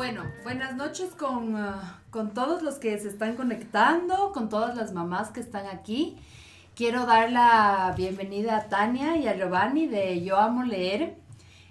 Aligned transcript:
Bueno, 0.00 0.24
buenas 0.44 0.76
noches 0.76 1.10
con, 1.10 1.56
ah, 1.56 2.00
con 2.08 2.32
todos 2.32 2.62
los 2.62 2.76
que 2.76 2.98
se 2.98 3.08
están 3.08 3.36
conectando, 3.36 4.32
con 4.32 4.48
todas 4.48 4.74
las 4.74 4.94
mamás 4.94 5.28
que 5.28 5.40
están 5.40 5.66
aquí. 5.66 6.16
Quiero 6.74 7.04
dar 7.04 7.30
la 7.30 7.92
bienvenida 7.98 8.56
a 8.56 8.68
Tania 8.70 9.18
y 9.18 9.28
a 9.28 9.36
Giovanni 9.36 9.88
de 9.88 10.24
Yo 10.24 10.38
Amo 10.38 10.62
Leer. 10.62 11.16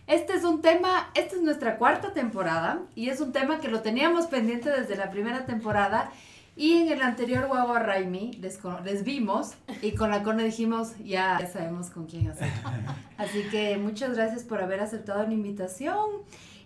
Este 0.05 0.33
es 0.33 0.43
un 0.43 0.61
tema, 0.61 1.09
esta 1.15 1.37
es 1.37 1.41
nuestra 1.41 1.79
cuarta 1.79 2.13
temporada 2.13 2.83
y 2.93 3.09
es 3.09 3.19
un 3.19 3.31
tema 3.31 3.59
que 3.59 3.67
lo 3.67 3.81
teníamos 3.81 4.27
pendiente 4.27 4.69
desde 4.69 4.95
la 4.95 5.09
primera 5.09 5.47
temporada 5.47 6.11
y 6.55 6.73
en 6.77 6.89
el 6.89 7.01
anterior 7.01 7.47
Guagua 7.47 7.79
Raimi 7.79 8.33
les, 8.33 8.59
les, 8.85 9.03
vimos 9.03 9.55
y 9.81 9.93
con 9.93 10.11
la 10.11 10.21
Cone 10.21 10.43
dijimos, 10.43 10.95
ya, 11.03 11.39
ya 11.39 11.47
sabemos 11.47 11.89
con 11.89 12.05
quién 12.05 12.29
hacer. 12.29 12.51
Así 13.17 13.41
que 13.49 13.77
muchas 13.77 14.15
gracias 14.15 14.43
por 14.43 14.61
haber 14.61 14.81
aceptado 14.81 15.23
la 15.23 15.33
invitación. 15.33 16.05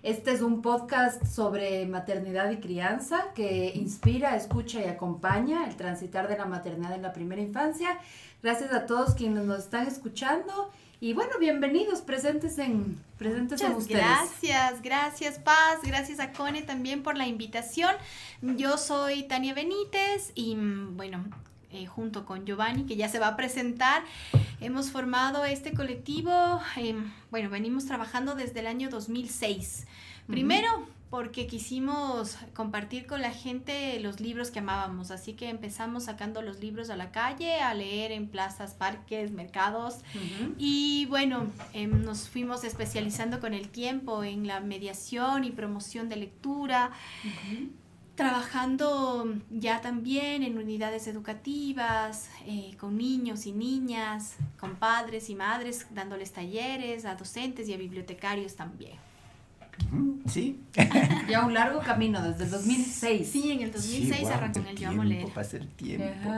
Este 0.03 0.34
es 0.34 0.41
un 0.41 0.62
podcast 0.62 1.25
sobre 1.25 1.85
maternidad 1.85 2.52
y 2.52 2.57
crianza 2.57 3.31
que 3.34 3.71
inspira, 3.73 4.35
escucha 4.35 4.81
y 4.81 4.84
acompaña 4.84 5.66
el 5.66 5.77
transitar 5.77 6.27
de 6.27 6.38
la 6.38 6.45
maternidad 6.45 6.93
en 6.93 7.03
la 7.03 7.13
primera 7.13 7.41
infancia. 7.41 7.98
Gracias 8.41 8.73
a 8.73 8.85
todos 8.85 9.16
quienes 9.16 9.45
nos 9.45 9.59
están 9.59 9.88
escuchando. 9.88 10.70
Y 10.99 11.13
bueno, 11.13 11.39
bienvenidos, 11.39 12.02
presentes 12.02 12.57
en, 12.57 13.02
presentes 13.17 13.62
en 13.62 13.71
ustedes. 13.76 14.03
Gracias, 14.03 14.81
gracias 14.81 15.39
Paz, 15.39 15.79
gracias 15.84 16.20
a 16.20 16.34
Cone 16.34 16.63
también 16.63 17.01
por 17.01 17.15
la 17.15 17.26
invitación. 17.26 17.96
Yo 18.41 18.77
soy 18.77 19.24
Tania 19.24 19.54
Benítez 19.54 20.34
y 20.35 20.57
mm, 20.57 20.98
bueno, 20.98 21.24
eh, 21.74 21.85
junto 21.85 22.26
con 22.26 22.46
Giovanni, 22.46 22.85
que 22.85 22.96
ya 22.96 23.10
se 23.10 23.20
va 23.20 23.29
a 23.29 23.35
presentar. 23.35 24.04
Hemos 24.62 24.91
formado 24.91 25.43
este 25.43 25.74
colectivo, 25.74 26.62
em, 26.77 27.12
bueno, 27.32 27.49
venimos 27.49 27.85
trabajando 27.85 28.35
desde 28.35 28.60
el 28.60 28.68
año 28.68 28.90
2006. 28.90 29.88
Primero, 30.27 30.88
porque 31.10 31.46
quisimos 31.46 32.38
compartir 32.55 33.05
con 33.05 33.21
la 33.21 33.32
gente 33.32 33.99
los 33.99 34.20
libros 34.20 34.49
que 34.49 34.60
amábamos, 34.60 35.12
así 35.12 35.34
que 35.34 35.49
empezamos 35.49 36.05
sacando 36.05 36.41
los 36.41 36.60
libros 36.60 36.90
a 36.90 36.96
la 36.96 37.12
calle, 37.12 37.60
a 37.60 37.74
leer 37.74 38.12
en 38.12 38.27
plazas, 38.27 38.74
parques, 38.74 39.32
mercados. 39.32 39.99
Y 40.58 41.05
bueno, 41.08 41.52
em, 41.74 42.04
nos 42.04 42.30
fuimos 42.30 42.63
especializando 42.63 43.40
con 43.40 43.54
el 43.54 43.70
tiempo 43.70 44.24
en 44.24 44.48
la 44.48 44.60
mediación 44.60 45.43
y 45.43 45.52
promoción 45.52 46.10
de 46.10 46.15
lectura 46.15 46.91
trabajando 48.15 49.35
ya 49.49 49.81
también 49.81 50.43
en 50.43 50.57
unidades 50.57 51.07
educativas, 51.07 52.29
eh, 52.45 52.75
con 52.79 52.97
niños 52.97 53.45
y 53.45 53.51
niñas, 53.51 54.35
con 54.59 54.75
padres 54.75 55.29
y 55.29 55.35
madres, 55.35 55.87
dándoles 55.91 56.31
talleres 56.31 57.05
a 57.05 57.15
docentes 57.15 57.67
y 57.67 57.73
a 57.73 57.77
bibliotecarios 57.77 58.55
también. 58.55 58.97
Sí. 60.27 60.60
ya 61.29 61.46
un 61.46 61.54
largo 61.54 61.79
camino 61.79 62.21
desde 62.21 62.46
el 62.46 62.52
2006. 62.52 63.27
Sí, 63.27 63.52
en 63.52 63.62
el 63.62 63.71
2006 63.71 64.28
arrancó 64.30 64.59
en 64.59 64.68
el 64.68 64.78
Yo 64.78 64.90
Amo 64.90 65.03
Leer. 65.03 65.28
Pasa 65.34 65.57
el 65.57 65.68
tiempo. 65.68 66.31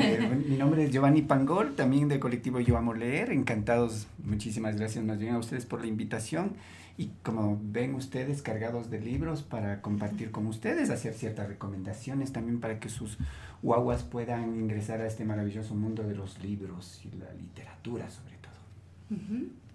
Eh, 0.00 0.44
mi 0.48 0.56
nombre 0.56 0.84
es 0.84 0.90
Giovanni 0.90 1.22
Pangol, 1.22 1.74
también 1.74 2.08
del 2.08 2.20
colectivo 2.20 2.60
Yo 2.60 2.76
Amo 2.76 2.94
Leer. 2.94 3.32
Encantados, 3.32 4.06
muchísimas 4.24 4.76
gracias 4.76 5.04
más 5.04 5.18
bien 5.18 5.34
a 5.34 5.38
ustedes 5.38 5.66
por 5.66 5.80
la 5.80 5.86
invitación 5.86 6.54
y 7.00 7.10
como 7.22 7.58
ven 7.62 7.94
ustedes 7.94 8.42
cargados 8.42 8.90
de 8.90 9.00
libros 9.00 9.42
para 9.42 9.80
compartir 9.80 10.30
con 10.30 10.46
ustedes, 10.46 10.90
hacer 10.90 11.14
ciertas 11.14 11.48
recomendaciones 11.48 12.30
también 12.30 12.60
para 12.60 12.78
que 12.78 12.90
sus 12.90 13.16
guaguas 13.62 14.02
puedan 14.02 14.60
ingresar 14.60 15.00
a 15.00 15.06
este 15.06 15.24
maravilloso 15.24 15.74
mundo 15.74 16.02
de 16.02 16.14
los 16.14 16.42
libros 16.42 17.00
y 17.04 17.16
la 17.16 17.32
literatura 17.32 18.10
sobre 18.10 18.36
todo. 18.36 18.50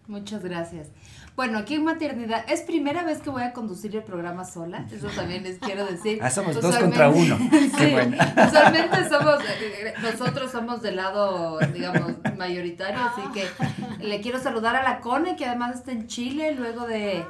Muchas 0.08 0.44
gracias. 0.44 0.90
Bueno, 1.36 1.58
aquí 1.58 1.76
en 1.76 1.84
maternidad, 1.84 2.46
es 2.48 2.62
primera 2.62 3.04
vez 3.04 3.20
que 3.20 3.30
voy 3.30 3.44
a 3.44 3.52
conducir 3.52 3.94
el 3.96 4.04
programa 4.04 4.46
sola, 4.46 4.86
eso 4.90 5.08
también 5.08 5.44
les 5.44 5.58
quiero 5.58 5.86
decir. 5.86 6.20
Ah, 6.26 6.30
somos 6.30 6.60
dos 6.60 6.78
contra 6.78 7.10
uno. 7.10 7.38
sí, 7.78 7.92
bueno. 7.92 8.18
Usualmente 8.48 9.10
somos, 9.10 9.40
nosotros 10.02 10.52
somos 10.52 10.82
del 10.82 10.96
lado, 10.96 11.60
digamos, 11.74 12.14
mayoritario, 12.38 13.00
así 13.02 13.22
que 13.34 14.04
le 14.04 14.22
quiero 14.22 14.40
saludar 14.40 14.76
a 14.76 14.84
la 14.84 15.02
Cone, 15.02 15.36
que 15.36 15.46
además 15.46 15.76
está 15.76 15.92
en 15.92 16.08
Chile, 16.08 16.54
luego 16.54 16.88
de 16.88 17.26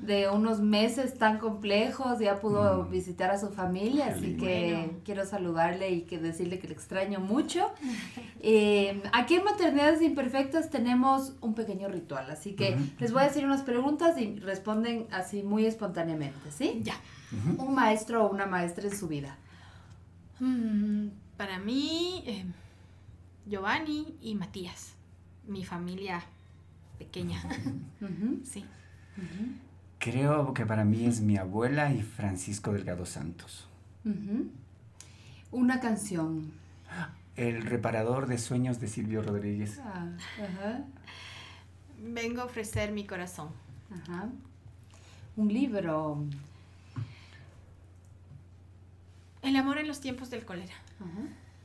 de 0.00 0.28
unos 0.28 0.60
meses 0.60 1.18
tan 1.18 1.38
complejos, 1.38 2.18
ya 2.18 2.40
pudo 2.40 2.84
mm. 2.84 2.90
visitar 2.90 3.30
a 3.30 3.38
su 3.38 3.48
familia, 3.48 4.14
así 4.14 4.36
que 4.36 4.90
quiero 5.04 5.26
saludarle 5.26 5.90
y 5.90 6.02
que 6.02 6.18
decirle 6.18 6.58
que 6.58 6.68
le 6.68 6.74
extraño 6.74 7.20
mucho. 7.20 7.70
Eh, 8.40 9.02
aquí 9.12 9.34
en 9.34 9.42
Maternidades 9.42 10.00
Imperfectas 10.00 10.70
tenemos 10.70 11.34
un 11.40 11.54
pequeño 11.54 11.88
ritual, 11.88 12.30
así 12.30 12.52
que 12.52 12.78
les 13.00 13.12
voy 13.12 13.22
a 13.22 13.24
decir 13.26 13.44
unas 13.44 13.62
preguntas 13.62 14.16
y 14.16 14.36
responden 14.36 15.08
así 15.10 15.42
muy 15.42 15.66
espontáneamente, 15.66 16.52
¿sí? 16.52 16.80
Ya. 16.84 16.94
Un 17.58 17.74
maestro 17.74 18.24
o 18.24 18.30
una 18.30 18.46
maestra 18.46 18.86
en 18.86 18.96
su 18.96 19.08
vida. 19.08 19.36
Mm, 20.38 21.08
para 21.36 21.58
mí, 21.58 22.22
eh, 22.26 22.44
Giovanni 23.46 24.16
y 24.22 24.36
Matías, 24.36 24.94
mi 25.48 25.64
familia 25.64 26.22
pequeña. 26.98 27.42
Sí. 28.44 28.64
Creo 29.98 30.54
que 30.54 30.64
para 30.64 30.84
mí 30.84 31.06
es 31.06 31.20
mi 31.20 31.36
abuela 31.36 31.92
y 31.92 32.02
Francisco 32.02 32.72
Delgado 32.72 33.04
Santos. 33.04 33.66
Una 35.50 35.80
canción. 35.80 36.52
El 37.36 37.62
reparador 37.62 38.26
de 38.26 38.38
sueños 38.38 38.80
de 38.80 38.88
Silvio 38.88 39.22
Rodríguez. 39.22 39.80
Ah, 39.84 40.06
Vengo 42.00 42.42
a 42.42 42.44
ofrecer 42.44 42.92
mi 42.92 43.06
corazón. 43.06 43.48
Un 45.36 45.52
libro. 45.52 46.24
El 49.42 49.56
amor 49.56 49.78
en 49.78 49.88
los 49.88 50.00
tiempos 50.00 50.30
del 50.30 50.44
cólera. 50.44 50.74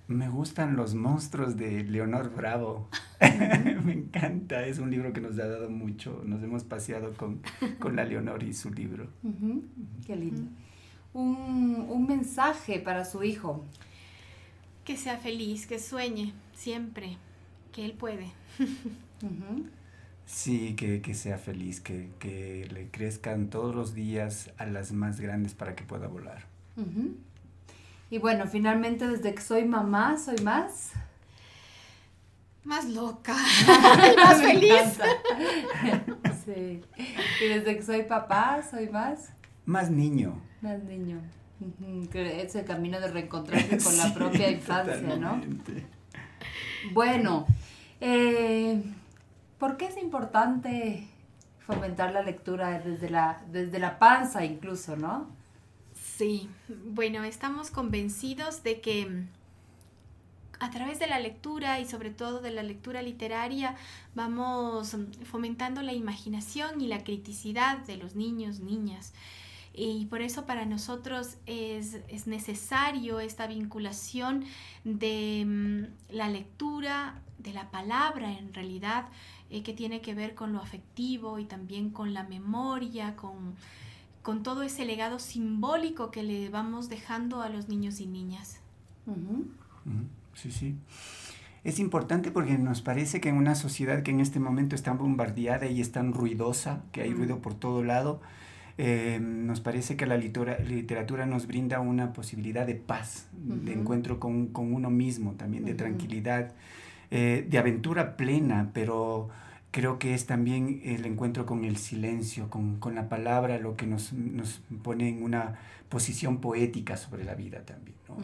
Me 0.08 0.28
gustan 0.30 0.76
los 0.76 0.96
monstruos 0.96 1.56
de 1.56 1.84
Leonor 1.84 2.36
Bravo. 2.36 2.90
Me 3.84 3.94
encanta, 3.94 4.66
es 4.66 4.80
un 4.80 4.92
libro 4.92 5.14
que 5.14 5.22
nos 5.22 5.40
ha 5.40 5.48
dado 5.48 5.70
mucho. 5.70 6.22
Nos 6.26 6.44
hemos 6.44 6.64
paseado 6.64 7.14
con, 7.14 7.42
la 7.96 8.04
Leonor 8.04 8.44
y 8.44 8.54
su 8.54 8.72
libro. 8.72 9.08
Qué 10.06 10.16
lindo. 10.16 10.52
un, 11.14 11.88
un, 11.90 12.06
mensaje 12.06 12.80
para 12.80 13.06
su 13.06 13.24
hijo. 13.24 13.64
Que 14.84 14.98
sea 14.98 15.18
feliz, 15.18 15.66
que 15.68 15.80
sueñe 15.80 16.34
siempre, 16.54 17.18
que 17.72 17.86
él 17.86 17.94
puede. 17.94 18.28
Sí, 20.26 20.76
que, 20.76 21.14
sea 21.14 21.38
feliz, 21.38 21.80
que, 21.82 22.10
que, 22.20 22.68
le 22.72 22.90
crezcan 22.90 23.50
todos 23.50 23.76
los 23.76 23.94
días 23.94 24.52
a 24.58 24.66
las 24.66 24.92
más 24.92 25.20
grandes 25.20 25.54
para 25.54 25.76
que 25.76 25.84
pueda 25.84 26.08
volar. 26.08 26.46
Y 28.14 28.20
bueno, 28.20 28.46
finalmente 28.46 29.08
desde 29.08 29.34
que 29.34 29.42
soy 29.42 29.66
mamá, 29.66 30.20
soy 30.20 30.38
más... 30.44 30.92
Más 32.64 32.86
loca, 32.88 33.34
más 34.24 34.40
feliz. 34.40 35.00
sí. 36.46 36.84
Y 37.42 37.48
desde 37.48 37.76
que 37.76 37.82
soy 37.82 38.04
papá, 38.04 38.62
soy 38.70 38.90
más... 38.90 39.34
Más 39.66 39.90
niño. 39.90 40.40
Más 40.62 40.84
niño. 40.84 41.22
Es 42.14 42.54
el 42.54 42.66
camino 42.66 43.00
de 43.00 43.08
reencontrarse 43.08 43.80
con 43.80 43.98
la 43.98 44.14
propia 44.14 44.52
infancia, 44.52 45.18
¿no? 45.18 45.42
Bueno, 46.92 47.48
eh, 48.00 48.80
¿por 49.58 49.76
qué 49.76 49.88
es 49.88 49.98
importante 49.98 51.08
fomentar 51.62 52.14
la 52.14 52.22
lectura 52.22 52.78
desde 52.78 53.10
la, 53.10 53.42
desde 53.52 53.80
la 53.80 53.98
panza 53.98 54.46
incluso, 54.46 54.96
¿no? 54.96 55.42
Sí, 56.18 56.48
bueno, 56.68 57.24
estamos 57.24 57.72
convencidos 57.72 58.62
de 58.62 58.82
que 58.82 59.08
mm, 59.08 59.28
a 60.60 60.70
través 60.70 61.00
de 61.00 61.08
la 61.08 61.20
lectura 61.20 61.80
y 61.80 61.88
sobre 61.88 62.12
todo 62.12 62.40
de 62.40 62.52
la 62.52 62.62
lectura 62.62 63.02
literaria 63.02 63.76
vamos 64.14 64.94
mm, 64.94 65.24
fomentando 65.24 65.82
la 65.82 65.94
imaginación 65.94 66.82
y 66.82 66.88
la 66.88 67.04
criticidad 67.04 67.80
de 67.80 67.98
los 67.98 68.16
niños, 68.16 68.60
niñas. 68.60 69.14
Y 69.74 70.06
por 70.06 70.22
eso 70.22 70.46
para 70.46 70.66
nosotros 70.66 71.38
es, 71.48 72.28
necesario 72.28 73.20
esta 73.20 73.48
vinculación 73.48 74.46
de 74.84 75.44
mm, 75.48 76.14
la 76.16 76.30
lectura, 76.30 77.22
de 77.40 77.54
la 77.54 77.72
palabra 77.72 78.38
en 78.38 78.54
realidad, 78.54 79.08
eh, 79.50 79.64
que 79.64 79.74
tiene 79.74 80.02
que 80.02 80.14
ver 80.14 80.36
con 80.36 80.54
lo 80.54 80.60
afectivo 80.60 81.40
y 81.40 81.46
también 81.46 81.90
con 81.90 82.14
la 82.14 82.22
memoria, 82.22 83.16
con 83.16 83.56
con 84.24 84.42
todo 84.42 84.64
ese 84.64 84.86
legado 84.86 85.20
simbólico 85.20 86.10
que 86.10 86.24
le 86.24 86.50
vamos 86.50 86.90
dejando 86.90 87.42
a 87.42 87.50
los 87.50 87.70
niños 87.70 88.00
y 88.00 88.08
niñas. 88.08 88.62
Sí, 90.34 90.52
sí. 90.52 90.76
Es 91.64 91.80
importante 91.80 92.32
porque 92.32 92.58
nos 92.58 92.82
parece 92.82 93.22
que 93.22 93.30
en 93.30 93.36
una 93.36 93.56
sociedad 93.56 94.02
que 94.02 94.12
en 94.12 94.22
este 94.22 94.40
momento 94.40 94.76
está 94.76 94.94
bombardeada 94.94 95.68
y 95.68 95.80
es 95.82 95.92
tan 95.92 96.14
ruidosa, 96.14 96.84
que 96.92 97.02
hay 97.02 97.14
ruido 97.14 97.40
por 97.40 97.54
todo 97.54 97.84
lado, 97.84 98.22
eh, 98.78 99.20
nos 99.22 99.62
parece 99.62 99.96
que 99.96 100.06
la 100.06 100.18
literatura 100.18 101.26
nos 101.26 101.46
brinda 101.46 101.80
una 101.80 102.12
posibilidad 102.12 102.66
de 102.66 102.76
paz, 102.76 103.28
de 103.34 103.74
encuentro 103.74 104.20
con, 104.20 104.50
uno 104.56 104.90
mismo, 104.90 105.34
también 105.34 105.64
de 105.64 105.74
tranquilidad, 105.76 106.54
eh, 107.12 107.46
de 107.48 107.58
aventura 107.58 108.18
plena, 108.18 108.72
pero 108.74 109.30
creo 109.74 109.98
que 109.98 110.14
es 110.14 110.28
también 110.28 110.82
el 110.86 111.04
encuentro 111.08 111.48
con 111.48 111.66
el 111.66 111.78
silencio, 111.78 112.48
con, 112.52 112.80
con 112.80 112.94
la 112.94 113.10
palabra, 113.10 113.58
lo 113.58 113.76
que 113.76 113.88
nos, 113.88 114.14
nos, 114.14 114.62
pone 114.84 115.10
en 115.10 115.24
una 115.24 115.56
posición 115.90 116.38
poética 116.38 116.96
sobre 116.96 117.24
la 117.24 117.34
vida 117.34 117.66
también. 117.66 117.98
¿no? 118.08 118.18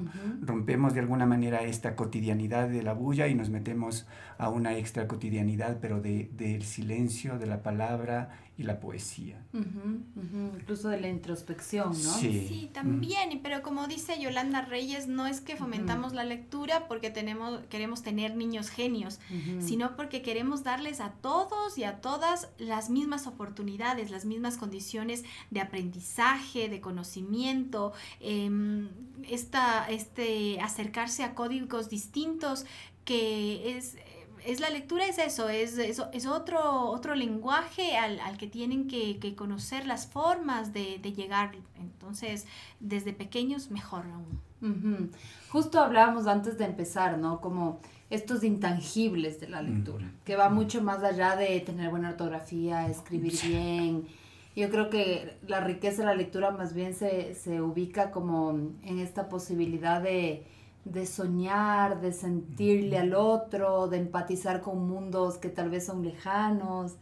Rompemos 0.46 0.94
de 0.94 1.00
alguna 1.00 1.26
manera 1.26 1.64
esta 1.64 1.96
cotidianidad 1.96 2.70
de 2.70 2.84
la 2.84 2.94
bulla 2.94 3.28
y 3.28 3.34
nos 3.34 3.50
metemos 3.50 4.06
a 4.38 4.50
una 4.50 4.78
extra 4.78 5.08
cotidianidad, 5.08 5.80
pero 5.82 6.00
de, 6.02 6.30
del 6.34 6.62
silencio, 6.64 7.40
de 7.40 7.48
la 7.48 7.64
palabra 7.64 8.30
y 8.60 8.64
la 8.64 8.82
poesía. 8.82 9.42
Incluso 9.54 10.90
de 10.90 11.00
la 11.00 11.08
introspección, 11.08 11.92
¿no? 11.92 11.96
Sí, 11.96 12.46
sí 12.46 12.70
también, 12.74 13.40
pero 13.42 13.62
como 13.64 13.88
dice 13.88 14.20
Yolanda 14.20 14.64
Reyes, 14.64 15.08
no 15.08 15.28
es 15.28 15.40
que 15.40 15.56
fomentamos 15.56 16.12
la 16.12 16.26
lectura 16.26 16.90
porque 16.90 17.10
tenemos, 17.10 17.62
queremos 17.70 18.04
tener 18.04 18.36
niños 18.36 18.70
genios, 18.70 19.22
sino 19.62 19.96
porque 19.96 20.22
queremos 20.22 20.66
darles 20.66 21.00
a 21.00 21.12
todos 21.12 21.78
y 21.78 21.86
a 21.86 22.02
todas 22.02 22.50
las 22.58 22.90
mismas 22.90 23.28
oportunidades, 23.28 24.12
las 24.12 24.26
mismas 24.26 24.58
condiciones 24.58 25.24
de 25.52 25.62
aprendizaje, 25.62 26.68
de 26.68 26.82
conocimiento, 26.82 27.94
em, 28.20 28.90
esta, 29.30 29.90
este, 29.90 30.60
acercarse 30.60 31.24
a 31.24 31.34
códigos 31.34 31.90
distintos 31.90 32.66
que 33.06 33.78
es 33.78 33.96
es 34.46 34.60
la 34.60 34.70
lectura 34.70 35.06
es 35.06 35.18
eso, 35.18 35.50
es, 35.50 35.78
es, 35.78 36.26
otro, 36.26 36.90
otro 36.90 37.16
lenguaje 37.16 37.98
al, 37.98 38.38
que 38.38 38.48
tienen 38.48 38.88
que, 38.88 39.36
conocer 39.36 39.86
las 39.86 40.08
formas 40.08 40.74
de, 40.74 41.00
llegar. 41.00 41.52
Entonces, 41.80 42.46
desde 42.80 43.14
pequeños, 43.14 43.72
mejor 43.72 44.06
aún. 44.06 45.12
Justo 45.50 45.80
hablábamos 45.80 46.28
antes 46.28 46.58
de 46.58 46.66
empezar, 46.66 47.18
¿no? 47.18 47.40
Como 47.40 47.80
estos 48.10 48.44
intangibles 48.44 49.40
de 49.40 49.50
la 49.50 49.62
lectura, 49.62 50.12
que 50.26 50.36
va 50.36 50.50
mucho 50.50 50.82
más 50.82 51.04
allá 51.04 51.36
de 51.36 51.60
tener 51.62 51.90
buena 51.90 52.10
ortografía, 52.10 52.88
escribir 52.88 53.34
bien. 53.44 54.08
Yo 54.56 54.70
creo 54.70 54.90
que 54.90 55.38
la 55.48 55.62
riqueza 55.62 56.02
de 56.02 56.08
la 56.08 56.16
lectura 56.16 56.52
más 56.52 56.74
bien 56.74 56.94
se, 56.94 57.36
se 57.36 57.62
ubica 57.62 58.12
como 58.12 58.52
en 58.52 59.00
esta 59.00 59.30
posibilidad 59.30 60.02
de 60.02 60.44
de 60.86 61.06
soñar, 61.06 62.02
de 62.02 62.12
sentirle 62.12 62.98
al 62.98 63.14
otro, 63.14 63.88
de 63.88 63.98
empatizar 63.98 64.62
con 64.62 64.88
mundos 64.88 65.38
que 65.38 65.50
tal 65.50 65.70
vez 65.70 65.86
son 65.86 66.04
lejanos. 66.04 66.96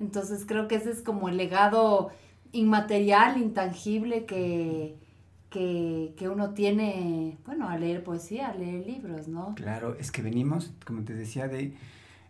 Entonces 0.00 0.44
creo 0.46 0.68
que 0.68 0.76
ese 0.76 0.90
es 0.90 1.02
como 1.02 1.28
el 1.28 1.36
legado 1.36 2.10
inmaterial, 2.52 3.36
intangible 3.36 4.24
que, 4.24 4.96
que, 5.50 6.14
que, 6.16 6.28
uno 6.28 6.54
tiene, 6.54 7.38
bueno, 7.44 7.68
a 7.68 7.76
leer 7.76 8.02
poesía, 8.04 8.48
a 8.48 8.54
leer 8.54 8.86
libros, 8.86 9.28
¿no? 9.28 9.54
Claro, 9.56 9.96
es 9.98 10.10
que 10.10 10.22
venimos, 10.22 10.72
como 10.84 11.02
te 11.02 11.14
decía, 11.14 11.48
de 11.48 11.74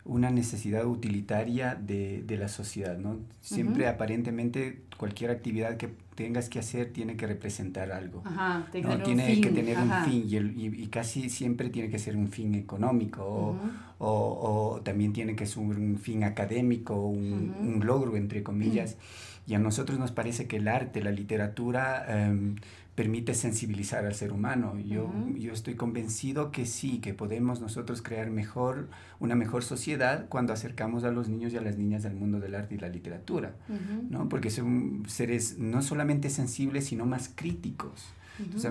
una 0.05 0.31
necesidad 0.31 0.87
utilitaria 0.87 1.75
de, 1.75 2.23
de 2.27 2.37
la 2.37 2.49
sociedad, 2.49 2.99
¿no? 2.99 3.19
Siempre 3.41 3.89
aparentemente 3.89 4.83
cualquier 4.99 5.31
actividad 5.31 5.77
que 5.77 5.89
tengas 6.15 6.49
que 6.49 6.59
hacer 6.59 6.93
tiene 6.93 7.17
que 7.17 7.27
representar 7.27 7.91
algo. 7.91 8.23
Ajá, 8.25 8.67
¿no? 8.83 9.03
Tiene 9.03 9.41
que 9.41 9.51
tener 9.51 9.79
un 9.79 9.91
fin 10.05 10.25
y, 10.29 10.67
y, 10.67 10.87
casi 10.89 11.31
siempre 11.31 11.71
tiene 11.71 11.89
que 11.89 11.99
ser 11.99 12.17
un 12.17 12.29
fin 12.29 12.55
económico 12.55 13.25
o, 13.25 13.59
o, 13.99 14.75
o, 14.77 14.81
también 14.83 15.13
tiene 15.13 15.35
que 15.35 15.47
ser 15.47 15.63
un 15.63 15.99
fin 15.99 16.23
académico, 16.23 16.95
un, 16.95 17.55
un 17.59 17.87
logro, 17.87 18.17
entre 18.17 18.43
comillas. 18.43 18.97
Y 19.47 19.55
a 19.55 19.59
nosotros 19.59 19.99
nos 19.99 20.11
parece 20.11 20.47
que 20.47 20.57
el 20.57 20.69
arte, 20.69 21.03
la 21.03 21.11
literatura, 21.11 22.05
em, 22.09 22.57
permite 22.95 23.35
sensibilizar 23.35 24.07
al 24.07 24.15
ser 24.15 24.33
humano. 24.33 24.79
Yo, 24.79 25.13
yo 25.37 25.53
estoy 25.53 25.75
convencido 25.75 26.53
que 26.53 26.65
sí, 26.65 26.99
que 26.99 27.13
podemos 27.13 27.61
nosotros 27.61 28.03
crear 28.03 28.31
mejor, 28.31 28.89
una 29.19 29.35
mejor 29.35 29.65
sociedad 29.65 30.27
cuando 30.29 30.53
acercamos 30.53 31.03
a 31.03 31.11
los 31.11 31.29
niños 31.29 31.53
y 31.53 31.57
a 31.57 31.61
las 31.61 31.77
niñas 31.77 32.05
al 32.05 32.15
mundo 32.15 32.39
del 32.39 32.55
arte 32.55 32.77
y 32.77 32.79
la 32.79 32.89
literatura, 32.89 33.57
¿no? 34.11 34.29
Porque 34.29 34.51
son 34.51 35.03
seres 35.09 35.59
no 35.59 35.83
solamente 35.83 36.31
sensibles, 36.31 36.87
sino 36.87 37.05
más 37.05 37.31
críticos. 37.35 38.15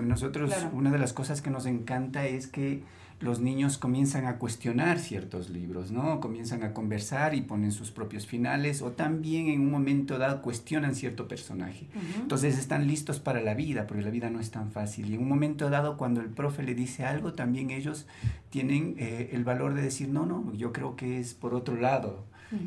nosotros, 0.02 0.54
una 0.72 0.90
de 0.90 0.98
las 0.98 1.12
cosas 1.12 1.42
que 1.42 1.50
nos 1.50 1.66
encanta 1.66 2.26
es 2.26 2.46
que 2.46 2.82
los 3.20 3.40
niños 3.40 3.78
comienzan 3.78 4.26
a 4.26 4.38
cuestionar 4.38 4.98
ciertos 4.98 5.48
libros, 5.48 5.90
¿no? 5.90 6.20
Comienzan 6.20 6.62
a 6.62 6.74
conversar 6.74 7.34
y 7.34 7.40
ponen 7.40 7.72
sus 7.72 7.90
propios 7.90 8.26
finales 8.26 8.82
o 8.82 8.92
también 8.92 9.48
en 9.48 9.60
un 9.60 9.70
momento 9.70 10.18
dado 10.18 10.42
cuestionan 10.42 10.94
cierto 10.94 11.28
personaje. 11.28 11.86
Entonces 12.20 12.58
están 12.58 12.86
listos 12.86 13.20
para 13.20 13.40
la 13.40 13.54
vida, 13.54 13.86
porque 13.86 14.02
la 14.02 14.10
vida 14.10 14.30
no 14.30 14.40
es 14.40 14.50
tan 14.50 14.72
fácil. 14.72 15.10
Y 15.10 15.14
en 15.14 15.22
un 15.22 15.28
momento 15.28 15.70
dado, 15.70 15.96
cuando 15.96 16.20
el 16.20 16.28
profe 16.28 16.62
le 16.62 16.74
dice 16.74 17.04
algo, 17.04 17.32
también 17.32 17.70
ellos 17.70 18.06
tienen 18.50 18.96
eh, 18.98 19.30
el 19.32 19.44
valor 19.44 19.74
de 19.74 19.82
decir, 19.82 20.08
no, 20.08 20.26
no, 20.26 20.52
yo 20.54 20.72
creo 20.72 20.96
que 20.96 21.20
es 21.20 21.34
por 21.34 21.54
otro 21.54 21.76
lado. 21.76 22.24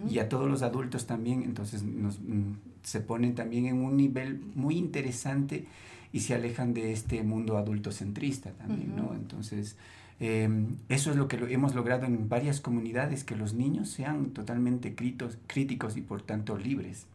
Y 0.09 0.19
a 0.19 0.27
todos 0.27 0.49
los 0.49 0.63
adultos 0.63 1.07
también, 1.07 1.43
entonces 1.43 1.81
nos, 1.81 2.19
mm, 2.19 2.55
se 2.83 2.99
ponen 2.99 3.35
también 3.35 3.67
en 3.67 3.83
un 3.83 3.95
nivel 3.95 4.41
muy 4.53 4.77
interesante 4.77 5.65
y 6.11 6.21
se 6.21 6.33
alejan 6.33 6.73
de 6.73 6.91
este 6.91 7.23
mundo 7.23 7.57
adultocentrista 7.57 8.51
también, 8.51 8.95
¿no? 8.95 9.13
Entonces, 9.13 9.77
Em, 10.19 10.77
eso 10.89 11.11
es 11.11 11.15
lo 11.15 11.27
que 11.27 11.37
hemos 11.53 11.75
logrado 11.75 12.05
en 12.05 12.27
varias 12.27 12.59
comunidades, 12.59 13.23
que 13.23 13.35
los 13.35 13.53
niños 13.53 13.89
sean 13.89 14.31
totalmente 14.31 14.95
críticos 14.95 15.97
y 15.97 16.01
por 16.01 16.21
tanto 16.21 16.57
libres. 16.57 17.05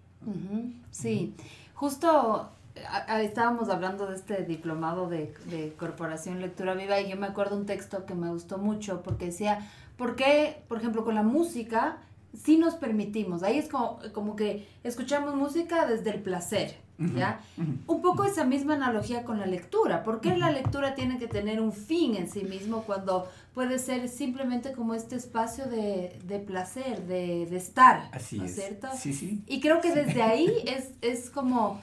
Sí, 0.93 1.35
justo 1.75 2.51
estábamos 3.21 3.69
hablando 3.69 4.07
de 4.07 4.17
este 4.17 4.45
diplomado 4.45 5.09
de, 5.09 5.35
de, 5.47 5.75
Corporación 5.77 6.41
Lectura 6.41 6.75
Viva 6.75 7.01
y 7.01 7.11
yo 7.11 7.17
me 7.17 7.27
acuerdo 7.27 7.57
un 7.57 7.67
texto 7.67 8.07
que 8.07 8.15
me 8.15 8.31
gustó 8.31 8.59
mucho 8.59 9.03
porque 9.03 9.27
decía, 9.27 9.69
¿por 9.97 10.15
qué, 10.15 10.63
por 10.69 10.79
ejemplo, 10.79 11.05
con 11.05 11.17
la 11.17 11.25
música, 11.25 11.99
si 12.35 12.57
nos 12.57 12.75
permitimos? 12.75 13.43
Ahí 13.43 13.59
es 13.59 13.69
como, 13.69 13.99
como 14.13 14.37
que 14.37 14.69
escuchamos 14.85 15.35
música 15.35 15.87
desde 15.87 16.11
el 16.11 16.23
placer. 16.23 16.77
¿Ya? 16.99 17.41
Un 17.57 18.03
poco 18.03 18.25
esa 18.25 18.45
misma 18.45 18.75
analogía 18.75 19.25
con 19.25 19.41
la 19.41 19.47
lectura. 19.47 20.05
¿Por 20.05 20.21
qué 20.21 20.37
la 20.37 20.51
lectura 20.51 20.95
tiene 20.95 21.19
que 21.19 21.27
tener 21.27 21.61
un 21.61 21.73
fin 21.73 22.17
en 22.17 22.29
sí 22.29 22.45
mismo 22.45 22.83
cuando 22.83 23.29
puede 23.55 23.79
ser 23.79 24.09
simplemente 24.09 24.73
como 24.73 24.95
este 24.95 25.17
espacio 25.17 25.67
de, 25.67 26.45
placer, 26.47 27.07
de, 27.07 27.57
estar? 27.57 28.09
Así 28.13 28.41
es. 28.45 28.55
cierto? 28.55 28.89
Sí, 28.97 29.13
sí. 29.13 29.43
Y 29.47 29.61
creo 29.61 29.81
que 29.81 29.93
desde 29.93 30.23
ahí 30.23 30.49
es, 30.67 30.91
es 31.01 31.31
como 31.31 31.81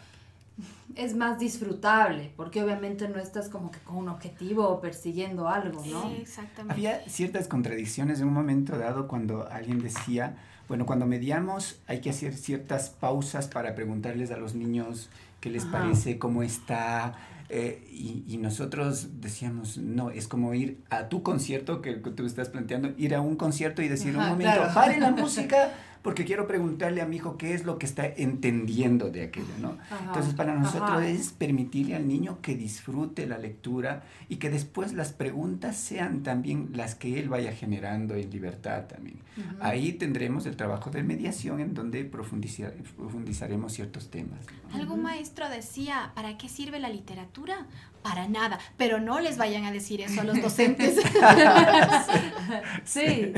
es 0.95 1.15
más 1.15 1.39
disfrutable, 1.39 2.31
porque 2.35 2.61
obviamente 2.61 3.07
no 3.07 3.19
estás 3.19 3.49
como 3.49 3.71
que 3.71 3.79
con 3.79 3.97
un 3.97 4.09
objetivo 4.09 4.67
o 4.67 4.81
persiguiendo 4.81 5.47
algo, 5.47 5.83
¿no? 5.85 6.09
Sí, 6.09 6.17
exactamente. 6.21 6.73
Había 6.73 6.99
ciertas 7.07 7.47
contradicciones 7.47 8.19
en 8.19 8.27
un 8.27 8.33
momento 8.33 8.77
dado 8.77 9.07
cuando 9.07 9.47
alguien 9.49 9.79
decía, 9.79 10.37
bueno, 10.69 10.85
cuando 10.85 11.05
mediamos 11.07 11.81
hay 11.87 11.99
que 11.99 12.11
hacer 12.11 12.35
ciertas 12.35 12.91
pausas 12.91 13.47
para 13.47 13.75
preguntarles 13.75 14.31
a 14.31 14.37
los 14.37 14.53
niños 14.53 15.09
qué 15.41 15.49
les 15.49 15.65
parece, 15.65 16.19
cómo 16.19 16.43
está. 16.43 17.15
Eh, 17.49 17.83
y, 17.91 18.37
nosotros 18.37 19.19
decíamos, 19.19 19.79
no, 19.79 20.11
es 20.11 20.27
como 20.27 20.53
ir 20.53 20.77
a 20.91 21.09
tu 21.09 21.23
concierto 21.23 21.81
que, 21.81 21.93
tú 21.93 22.27
estás 22.27 22.49
planteando, 22.49 22.93
ir 22.97 23.15
a 23.15 23.21
un 23.21 23.35
concierto 23.35 23.81
y 23.81 23.87
decir, 23.87 24.15
un 24.15 24.27
momento, 24.27 24.61
pare 24.75 24.99
la 24.99 25.09
música 25.11 25.71
porque 26.01 26.25
quiero 26.25 26.47
preguntarle 26.47 27.01
a 27.01 27.05
mi 27.05 27.17
hijo 27.17 27.37
qué 27.37 27.53
es 27.53 27.65
lo 27.65 27.77
que 27.77 27.85
está 27.85 28.05
entendiendo 28.05 29.09
de 29.09 29.23
aquello, 29.23 29.53
¿no? 29.59 29.77
Entonces, 30.05 30.33
para 30.33 30.55
nosotros 30.55 31.03
es 31.03 31.31
permitirle 31.31 31.95
al 31.95 32.07
niño 32.07 32.39
que 32.41 32.55
disfrute 32.55 33.27
la 33.27 33.37
lectura 33.37 34.03
y 34.29 34.37
que 34.37 34.49
después 34.49 34.93
las 34.93 35.11
preguntas 35.11 35.75
sean 35.75 36.23
también 36.23 36.69
las 36.73 36.95
que 36.95 37.19
él 37.19 37.29
vaya 37.29 37.51
generando 37.51 38.15
en 38.15 38.29
libertad 38.29 38.85
también. 38.87 39.19
Ahí 39.59 39.93
tendremos 39.93 40.45
el 40.45 40.55
trabajo 40.55 40.89
de 40.89 41.03
mediación 41.03 41.59
en 41.59 41.73
donde 41.73 42.03
profundizar, 42.05 42.73
profundizaremos 42.97 43.73
ciertos 43.73 44.09
temas. 44.09 44.39
Algún 44.73 45.01
maestro 45.01 45.49
decía, 45.49 46.11
¿para 46.15 46.37
qué 46.37 46.49
sirve 46.49 46.79
la 46.79 46.89
literatura? 46.89 47.67
Para 48.01 48.27
nada, 48.27 48.59
pero 48.77 48.99
no 48.99 49.19
les 49.19 49.37
vayan 49.37 49.65
a 49.65 49.71
decir 49.71 50.01
eso 50.01 50.21
a 50.21 50.23
los 50.23 50.41
docentes. 50.41 50.95
sí, 52.83 53.33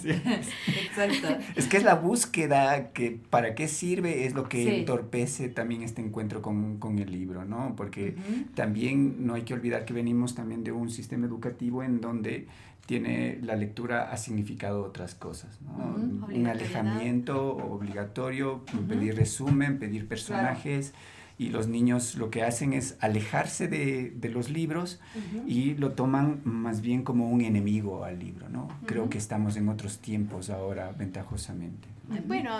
sí, 0.00 0.08
exacto. 0.10 1.36
Es 1.56 1.66
que 1.66 1.76
es 1.76 1.84
la 1.84 1.94
búsqueda 1.94 2.92
que 2.92 3.18
para 3.30 3.54
qué 3.54 3.68
sirve 3.68 4.26
es 4.26 4.34
lo 4.34 4.48
que 4.48 4.80
entorpece 4.80 5.48
también 5.48 5.82
este 5.82 6.02
encuentro 6.02 6.42
con, 6.42 6.98
el 6.98 7.10
libro, 7.10 7.44
¿no? 7.44 7.74
Porque 7.76 8.16
también 8.54 9.26
no 9.26 9.34
hay 9.34 9.42
que 9.42 9.54
olvidar 9.54 9.84
que 9.84 9.92
venimos 9.92 10.34
también 10.34 10.64
de 10.64 10.72
un 10.72 10.90
sistema 10.90 11.26
educativo 11.26 11.82
en 11.82 12.00
donde 12.00 12.46
tiene 12.86 13.38
la 13.42 13.54
lectura 13.54 14.10
ha 14.10 14.16
significado 14.16 14.84
otras 14.84 15.14
cosas, 15.14 15.60
¿no? 15.62 15.94
Un 16.26 16.46
alejamiento 16.46 17.56
obligatorio, 17.56 18.64
pedir 18.88 19.16
resumen, 19.16 19.78
pedir 19.78 20.08
personajes 20.08 20.92
y 21.38 21.48
los 21.48 21.66
niños 21.66 22.14
lo 22.14 22.30
que 22.30 22.42
hacen 22.42 22.72
es 22.72 22.96
alejarse 23.00 23.68
de, 23.68 24.10
de 24.10 24.28
los 24.28 24.50
libros 24.50 25.00
y 25.46 25.74
lo 25.74 25.92
toman 25.92 26.40
más 26.44 26.80
bien 26.80 27.02
como 27.02 27.30
un 27.30 27.40
enemigo 27.40 28.04
al 28.04 28.18
libro, 28.18 28.48
¿no? 28.48 28.68
Creo 28.86 29.08
que 29.08 29.18
estamos 29.18 29.56
en 29.56 29.68
otros 29.68 29.98
tiempos 29.98 30.50
ahora, 30.50 30.92
ventajosamente. 30.92 31.88
Bueno, 32.26 32.52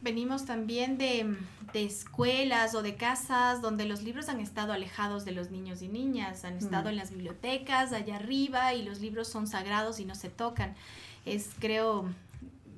venimos 0.00 0.44
también 0.44 0.98
de, 0.98 1.36
de, 1.72 1.84
escuelas 1.84 2.74
o 2.74 2.82
de 2.82 2.96
casas 2.96 3.62
donde 3.62 3.84
los 3.84 4.02
libros 4.02 4.28
han 4.28 4.40
estado 4.40 4.72
alejados 4.72 5.24
de 5.24 5.32
los 5.32 5.50
niños 5.50 5.82
y 5.82 5.88
niñas, 5.88 6.44
han 6.44 6.58
estado 6.58 6.88
en 6.88 6.96
las 6.96 7.10
bibliotecas 7.10 7.92
allá 7.92 8.16
arriba 8.16 8.74
y 8.74 8.82
los 8.82 9.00
libros 9.00 9.28
son 9.28 9.46
sagrados 9.46 10.00
y 10.00 10.04
no 10.04 10.14
se 10.14 10.28
tocan. 10.28 10.74
Es, 11.24 11.50
creo, 11.58 12.08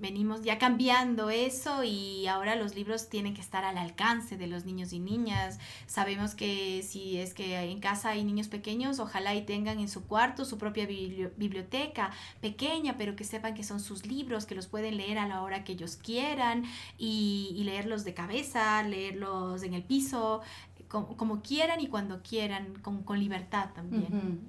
venimos 0.01 0.43
ya 0.43 0.59
cambiando 0.59 1.31
eso 1.31 1.85
y 1.85 2.27
ahora 2.27 2.57
los 2.57 2.75
libros 2.75 3.09
tienen 3.09 3.35
que 3.35 3.41
estar 3.41 3.65
al 3.65 3.77
alcance 3.77 4.37
de 4.37 4.47
los 4.47 4.65
niños 4.65 4.93
y 4.93 4.99
niñas. 4.99 5.59
Sabemos 5.87 6.35
que 6.35 6.83
si 6.83 7.19
es 7.19 7.35
que 7.35 7.57
en 7.59 7.81
casa 7.81 8.11
hay 8.11 8.25
niños 8.25 8.49
pequeños, 8.49 8.99
ojalá 8.99 9.35
y 9.35 9.43
tengan 9.43 9.79
en 9.79 9.89
su 9.89 10.07
cuarto 10.07 10.45
su 10.45 10.59
propia 10.59 10.87
biblioteca 10.87 12.11
pequeña, 12.41 12.97
pero 12.97 13.15
que 13.15 13.25
sepan 13.25 13.55
que 13.55 13.65
son 13.65 13.81
sus 13.81 14.07
libros, 14.07 14.47
que 14.47 14.55
los 14.55 14.67
pueden 14.67 14.97
leer 14.97 15.19
a 15.19 15.29
la 15.29 15.43
hora 15.43 15.65
que 15.65 15.73
ellos 15.73 15.97
quieran 15.97 16.65
y, 16.99 17.55
y 17.57 17.65
leerlos 17.65 18.05
de 18.05 18.15
cabeza, 18.15 18.83
leerlos 18.83 19.63
en 19.63 19.75
el 19.75 19.83
piso, 19.83 20.41
como, 20.91 21.41
quieran 21.41 21.81
y 21.81 21.87
cuando 21.87 22.21
quieran, 22.21 22.75
con, 22.83 23.05
con 23.05 23.21
libertad 23.21 23.71
también. 23.73 24.41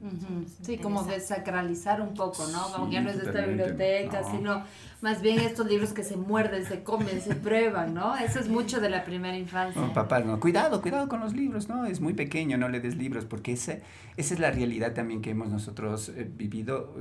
Sí, 0.64 0.78
como 0.78 1.04
desacralizar 1.04 2.02
un 2.02 2.16
poco, 2.16 2.48
¿no? 2.48 2.72
Como 2.74 2.92
ya 2.92 3.02
no 3.02 3.12
es 3.12 3.18
de 3.18 3.28
esta 3.28 3.46
biblioteca, 3.46 4.24
sino 4.24 4.64
más 5.02 5.22
bien 5.22 5.40
estos 5.40 5.68
libros 5.68 5.94
que 5.94 6.04
se 6.04 6.18
muerden, 6.18 6.66
se 6.66 6.84
comen, 6.84 7.22
se 7.22 7.36
prueban, 7.36 7.94
¿no? 7.94 8.16
Eso 8.16 8.40
es 8.40 8.48
mucho 8.48 8.80
de 8.80 8.90
la 8.90 9.04
primera 9.04 9.38
infancia. 9.38 9.82
No, 9.82 9.94
papá, 9.94 10.20
no, 10.20 10.40
cuidado, 10.40 10.82
cuidado 10.82 11.08
con 11.08 11.20
los 11.20 11.36
libros, 11.36 11.70
¿no? 11.70 11.86
Es 11.86 12.02
muy 12.02 12.14
pequeño, 12.14 12.58
no 12.58 12.70
le 12.70 12.80
des 12.80 12.98
libros, 12.98 13.26
porque 13.26 13.54
ese, 13.54 13.84
esa 14.18 14.34
es 14.34 14.40
la 14.40 14.50
realidad 14.50 14.94
también 14.94 15.22
que 15.22 15.32
hemos 15.32 15.50
nosotros 15.50 16.10
eh, 16.10 16.28
vivido. 16.36 16.96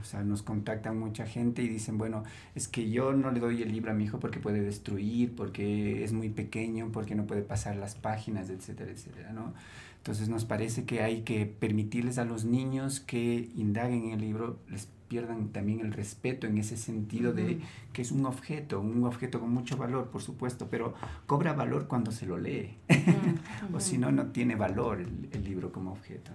O 0.00 0.04
sea, 0.04 0.22
nos 0.24 0.42
contactan 0.42 0.98
mucha 0.98 1.26
gente 1.26 1.62
y 1.62 1.68
dicen, 1.68 1.96
bueno, 1.96 2.24
es 2.56 2.66
que 2.66 2.90
yo 2.90 3.12
no 3.12 3.30
le 3.30 3.38
doy 3.38 3.62
el 3.62 3.70
libro 3.70 3.92
a 3.92 3.94
mi 3.94 4.04
hijo 4.04 4.18
porque 4.18 4.40
puede 4.40 4.60
destruir, 4.60 5.36
porque 5.36 6.02
es 6.02 6.12
muy 6.12 6.28
pequeño, 6.28 6.90
porque 6.90 7.14
no 7.14 7.26
puede 7.26 7.42
pasar 7.42 7.76
las 7.76 7.94
páginas, 7.94 8.50
etcétera, 8.50 8.81
etcétera, 8.88 9.32
¿no? 9.32 9.52
Entonces 9.98 10.28
nos 10.28 10.44
parece 10.44 10.84
que 10.84 11.00
hay 11.00 11.22
que 11.22 11.46
permitirles 11.46 12.18
a 12.18 12.24
los 12.24 12.44
niños 12.44 12.98
que 12.98 13.50
indaguen 13.56 14.06
en 14.06 14.10
el 14.12 14.20
libro, 14.20 14.58
les 14.68 14.88
pierdan 15.06 15.48
también 15.48 15.80
el 15.80 15.92
respeto 15.92 16.46
en 16.46 16.56
ese 16.56 16.76
sentido 16.76 17.34
de 17.34 17.60
que 17.92 18.02
es 18.02 18.10
un 18.10 18.24
objeto, 18.24 18.80
un 18.80 19.04
objeto 19.04 19.38
con 19.40 19.52
mucho 19.52 19.76
valor, 19.76 20.08
por 20.08 20.22
supuesto, 20.22 20.68
pero 20.70 20.94
cobra 21.26 21.52
valor 21.52 21.86
cuando 21.86 22.10
se 22.10 22.26
lo 22.26 22.38
lee. 22.38 22.78
o 23.74 23.78
si 23.78 23.98
no, 23.98 24.10
no 24.10 24.28
tiene 24.28 24.56
valor 24.56 25.00
el, 25.02 25.44
libro 25.44 25.70
como 25.70 25.92
objeto. 25.92 26.32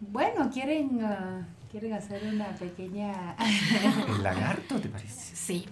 Bueno, 0.00 0.50
quieren, 0.50 1.00
ah, 1.02 1.46
quieren 1.70 1.92
hacer 1.92 2.22
una 2.24 2.48
pequeña... 2.56 3.36
¿El 4.08 4.22
lagarto 4.22 4.80
te 4.80 4.88
parece? 4.88 5.36
Sí. 5.36 5.66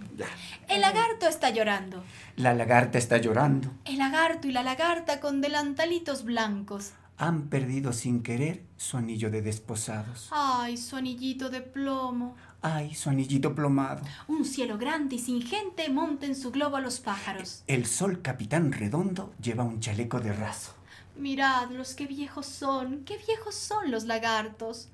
El 0.67 0.81
lagarto 0.81 1.27
está 1.27 1.49
llorando. 1.49 2.03
La 2.35 2.53
lagarta 2.53 2.97
está 2.97 3.17
llorando. 3.17 3.71
El 3.85 3.97
lagarto 3.97 4.47
y 4.47 4.51
la 4.51 4.63
lagarta 4.63 5.19
con 5.19 5.41
delantalitos 5.41 6.23
blancos 6.23 6.91
han 7.17 7.49
perdido 7.49 7.93
sin 7.93 8.21
querer 8.21 8.63
su 8.77 8.97
anillo 8.97 9.31
de 9.31 9.41
desposados. 9.41 10.29
Ay, 10.31 10.77
su 10.77 10.95
anillito 10.95 11.49
de 11.49 11.61
plomo. 11.61 12.35
Ay, 12.61 12.93
su 12.93 13.09
anillito 13.09 13.55
plomado. 13.55 14.01
Un 14.27 14.45
cielo 14.45 14.77
grande 14.77 15.15
y 15.15 15.19
sin 15.19 15.41
gente 15.41 15.89
monta 15.89 16.27
en 16.27 16.35
su 16.35 16.51
globo 16.51 16.77
a 16.77 16.81
los 16.81 16.99
pájaros. 16.99 17.63
El 17.65 17.87
sol 17.87 18.21
capitán 18.21 18.71
redondo 18.71 19.33
lleva 19.41 19.63
un 19.63 19.79
chaleco 19.79 20.19
de 20.19 20.33
raso. 20.33 20.73
Miradlos, 21.15 21.95
qué 21.95 22.05
viejos 22.05 22.45
son, 22.45 23.03
qué 23.03 23.17
viejos 23.17 23.55
son 23.55 23.89
los 23.89 24.05
lagartos. 24.05 24.89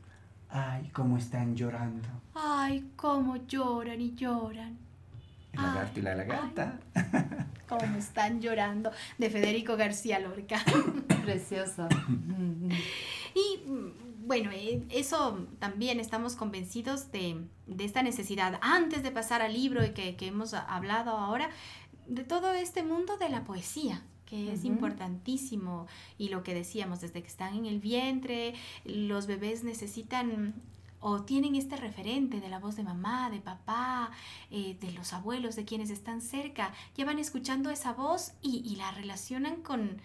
Ay, 0.56 0.88
cómo 0.94 1.18
están 1.18 1.56
llorando. 1.56 2.08
Ay, 2.36 2.88
cómo 2.96 3.38
lloran 3.48 4.00
y 4.00 4.14
lloran. 4.14 4.78
El 5.52 5.64
lagarto 5.64 6.00
y 6.00 6.04
la 6.04 6.14
lagarta. 6.14 6.80
cómo 7.68 7.98
están 7.98 8.40
llorando. 8.40 8.92
De 9.18 9.32
Federico 9.32 9.76
García 9.78 10.20
Lorca. 10.20 10.64
Precioso. 11.26 11.90
y 13.34 13.60
bueno, 14.28 14.52
eh, 14.52 14.84
eso 14.92 15.48
también 15.58 16.00
estamos 16.00 16.36
convencidos 16.36 17.12
de, 17.12 17.48
esta 17.80 18.04
necesidad. 18.04 18.60
Antes 18.62 19.02
de 19.02 19.10
pasar 19.10 19.42
al 19.42 19.54
libro 19.54 19.82
que, 19.96 20.16
que 20.16 20.28
hemos 20.28 20.54
hablado 20.54 21.18
ahora, 21.18 21.50
de 22.06 22.24
todo 22.24 22.54
este 22.54 22.84
mundo 22.84 23.18
de 23.18 23.30
la 23.30 23.44
poesía 23.44 24.04
que 24.34 24.52
es 24.52 24.66
importantísimo. 24.66 25.86
Y 26.18 26.30
lo 26.30 26.42
que 26.42 26.56
decíamos 26.56 27.02
desde 27.02 27.22
que 27.22 27.28
están 27.28 27.56
en 27.56 27.68
el 27.68 27.80
vientre 27.80 28.56
los 28.84 29.28
bebés 29.28 29.64
necesitan 29.64 30.56
o 31.00 31.22
tienen 31.22 31.56
este 31.56 31.76
referente 31.76 32.40
de 32.40 32.50
la 32.50 32.58
voz 32.58 32.76
de 32.76 32.84
mamá, 32.84 33.30
de 33.30 33.42
papá, 33.42 34.10
eh, 34.50 34.76
de 34.82 34.92
los 34.94 35.14
abuelos, 35.14 35.56
de 35.56 35.66
quienes 35.66 35.92
están 35.92 36.22
cerca, 36.22 36.74
ya 36.96 37.06
van 37.06 37.20
escuchando 37.20 37.70
esa 37.70 37.94
voz 37.94 38.32
y 38.42 38.76
la 38.78 38.90
relacionan 38.92 39.58
con 39.62 40.02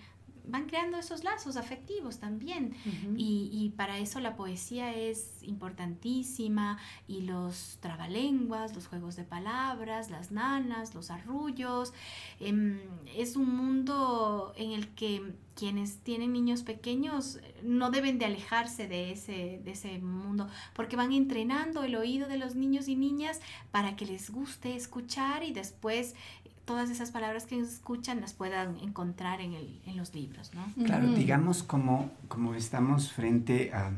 van 0.49 0.67
creando 0.67 0.99
esos 0.99 1.25
lazos 1.25 1.57
afectivos 1.57 2.19
también. 2.19 2.75
y, 3.17 3.51
y, 3.53 3.71
para 3.71 3.99
eso 3.99 4.21
la 4.21 4.35
poesía 4.37 4.95
es 4.95 5.43
importantísima 5.43 6.79
y 7.07 7.23
los 7.23 7.79
trabalenguas, 7.81 8.75
los 8.75 8.87
juegos 8.87 9.17
de 9.17 9.25
palabras, 9.25 10.11
las 10.11 10.33
nanas, 10.33 10.95
los 10.95 11.11
arrullos. 11.11 11.93
Em, 12.41 12.81
es 13.17 13.37
un 13.37 13.55
mundo 13.55 14.53
en 14.57 14.73
el 14.73 14.89
que 14.95 15.35
quienes 15.59 15.99
tienen 15.99 16.33
niños 16.33 16.63
pequeños 16.63 17.41
eh, 17.43 17.61
no 17.65 17.91
deben 17.91 18.21
de 18.21 18.27
alejarse 18.27 18.87
de 18.87 19.11
ese, 19.11 19.61
de 19.65 19.73
ese 19.73 19.99
mundo 19.99 20.49
porque 20.73 20.95
van 20.95 21.11
entrenando 21.11 21.83
el 21.83 21.97
oído 21.97 22.29
de 22.29 22.39
los 22.39 22.55
niños 22.55 22.87
y 22.87 22.95
niñas 22.95 23.41
para 23.73 23.97
que 23.97 24.07
les 24.07 24.31
guste 24.31 24.77
escuchar 24.77 25.43
y 25.43 25.53
después 25.53 26.15
todas 26.69 26.91
esas 26.91 27.11
palabras 27.11 27.47
que 27.47 27.59
escuchan 27.59 28.21
las 28.21 28.35
puedan 28.35 28.77
encontrar 28.81 29.41
en, 29.41 29.55
el, 29.55 29.81
en 29.87 29.97
los 29.97 30.15
libros, 30.15 30.53
¿no? 30.53 30.85
Claro, 30.85 31.11
digamos 31.15 31.63
como, 31.63 32.11
como 32.29 32.55
estamos 32.55 33.11
frente 33.11 33.73
a, 33.73 33.91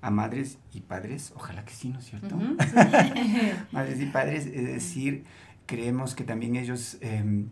a, 0.00 0.10
madres 0.10 0.56
y 0.72 0.80
padres, 0.80 1.34
ojalá 1.36 1.66
que 1.66 1.74
sí, 1.74 1.90
¿no 1.90 1.98
es 1.98 2.06
cierto? 2.06 2.34
madres 3.72 4.00
y 4.00 4.06
padres, 4.06 4.46
es 4.46 4.64
decir, 4.64 5.24
creemos 5.66 6.14
que 6.14 6.24
también 6.24 6.56
ellos 6.56 6.96
em, 7.02 7.50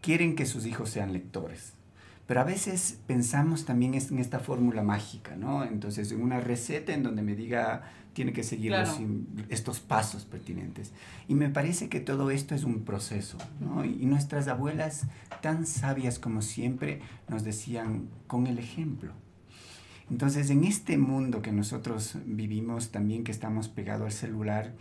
quieren 0.00 0.36
que 0.36 0.46
sus 0.46 0.66
hijos 0.66 0.88
sean 0.88 1.12
lectores. 1.12 1.72
Pero 2.28 2.42
a 2.42 2.44
veces 2.44 3.00
pensamos 3.08 3.64
también 3.64 3.94
en 3.94 4.18
esta 4.20 4.38
fórmula 4.38 4.84
mágica, 4.84 5.34
¿no? 5.34 5.64
Entonces, 5.64 6.12
en 6.12 6.22
una 6.22 6.38
receta 6.38 6.94
en 6.94 7.02
donde 7.02 7.22
me 7.22 7.34
diga 7.34 7.82
tiene 8.12 8.32
que 8.32 8.42
seguir 8.42 8.74
estos 9.48 9.80
pasos 9.80 10.24
pertinentes. 10.24 10.92
Y 11.28 11.34
me 11.34 11.48
parece 11.48 11.88
que 11.88 12.00
todo 12.00 12.30
esto 12.30 12.54
es 12.54 12.64
un 12.64 12.84
proceso, 12.84 13.38
¿no? 13.60 13.84
Y 13.84 14.06
nuestras 14.06 14.48
abuelas, 14.48 15.06
tan 15.40 15.66
sabias 15.66 16.18
como 16.18 16.42
siempre, 16.42 17.00
nos 17.28 17.44
decían 17.44 18.08
con 18.26 18.46
el 18.46 18.58
ejemplo. 18.58 19.12
Entonces, 20.10 20.50
en 20.50 20.64
este 20.64 20.98
mundo 20.98 21.40
que 21.40 21.52
nosotros 21.52 22.18
vivimos, 22.26 22.90
también 22.90 23.24
que 23.24 23.32
estamos 23.32 23.68
pegados 23.68 24.06
al 24.06 24.12
celular, 24.12 24.74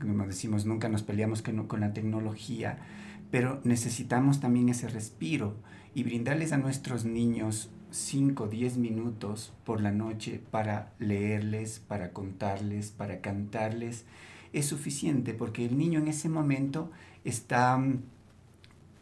como 0.00 0.26
decimos, 0.26 0.64
nunca 0.64 0.88
nos 0.88 1.02
peleamos 1.02 1.42
con 1.42 1.80
la 1.80 1.92
tecnología, 1.92 2.78
pero 3.30 3.60
necesitamos 3.64 4.40
también 4.40 4.68
ese 4.68 4.88
respiro 4.88 5.56
y 5.94 6.04
brindarles 6.04 6.52
a 6.52 6.56
nuestros 6.58 7.04
niños 7.04 7.68
5, 7.90 8.48
10 8.48 8.76
minutos 8.78 9.52
por 9.64 9.80
la 9.80 9.92
noche 9.92 10.40
para 10.50 10.92
leerles, 10.98 11.80
para 11.80 12.12
contarles, 12.12 12.90
para 12.90 13.20
cantarles, 13.20 14.04
es 14.52 14.66
suficiente 14.66 15.34
porque 15.34 15.64
el 15.64 15.78
niño 15.78 16.00
en 16.00 16.08
ese 16.08 16.28
momento 16.28 16.90
está, 17.24 17.82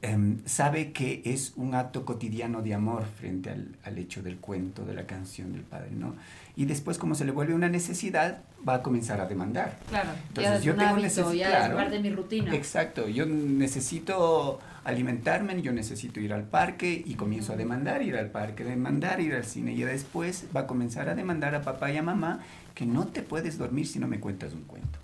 em, 0.03 0.39
sabe 0.45 0.93
que 0.93 1.23
es 1.25 1.53
un 1.57 1.75
acto 1.75 2.05
cotidiano 2.05 2.63
de 2.63 2.75
amor 2.75 3.05
frente 3.05 3.51
al, 3.51 3.77
al, 3.85 3.99
hecho 3.99 4.23
del 4.23 4.39
cuento, 4.39 4.85
de 4.85 4.95
la 4.95 5.07
canción 5.07 5.53
del 5.53 5.63
padre, 5.63 5.91
¿no? 5.93 6.15
Y 6.57 6.65
después, 6.65 6.99
como 6.99 7.15
se 7.15 7.25
le 7.25 7.33
vuelve 7.33 7.55
una 7.55 7.69
necesidad, 7.69 8.43
va 8.67 8.75
a 8.75 8.83
comenzar 8.83 9.21
a 9.21 9.27
demandar. 9.27 9.79
Claro, 9.89 10.11
Entonces, 10.29 10.65
yo 10.65 10.75
tengo 10.75 10.97
necesidad. 10.97 11.75
Ya 11.75 11.89
de 11.89 12.01
mi 12.01 12.11
rutina. 12.11 12.55
Exacto, 12.55 13.09
yo 13.09 13.27
necesito 13.27 14.59
alimentarme, 14.85 15.61
yo 15.61 15.73
necesito 15.73 16.19
ir 16.21 16.33
al 16.33 16.45
parque 16.45 17.03
y 17.05 17.15
comienzo 17.15 17.53
a 17.53 17.57
demandar 17.57 18.03
ir 18.03 18.17
al 18.17 18.31
parque, 18.31 18.65
demandar 18.65 19.21
ir 19.21 19.35
al 19.35 19.45
cine 19.45 19.73
y 19.73 19.83
después 19.83 20.47
va 20.57 20.61
a 20.61 20.67
comenzar 20.67 21.09
a 21.09 21.15
demandar 21.15 21.55
a 21.55 21.63
papá 21.63 21.93
y 21.93 21.99
a 21.99 22.03
mamá 22.03 22.41
que 22.75 22.87
no 22.87 23.07
te 23.07 23.23
puedes 23.23 23.59
dormir 23.59 23.87
si 23.87 23.99
no 23.99 24.09
me 24.09 24.19
cuentas 24.19 24.55
un 24.55 24.63
cuento. 24.63 24.99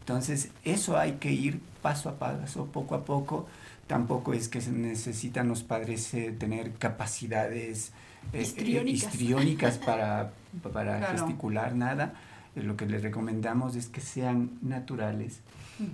Entonces, 0.00 0.50
eso 0.64 0.98
hay 0.98 1.12
que 1.12 1.32
ir 1.32 1.60
paso 1.82 2.08
a 2.08 2.18
paso, 2.18 2.66
poco 2.66 2.94
a 2.94 3.04
poco. 3.04 3.46
Tampoco 3.90 4.34
es 4.34 4.48
que 4.48 4.60
se 4.60 4.70
necesitan 4.70 5.48
los 5.48 5.64
padres 5.64 6.14
eh, 6.14 6.30
tener 6.30 6.74
capacidades 6.74 7.88
eh, 8.32 8.38
eh, 8.38 8.84
histriónicas. 8.86 9.78
para, 9.78 10.30
para 10.72 11.08
gesticular 11.08 11.74
nada. 11.74 12.14
lo 12.54 12.76
que 12.76 12.86
les 12.86 13.02
recomendamos 13.02 13.74
es 13.74 13.88
que 13.88 14.00
sean 14.00 14.50
naturales, 14.62 15.40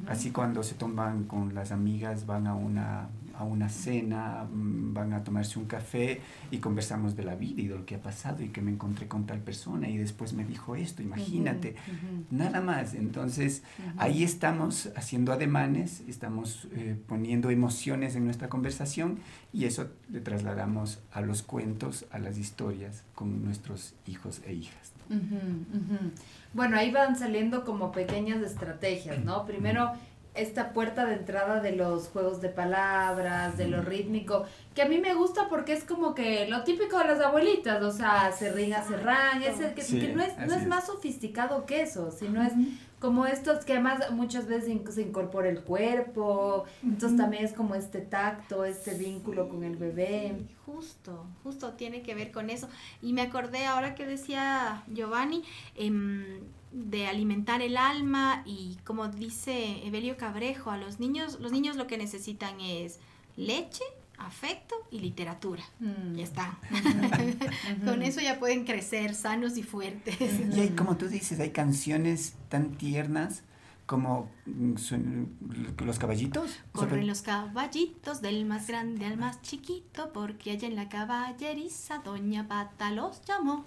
Así 0.09 0.31
cuando 0.31 0.63
se 0.63 0.75
toman 0.75 1.25
con 1.25 1.55
las 1.55 1.73
amigas, 1.73 2.27
van 2.27 2.47
a 2.47 2.55
una, 2.55 3.09
a 3.39 3.45
una 3.45 3.69
cena, 3.69 4.45
mm, 4.45 4.95
van 4.95 5.13
a 5.13 5.25
tomarse 5.25 5.59
un 5.59 5.67
café 5.67 6.21
y 6.51 6.59
conversamos 6.59 7.17
de 7.17 7.25
la 7.25 7.35
vida 7.35 7.63
y 7.63 7.69
de 7.69 7.77
lo 7.77 7.87
que 7.87 7.97
ha 7.97 8.01
pasado 8.01 8.43
y 8.43 8.49
que 8.49 8.63
me 8.63 8.71
encontré 8.71 9.09
con 9.09 9.27
tal 9.27 9.41
persona 9.41 9.89
y 9.89 9.97
después 9.97 10.33
me 10.33 10.45
dijo 10.45 10.77
esto, 10.77 11.03
imagínate, 11.03 11.77
nada 12.31 12.61
más. 12.61 12.95
Entonces 12.95 13.63
ahí 13.97 14.23
estamos 14.23 14.91
haciendo 14.97 15.33
ademanes, 15.33 16.03
estamos 16.09 16.69
eh, 16.73 16.97
poniendo 17.07 17.51
emociones 17.51 18.17
en 18.17 18.25
nuestra 18.25 18.49
conversación 18.49 19.19
y 19.53 19.65
eso 19.65 19.89
le 20.11 20.21
trasladamos 20.21 21.01
a 21.13 21.21
los 21.21 21.43
cuentos, 21.43 22.07
a 22.11 22.19
las 22.19 22.39
historias 22.39 23.05
con 23.15 23.45
nuestros 23.45 23.95
hijos 24.07 24.41
e 24.47 24.55
hijas. 24.55 24.93
Bueno, 26.53 26.77
ahí 26.77 26.91
van 26.91 27.17
saliendo 27.17 27.65
como 27.65 27.93
pequeñas 27.93 28.43
estrategias, 28.43 29.25
¿no? 29.25 29.47
Primero, 29.47 29.93
esta 30.37 30.73
puerta 30.73 31.07
de 31.07 31.15
entrada 31.15 31.61
de 31.61 31.73
los 31.73 32.09
juegos 32.09 32.41
de 32.41 32.49
palabras, 32.49 33.57
de 33.57 33.69
lo 33.69 33.83
rítmico, 33.83 34.45
que 34.75 34.83
a 34.83 34.89
mí 34.89 34.99
me 34.99 35.15
gusta 35.15 35.49
porque 35.49 35.73
es 35.73 35.85
como 35.85 36.15
que 36.15 36.47
lo 36.49 36.65
típico 36.65 36.99
de 36.99 37.07
las 37.07 37.21
abuelitas, 37.21 37.83
o 37.83 37.93
sea, 37.93 38.33
se 38.33 38.53
ringa, 38.53 38.83
se 38.83 38.97
ran, 38.97 39.43
es 39.43 39.61
el 39.61 39.75
que, 39.75 39.83
que, 39.83 40.13
no 40.15 40.23
es, 40.23 40.37
no 40.39 40.55
es, 40.55 40.67
más 40.67 40.87
sofisticado 40.87 41.67
que 41.67 41.83
eso, 41.83 42.11
sino 42.11 42.43
es 42.43 42.53
como 43.01 43.27
estos 43.27 43.65
que 43.65 43.73
además 43.73 44.11
muchas 44.11 44.47
veces 44.47 44.81
se 44.95 45.03
incorpora 45.03 45.49
el 45.49 45.63
cuerpo, 45.63 46.65
entonces 46.83 47.19
también 47.19 47.45
es 47.45 47.53
como 47.53 47.75
este 47.75 48.01
tacto, 48.01 48.65
este 48.65 48.95
vínculo 48.95 49.49
con 49.49 49.65
el 49.65 49.77
bebé. 49.77 50.37
Justo, 50.65 51.27
justo 51.43 51.75
tiene 51.75 52.03
que 52.03 52.15
ver 52.15 52.33
con 52.33 52.51
eso. 52.51 52.69
Y 53.01 53.13
me 53.13 53.23
acordé 53.23 53.67
ahora 53.67 53.95
que 53.95 54.07
decía 54.07 54.83
Giovanni, 54.89 55.43
eh, 55.77 56.41
de 56.77 57.07
alimentar 57.07 57.63
el 57.63 57.79
alma 57.79 58.43
y 58.45 58.77
como 58.85 59.09
dice 59.09 59.87
Evelio 59.87 60.19
Cabrejo, 60.19 60.71
a 60.71 60.77
los 60.77 61.01
niños, 61.01 61.41
los 61.41 61.51
niños 61.51 61.77
lo 61.77 61.87
que 61.87 61.97
necesitan 61.97 62.61
es 62.61 63.01
leche, 63.37 63.83
afecto 64.19 64.75
y 64.91 65.01
literatura. 65.01 65.65
Mm. 65.81 66.17
Ya 66.17 66.25
está. 66.25 66.59
Con 67.85 68.03
eso 68.03 68.21
ya 68.21 68.39
pueden 68.39 68.65
crecer 68.65 69.15
sanos 69.15 69.57
y 69.57 69.63
fuertes. 69.63 70.17
Y 70.55 70.61
hay, 70.61 70.69
como 70.71 70.99
tú 70.99 71.09
dices, 71.09 71.41
hay 71.41 71.51
canciones 71.51 72.35
tan 72.51 72.73
tiernas 72.73 73.43
como 73.87 74.29
mm, 74.45 74.75
los 75.83 75.99
caballitos. 75.99 76.59
Corren 76.73 77.07
los 77.07 77.23
caballitos 77.23 78.21
del 78.21 78.45
más 78.45 78.67
grande 78.67 79.07
al 79.07 79.17
más 79.17 79.41
chiquito, 79.41 80.13
porque 80.13 80.51
allá 80.51 80.69
en 80.69 80.77
la 80.77 80.91
caballeriza 80.91 81.99
Doña 82.05 82.47
Pata 82.47 82.91
los 82.91 83.23
llamó. 83.25 83.65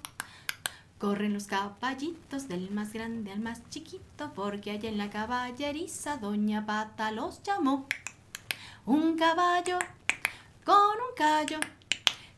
Corren 1.00 1.34
los 1.34 1.48
caballitos 1.48 2.50
del 2.50 2.72
más 2.72 2.92
grande 2.92 3.32
al 3.32 3.40
más 3.40 3.62
chiquito, 3.70 4.34
porque 4.36 4.72
allá 4.72 4.90
en 4.90 4.98
la 4.98 5.10
caballeriza 5.10 6.18
Doña 6.18 6.66
Pata 6.66 7.12
los 7.12 7.42
llamó. 7.42 7.88
Un 8.86 9.16
caballo 9.16 9.80
con 10.66 10.76
un 10.76 11.16
callo 11.16 11.58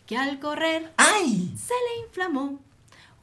que 0.05 0.15
al 0.15 0.39
correr 0.39 0.93
¡Ay! 0.97 1.55
se 1.57 1.73
le 1.73 2.05
inflamó. 2.05 2.59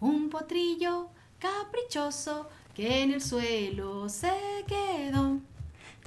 Un 0.00 0.28
potrillo 0.28 1.08
caprichoso 1.38 2.48
que 2.74 3.04
en 3.04 3.12
el 3.12 3.22
suelo 3.22 4.08
se 4.08 4.64
quedó. 4.66 5.38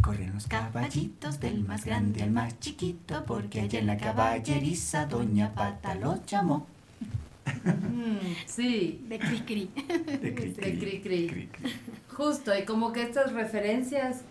Corren 0.03 0.33
los 0.33 0.47
caballitos 0.47 1.39
del 1.39 1.63
más 1.63 1.85
grande 1.85 2.21
al 2.21 2.31
más 2.31 2.59
chiquito, 2.59 3.23
porque 3.25 3.61
allá 3.61 3.79
en 3.79 3.87
la 3.87 3.97
caballeriza 3.97 5.05
Doña 5.05 5.53
Pata 5.53 5.95
los 5.95 6.25
llamó. 6.25 6.67
Mm, 7.63 8.35
sí. 8.45 9.05
De 9.07 9.19
cri 9.19 9.39
cri. 9.41 9.71
De 9.75 10.79
cri 10.79 11.01
cri. 11.01 11.49
Justo, 12.09 12.57
y 12.57 12.63
como 12.63 12.91
que 12.91 13.03
estas 13.03 13.33
referencias 13.33 14.21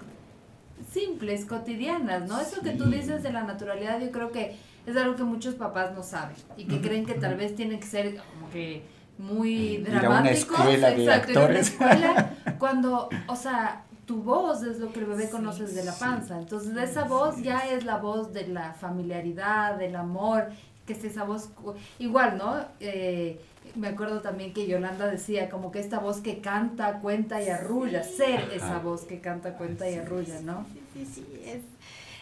simples, 0.90 1.44
cotidianas, 1.44 2.26
¿no? 2.28 2.40
Eso 2.40 2.60
que 2.62 2.70
tú 2.70 2.84
dices 2.84 3.22
de 3.22 3.32
la 3.32 3.44
naturalidad, 3.44 4.00
yo 4.00 4.10
creo 4.10 4.32
que 4.32 4.56
es 4.86 4.96
algo 4.96 5.16
que 5.16 5.24
muchos 5.24 5.54
papás 5.54 5.92
no 5.94 6.02
saben 6.02 6.36
y 6.56 6.64
que 6.64 6.80
creen 6.80 7.06
que 7.06 7.14
tal 7.14 7.36
vez 7.36 7.54
tiene 7.54 7.78
que 7.78 7.86
ser 7.86 8.16
como 8.16 8.50
que 8.50 8.82
muy 9.18 9.78
dramático. 9.78 10.54
Exacto, 10.68 11.44
una 11.46 11.58
escuela, 11.58 12.34
cuando, 12.58 13.08
o 13.28 13.36
sea, 13.36 13.84
tu 14.06 14.22
voz 14.22 14.62
es 14.62 14.78
lo 14.78 14.92
que 14.92 15.00
el 15.00 15.06
bebé 15.06 15.30
conoce 15.30 15.64
desde 15.64 15.84
la 15.84 15.92
panza. 15.94 16.38
Entonces, 16.38 16.76
esa 16.76 17.04
voz 17.04 17.42
ya 17.42 17.60
es 17.70 17.84
la 17.84 17.98
voz 17.98 18.32
de 18.32 18.48
la 18.48 18.72
familiaridad, 18.72 19.76
del 19.76 19.94
amor, 19.94 20.48
que 20.90 20.98
es 20.98 21.04
esa 21.04 21.24
voz 21.24 21.50
igual, 21.98 22.36
¿no? 22.36 22.64
Eh, 22.80 23.40
me 23.76 23.88
acuerdo 23.88 24.20
también 24.20 24.52
que 24.52 24.66
Yolanda 24.66 25.06
decía 25.06 25.48
como 25.48 25.70
que 25.70 25.78
esta 25.78 26.00
voz 26.00 26.20
que 26.20 26.40
canta, 26.40 26.98
cuenta 26.98 27.40
y 27.40 27.48
arrulla, 27.48 28.02
ser 28.02 28.50
esa 28.52 28.78
voz 28.78 29.02
que 29.02 29.20
canta, 29.20 29.56
cuenta 29.56 29.88
y 29.88 29.94
arrulla, 29.94 30.40
¿no? 30.40 30.66
Sí, 30.92 31.06
sí, 31.06 31.24
es 31.44 31.60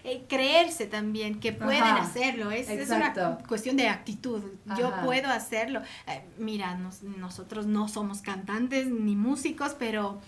eh, 0.04 0.24
creerse 0.28 0.86
también 0.86 1.40
que 1.40 1.52
pueden 1.52 1.82
hacerlo, 1.82 2.50
es, 2.50 2.68
es, 2.68 2.90
una 2.90 3.38
cuestión 3.48 3.76
de 3.76 3.88
actitud, 3.88 4.42
yo 4.78 4.92
puedo 5.02 5.28
hacerlo. 5.28 5.80
Eh, 6.06 6.22
mira, 6.36 6.78
nosotros 7.18 7.66
no 7.66 7.88
somos 7.88 8.20
cantantes 8.20 8.86
ni 8.86 9.16
músicos, 9.16 9.74
pero 9.78 10.20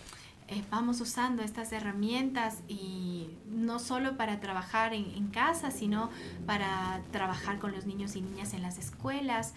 eh, 0.51 0.65
vamos 0.69 1.01
usando 1.01 1.45
estas 1.45 1.71
herramientas 1.71 2.59
y 2.67 3.29
no 3.47 3.79
solo 3.79 4.17
para 4.17 4.41
trabajar 4.41 4.93
en, 4.95 5.29
casa, 5.29 5.71
sino 5.71 6.11
para 6.45 7.01
trabajar 7.13 7.61
con 7.61 7.71
los 7.71 7.87
niños 7.87 8.17
y 8.17 8.21
niñas 8.21 8.53
en 8.53 8.63
las 8.63 8.77
escuelas. 8.77 9.55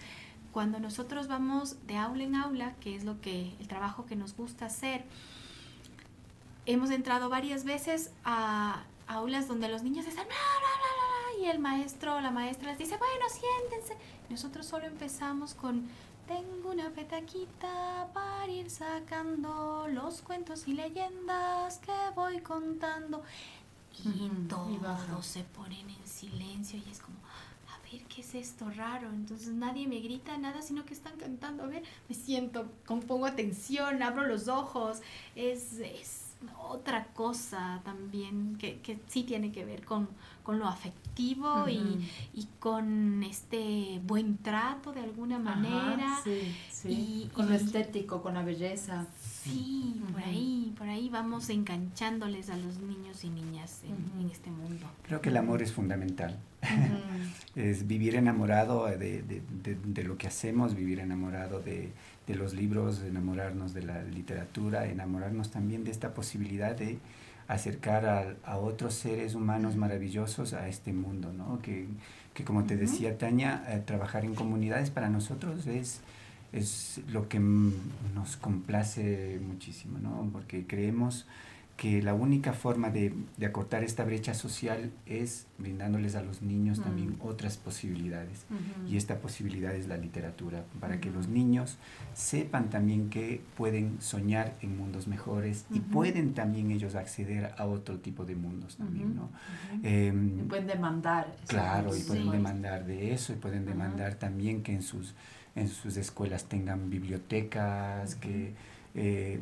Cuando 0.52 0.78
nosotros 0.78 1.26
vamos 1.26 1.84
de 1.88 1.96
aula 1.96 2.22
en 2.22 2.36
aula, 2.36 2.74
que 2.80 2.94
es 2.94 3.02
lo 3.02 3.20
que 3.20 3.56
el 3.58 3.66
trabajo 3.66 4.06
que 4.06 4.14
nos 4.14 4.36
gusta 4.36 4.66
hacer, 4.66 5.04
hemos 6.64 6.90
entrado 6.90 7.28
varias 7.28 7.64
veces 7.64 8.12
a 8.24 8.84
aulas 9.08 9.48
donde 9.48 9.68
los 9.68 9.82
niños 9.82 10.06
están 10.06 10.26
y 11.40 11.46
el 11.46 11.58
maestro 11.58 12.14
o 12.14 12.20
la 12.20 12.30
maestra 12.30 12.68
les 12.70 12.78
dice, 12.78 12.96
bueno, 12.96 13.24
siéntense. 13.28 13.96
Nosotros 14.30 14.64
solo 14.64 14.86
empezamos 14.86 15.54
con 15.54 15.88
tengo 16.26 16.70
una 16.70 16.90
petaquita 16.90 18.08
para 18.12 18.48
ir 18.48 18.70
sacando 18.70 19.86
los 19.88 20.22
cuentos 20.22 20.66
y 20.66 20.74
leyendas 20.74 21.78
que 21.78 21.92
voy 22.14 22.40
contando. 22.40 23.22
Y 24.04 24.28
todos 24.48 25.24
se 25.24 25.44
ponen 25.44 25.88
en 25.88 26.06
silencio 26.06 26.80
y 26.84 26.90
es 26.90 26.98
como, 26.98 27.16
a 27.18 27.90
ver, 27.90 28.04
¿qué 28.06 28.22
es 28.22 28.34
esto 28.34 28.68
raro? 28.70 29.08
Entonces 29.10 29.48
nadie 29.48 29.86
me 29.86 30.00
grita 30.00 30.36
nada, 30.36 30.62
sino 30.62 30.84
que 30.84 30.94
están 30.94 31.16
cantando. 31.16 31.62
A 31.62 31.66
ver, 31.66 31.84
me 32.08 32.14
siento, 32.14 32.70
pongo 32.86 33.26
atención, 33.26 34.02
abro 34.02 34.26
los 34.26 34.48
ojos. 34.48 35.00
Es, 35.36 35.78
es 35.78 36.23
otra 36.58 37.06
cosa 37.14 37.80
también 37.84 38.56
que, 38.56 38.80
que 38.80 38.98
sí 39.06 39.22
tiene 39.22 39.52
que 39.52 39.64
ver 39.64 39.84
con, 39.84 40.08
con 40.42 40.58
lo 40.58 40.66
afectivo 40.66 41.68
y, 41.68 42.08
y, 42.34 42.48
con 42.58 43.22
este 43.22 44.00
buen 44.04 44.38
trato 44.38 44.92
de 44.92 45.00
alguna 45.00 45.38
manera. 45.38 46.20
sí, 46.24 46.54
sí. 46.70 47.30
con 47.32 47.48
lo 47.48 47.54
estético, 47.54 48.22
con 48.22 48.34
la 48.34 48.42
belleza. 48.42 49.06
Sí, 49.20 50.02
por 50.12 50.22
ahí, 50.22 50.74
por 50.76 50.88
ahí 50.88 51.08
vamos 51.08 51.50
enganchándoles 51.50 52.50
a 52.50 52.56
los 52.56 52.78
niños 52.78 53.24
y 53.24 53.30
niñas 53.30 53.82
en, 53.84 54.20
en 54.20 54.30
este 54.30 54.50
mundo. 54.50 54.86
Creo 55.02 55.20
que 55.20 55.28
el 55.28 55.36
amor 55.36 55.62
es 55.62 55.72
fundamental. 55.72 56.38
es 57.54 57.86
vivir 57.86 58.16
enamorado 58.16 58.86
de, 58.86 59.22
de, 59.22 59.42
de, 59.62 59.76
de, 59.84 60.04
lo 60.04 60.16
que 60.16 60.26
hacemos, 60.26 60.74
vivir 60.74 60.98
enamorado 60.98 61.60
de, 61.60 61.92
los 62.28 62.54
libros, 62.54 63.02
enamorarnos 63.02 63.74
de 63.74 63.82
la 63.82 64.02
literatura, 64.02 64.86
enamorarnos 64.86 65.50
también 65.50 65.84
de 65.84 65.90
esta 65.90 66.14
posibilidad 66.14 66.74
de 66.74 66.98
acercar 67.48 68.06
a, 68.06 68.34
a 68.44 68.56
otros 68.56 68.94
seres 68.94 69.34
humanos 69.34 69.76
maravillosos 69.76 70.54
a 70.54 70.68
este 70.68 70.92
mundo, 70.92 71.32
¿no? 71.32 71.60
Que, 71.60 71.86
que 72.32 72.44
como 72.44 72.64
te 72.64 72.76
decía 72.76 73.18
Tania, 73.18 73.62
eh, 73.68 73.82
trabajar 73.84 74.24
en 74.24 74.34
comunidades 74.34 74.90
para 74.90 75.10
nosotros 75.10 75.66
es 75.66 76.00
es 76.54 77.00
lo 77.08 77.28
que 77.28 77.40
nos 77.40 78.36
complace 78.36 79.40
muchísimo, 79.44 79.98
¿no? 79.98 80.28
Porque 80.32 80.66
creemos 80.66 81.26
que 81.76 82.02
la 82.02 82.14
única 82.14 82.52
forma 82.52 82.90
de, 82.90 83.12
de, 83.36 83.46
acortar 83.46 83.82
esta 83.82 84.04
brecha 84.04 84.32
social 84.32 84.92
es 85.06 85.46
brindándoles 85.58 86.14
a 86.14 86.22
los 86.22 86.40
niños 86.40 86.80
también 86.80 87.16
otras 87.20 87.56
posibilidades. 87.56 88.46
Y 88.88 88.96
esta 88.96 89.18
posibilidad 89.18 89.74
es 89.74 89.88
la 89.88 89.96
literatura, 89.96 90.64
para 90.80 91.00
que 91.00 91.10
los 91.10 91.26
niños 91.28 91.76
sepan 92.14 92.70
también 92.70 93.10
que 93.10 93.40
pueden 93.56 94.00
soñar 94.00 94.54
en 94.62 94.76
mundos 94.76 95.08
mejores 95.08 95.66
y 95.70 95.80
pueden 95.80 96.34
también 96.34 96.70
ellos 96.70 96.94
acceder 96.94 97.52
a 97.58 97.66
otro 97.66 97.98
tipo 97.98 98.24
de 98.24 98.36
mundos 98.36 98.76
también, 98.76 99.16
¿no? 99.16 99.30
Em, 99.82 100.40
y 100.40 100.42
pueden 100.42 100.68
demandar. 100.68 101.34
Claro, 101.48 101.96
y 101.96 102.00
pueden 102.00 102.30
demandar 102.30 102.86
de 102.86 103.12
eso 103.12 103.32
y 103.32 103.36
pueden 103.36 103.66
demandar 103.66 104.14
también 104.14 104.62
que 104.62 104.72
en 104.72 104.82
sus 104.82 105.14
en 105.56 105.68
sus 105.68 105.96
escuelas 105.96 106.44
tengan 106.44 106.90
bibliotecas, 106.90 108.16
que, 108.16 108.54
eh, 108.94 109.40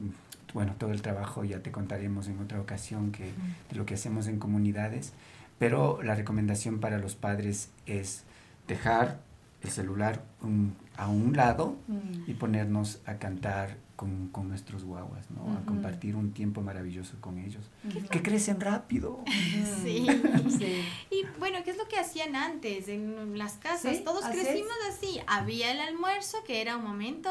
bueno, 0.55 0.75
todo 0.79 0.93
el 0.93 1.03
trabajo 1.03 1.45
ya 1.45 1.63
te 1.63 1.71
contaremos 1.73 2.29
en 2.29 2.39
otra 2.41 2.61
ocasión 2.61 3.13
que, 3.13 3.25
de 3.71 3.77
lo 3.77 3.87
que 3.87 3.95
hacemos 3.95 4.27
en 4.27 4.39
comunidades, 4.39 5.13
pero 5.59 6.03
la 6.03 6.15
recomendación 6.15 6.81
para 6.81 6.99
los 6.99 7.15
padres 7.15 7.71
es 7.87 8.25
dejar 8.69 9.21
el 9.63 9.71
celular 9.71 10.23
a 10.97 11.09
un 11.09 11.37
lado 11.37 11.77
y 12.27 12.35
ponernos 12.35 13.01
a 13.07 13.15
cantar 13.19 13.77
con, 14.33 14.49
nuestros 14.49 14.85
guaguas, 14.85 15.31
¿no? 15.31 15.57
A 15.57 15.65
compartir 15.65 16.17
un 16.17 16.33
tiempo 16.33 16.61
maravilloso 16.61 17.15
con 17.21 17.39
ellos, 17.39 17.65
que 18.11 18.23
crecen 18.23 18.61
rápido. 18.61 19.23
Sí. 19.83 20.07
sí. 20.59 20.85
Y 21.11 21.25
bueno, 21.39 21.59
¿qué 21.65 21.71
es 21.71 21.77
lo 21.77 21.87
que 21.87 21.99
hacían 21.99 22.35
antes 22.35 22.89
en 22.89 23.39
las 23.39 23.55
casas? 23.55 24.03
Todos 24.03 24.25
crecimos 24.25 24.73
así. 24.91 25.21
Había 25.27 25.71
el 25.71 25.81
almuerzo, 25.81 26.39
que 26.45 26.61
era 26.61 26.77
un 26.77 26.85
momento 26.85 27.31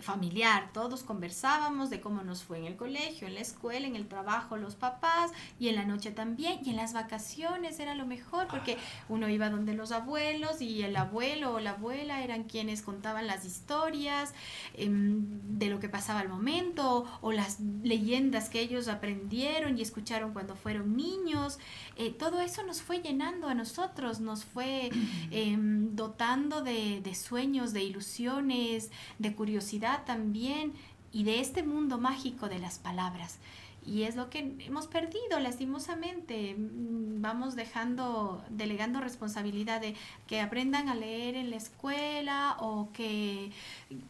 familiar, 0.00 0.70
todos 0.72 1.02
conversábamos 1.02 1.90
de 1.90 2.00
cómo 2.00 2.22
nos 2.22 2.42
fue 2.42 2.58
en 2.58 2.66
el 2.66 2.76
colegio, 2.76 3.26
en 3.26 3.34
la 3.34 3.40
escuela, 3.40 3.86
en 3.86 3.96
el 3.96 4.08
trabajo, 4.08 4.56
los 4.56 4.74
papás 4.74 5.32
y 5.58 5.68
en 5.68 5.76
la 5.76 5.84
noche 5.84 6.10
también 6.10 6.60
y 6.64 6.70
en 6.70 6.76
las 6.76 6.92
vacaciones 6.92 7.78
era 7.80 7.94
lo 7.94 8.06
mejor 8.06 8.48
porque 8.48 8.76
uno 9.08 9.28
iba 9.28 9.50
donde 9.50 9.74
los 9.74 9.92
abuelos 9.92 10.60
y 10.60 10.82
el 10.82 10.96
abuelo 10.96 11.54
o 11.54 11.60
la 11.60 11.70
abuela 11.70 12.22
eran 12.22 12.44
quienes 12.44 12.82
contaban 12.82 13.26
las 13.26 13.44
historias 13.44 14.34
em, 14.74 15.24
de 15.58 15.66
lo 15.66 15.80
que 15.80 15.88
pasaba 15.88 16.20
al 16.20 16.28
momento 16.28 17.04
o 17.20 17.32
las 17.32 17.60
leyendas 17.82 18.48
que 18.48 18.60
ellos 18.60 18.88
aprendieron 18.88 19.78
y 19.78 19.82
escucharon 19.82 20.32
cuando 20.32 20.56
fueron 20.56 20.96
niños. 20.96 21.58
Eh, 21.96 22.10
todo 22.10 22.40
eso 22.40 22.62
nos 22.62 22.82
fue 22.82 23.00
llenando 23.00 23.48
a 23.48 23.54
nosotros, 23.54 24.20
nos 24.20 24.44
fue 24.44 24.90
em, 25.30 25.94
dotando 25.96 26.62
de, 26.62 27.00
de 27.00 27.14
sueños, 27.14 27.72
de 27.72 27.82
ilusiones, 27.82 28.90
de 29.18 29.34
curiosidad 29.34 29.85
también 30.04 30.72
y 31.12 31.24
de 31.24 31.40
este 31.40 31.62
mundo 31.62 31.98
mágico 31.98 32.48
de 32.48 32.58
las 32.58 32.78
palabras. 32.78 33.38
Y 33.86 34.02
es 34.02 34.16
lo 34.16 34.28
que 34.30 34.56
hemos 34.66 34.88
perdido 34.88 35.38
lastimosamente. 35.40 36.56
Mm, 36.56 37.22
vamos 37.22 37.54
dejando, 37.54 38.44
delegando 38.50 39.00
responsabilidad 39.00 39.80
de 39.80 39.94
que 40.26 40.40
aprendan 40.40 40.88
a 40.88 40.96
leer 40.96 41.36
en 41.36 41.50
la 41.50 41.56
escuela 41.56 42.56
o 42.58 42.88
que, 42.92 43.52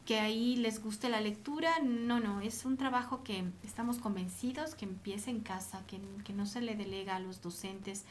que 0.06 0.18
ahí 0.18 0.56
les 0.56 0.82
guste 0.82 1.10
la 1.10 1.20
lectura. 1.20 1.78
No, 1.84 2.20
no, 2.20 2.40
es 2.40 2.64
un 2.64 2.78
trabajo 2.78 3.22
que 3.22 3.44
estamos 3.62 3.98
convencidos 3.98 4.74
que 4.74 4.86
empieza 4.86 5.30
en 5.30 5.40
casa, 5.40 5.82
que, 5.86 6.00
que 6.24 6.32
no 6.32 6.46
se 6.46 6.62
le 6.62 6.74
delega 6.74 7.16
a 7.16 7.20
los 7.20 7.42
docentes. 7.42 8.04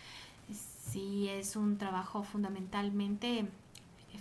Sí, 0.92 1.28
es 1.30 1.56
un 1.56 1.80
trabajo 1.80 2.24
fundamentalmente 2.24 3.48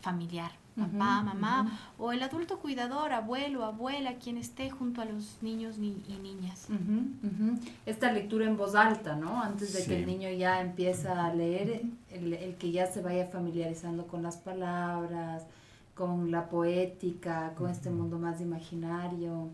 familiar 0.00 0.63
papá, 0.76 1.22
mamá, 1.22 1.78
o 1.98 2.12
el 2.12 2.22
adulto 2.22 2.58
cuidador, 2.58 3.12
abuelo, 3.12 3.64
abuela, 3.64 4.14
quien 4.14 4.38
esté 4.38 4.70
junto 4.70 5.00
a 5.00 5.04
los 5.04 5.38
niños 5.40 5.76
y 5.78 6.18
niñas. 6.20 6.68
Esta 7.87 8.12
lectura 8.12 8.46
en 8.46 8.56
voz 8.56 8.74
alta, 8.74 9.14
¿no? 9.14 9.42
Antes 9.42 9.72
de 9.72 9.84
que 9.84 10.00
el 10.00 10.06
niño 10.06 10.30
ya 10.30 10.60
empieza 10.60 11.26
a 11.26 11.34
leer, 11.34 11.82
el, 12.10 12.56
que 12.58 12.72
ya 12.72 12.87
se 12.87 13.02
vaya 13.02 13.26
familiarizando 13.26 14.06
con 14.06 14.22
las 14.22 14.37
palabras, 14.37 15.44
con 15.94 16.30
la 16.30 16.48
poética, 16.48 17.52
con 17.56 17.70
este 17.70 17.90
mundo 17.90 18.18
más 18.18 18.40
imaginario. 18.40 19.50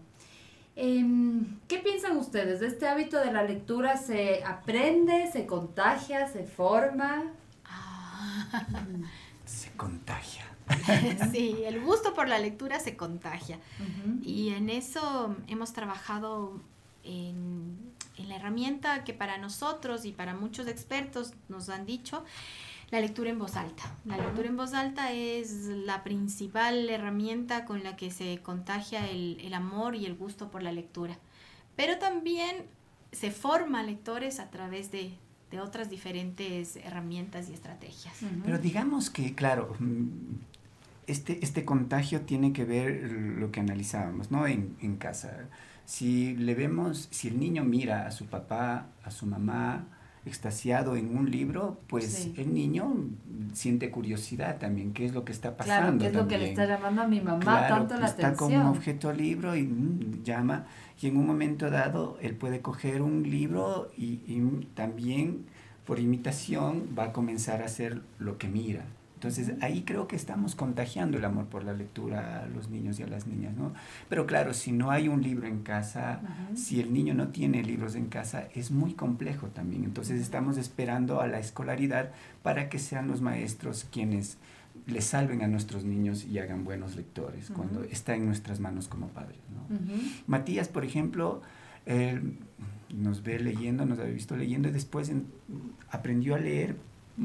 Em, 0.77 1.59
¿Qué 1.69 1.79
piensan 1.79 2.17
ustedes? 2.17 2.61
¿De 2.61 2.69
este 2.69 2.89
hábito 2.89 3.19
de 3.19 3.33
la 3.33 3.43
lectura 3.43 3.99
se 3.99 4.43
aprende, 4.45 5.31
se 5.31 5.45
contagia, 5.45 6.27
se 6.29 6.45
forma? 6.45 7.25
Ah. 7.67 8.65
se 9.45 9.71
contagia. 9.73 10.50
sí, 11.33 11.57
el 11.65 11.81
gusto 11.81 12.15
por 12.15 12.29
la 12.29 12.39
lectura 12.39 12.81
se 12.81 12.97
contagia. 12.97 13.59
Y 14.23 14.51
en 14.51 14.71
eso 14.71 15.37
hemos 15.47 15.73
trabajado 15.73 16.61
en, 17.05 17.91
la 18.19 18.37
herramienta 18.37 19.03
que 19.03 19.15
para 19.15 19.39
nosotros 19.39 20.05
y 20.05 20.13
para 20.13 20.35
muchos 20.35 20.67
expertos 20.67 21.33
nos 21.49 21.71
han 21.71 21.87
dicho, 21.87 22.23
la 22.91 23.01
lectura 23.01 23.31
en 23.31 23.39
voz 23.39 23.57
alta. 23.57 23.83
La 24.05 24.19
lectura 24.19 24.49
en 24.49 24.57
voz 24.57 24.75
alta 24.75 25.13
es 25.13 25.67
la 25.67 26.05
principal 26.05 26.91
herramienta 26.91 27.65
con 27.65 27.83
la 27.83 27.97
que 27.97 28.11
se 28.11 28.39
contagia 28.43 29.09
el, 29.09 29.55
amor 29.55 29.95
y 29.95 30.05
el 30.05 30.17
gusto 30.17 30.51
por 30.51 30.63
la 30.63 30.71
lectura. 30.71 31.17
Pero 31.77 31.99
también 31.99 32.67
se 33.11 33.31
forma 33.31 33.83
lectores 33.83 34.39
a 34.39 34.51
través 34.51 34.91
de, 34.91 35.17
otras 35.61 35.91
diferentes 35.91 36.77
herramientas 36.77 37.49
y 37.49 37.55
estrategias. 37.55 38.15
Pero 38.45 38.59
digamos 38.59 39.11
que, 39.11 39.35
claro, 39.35 39.77
este, 41.11 41.39
este 41.43 41.65
contagio 41.65 42.23
tiene 42.23 42.53
que 42.53 42.65
ver 42.65 43.11
lo 43.13 43.51
que 43.51 43.61
analizábamos, 43.61 44.31
¿no? 44.31 44.47
En, 44.47 44.77
en 44.81 44.97
casa. 44.97 45.49
Si 45.85 46.37
le 46.37 46.55
vemos, 46.55 47.09
si 47.11 47.29
el 47.29 47.41
niño 47.41 47.65
mira 47.65 48.07
a 48.07 48.11
su 48.11 48.27
papá, 48.27 48.87
a 49.05 49.11
su 49.11 49.27
mamá, 49.27 49.87
extasiado 50.27 50.97
en 50.97 51.17
un 51.17 51.31
libro, 51.31 51.81
pues 51.87 52.29
el 52.37 52.53
niño 52.53 52.95
siente 53.55 53.91
curiosidad 53.91 54.59
también, 54.59 54.93
qué 54.93 55.07
es 55.07 55.15
lo 55.15 55.25
que 55.25 55.33
está 55.33 55.57
pasando. 55.57 55.83
Claro, 55.83 55.99
qué 55.99 56.07
es 56.07 56.15
lo 56.15 56.29
que 56.29 56.39
le 56.39 56.51
está 56.51 56.67
llamando 56.67 57.03
a 57.03 57.09
mi 57.09 57.21
mamá 57.21 57.69
tanto 57.69 57.97
la 57.97 58.07
está 58.07 58.29
atención. 58.29 58.53
Está 58.53 58.63
como 58.63 58.71
objeto 58.71 59.13
libro 59.13 59.57
y 59.57 59.63
mm, 59.63 60.23
llama, 60.23 60.67
y 61.01 61.07
en 61.07 61.17
un 61.17 61.27
momento 61.27 61.71
dado 61.71 62.19
él 62.21 62.35
puede 62.37 62.61
coger 62.61 63.01
un 63.01 63.23
libro 63.23 63.91
y, 63.97 64.21
y, 64.27 64.69
también 64.75 65.47
por 65.87 65.99
imitación 65.99 66.89
va 66.97 67.05
a 67.05 67.13
comenzar 67.13 67.63
a 67.63 67.65
hacer 67.65 68.03
lo 68.19 68.37
que 68.37 68.49
mira. 68.49 68.85
Entonces 69.21 69.53
ahí 69.61 69.83
creo 69.83 70.09
que 70.09 70.17
estamos 70.17 70.55
contagiando 70.55 71.19
el 71.19 71.27
amor 71.27 71.45
por 71.45 71.63
la 71.63 71.75
lectura 71.75 72.43
a 72.43 72.47
los 72.47 72.71
niños 72.71 72.99
y 72.99 73.03
a 73.03 73.07
las 73.07 73.27
niñas, 73.27 73.55
¿no? 73.55 73.75
Pero 74.09 74.27
claro, 74.27 74.55
si 74.55 74.73
no 74.73 74.91
hay 74.91 75.09
un 75.09 75.21
libro 75.23 75.47
en 75.47 75.61
casa, 75.61 76.23
si 76.55 76.81
el 76.81 76.91
niño 76.95 77.13
no 77.13 77.29
tiene 77.29 77.63
libros 77.63 77.97
en 77.97 78.07
casa, 78.07 78.49
es 78.55 78.71
muy 78.71 78.95
complejo 78.95 79.49
también. 79.49 79.85
Entonces 79.85 80.23
estamos 80.23 80.57
esperando 80.57 81.21
a 81.21 81.27
la 81.27 81.39
escolaridad 81.39 82.13
para 82.43 82.71
que 82.71 82.79
sean 82.79 83.09
los 83.09 83.21
maestros 83.21 83.87
quienes 83.93 84.39
les 84.87 85.05
salven 85.05 85.43
a 85.43 85.49
nuestros 85.49 85.85
niños 85.85 86.25
y 86.25 86.39
hagan 86.39 86.65
buenos 86.65 86.97
lectores 86.97 87.51
cuando 87.51 87.85
está 87.85 88.15
en 88.15 88.25
nuestras 88.25 88.59
manos 88.59 88.89
como 88.89 89.09
padres, 89.09 89.41
¿no? 89.55 89.77
Matías, 90.29 90.69
por 90.69 90.87
ejemplo, 90.87 91.43
nos 92.89 93.23
ve 93.23 93.39
leyendo, 93.39 93.85
nos 93.85 93.99
había 93.99 94.15
visto 94.15 94.35
leyendo 94.35 94.71
y 94.71 94.73
después 94.73 95.13
aprendió 95.91 96.37
a 96.37 96.39
leer 96.39 96.77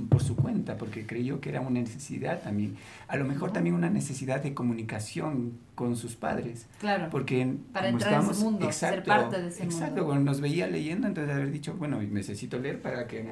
por 0.09 0.21
su 0.21 0.35
cuenta, 0.35 0.77
porque 0.77 1.05
creyó 1.05 1.39
que 1.39 1.49
era 1.49 1.61
una 1.61 1.79
necesidad 1.79 2.41
también. 2.41 2.75
A 3.07 3.15
lo 3.15 3.25
mejor 3.25 3.51
también 3.51 3.75
una 3.75 3.89
necesidad 3.89 4.41
de 4.41 4.53
comunicación 4.53 5.53
con 5.75 5.95
sus 5.95 6.15
padres. 6.15 6.67
Claro. 6.79 7.09
Porque 7.09 7.55
para 7.71 7.89
entrar 7.89 8.21
en 8.21 8.29
ese 8.29 8.43
mundo, 8.43 8.71
ser 8.71 9.03
parte 9.03 9.41
de 9.41 9.47
ese 9.47 9.63
exacto, 9.63 10.05
cuando 10.05 10.23
nos 10.23 10.41
veía 10.41 10.67
leyendo, 10.67 11.07
entonces 11.07 11.33
haber 11.33 11.51
dicho, 11.51 11.75
bueno, 11.75 12.01
necesito 12.01 12.59
leer 12.59 12.81
para 12.81 13.07
que, 13.07 13.25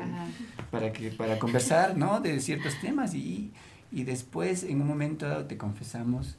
para 0.72 0.92
que, 0.94 1.12
para 1.12 1.40
conversar, 1.40 1.98
¿no? 1.98 2.22
De 2.22 2.40
ciertos 2.40 2.80
temas 2.80 3.14
y, 3.14 3.52
y 3.92 4.04
después, 4.04 4.64
en 4.64 4.82
un 4.82 4.88
momento 4.88 5.28
dado, 5.28 5.46
te 5.46 5.58
confesamos 5.58 6.38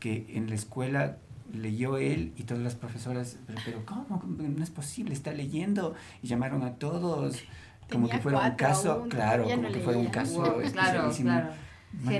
que 0.00 0.26
en 0.30 0.48
la 0.48 0.54
escuela 0.54 1.18
leyó 1.52 1.96
él 1.96 2.32
y 2.36 2.42
todas 2.42 2.62
las 2.62 2.74
profesoras, 2.74 3.38
pero, 3.46 3.58
pero 3.64 3.86
¿cómo? 3.86 4.22
No 4.26 4.62
es 4.62 4.70
posible, 4.70 5.14
está 5.14 5.32
leyendo 5.32 5.94
y 6.22 6.28
llamaron 6.28 6.62
a 6.62 6.74
todos 6.74 7.42
como 7.90 8.08
que 8.08 8.18
fuera 8.18 8.40
un 8.40 8.50
caso, 8.52 9.06
claro, 9.08 9.44
como 9.44 9.68
que 9.68 9.80
fuera 9.80 9.98
un 9.98 10.06
caso 10.06 10.42
claro, 10.72 11.10
claro. 11.10 11.52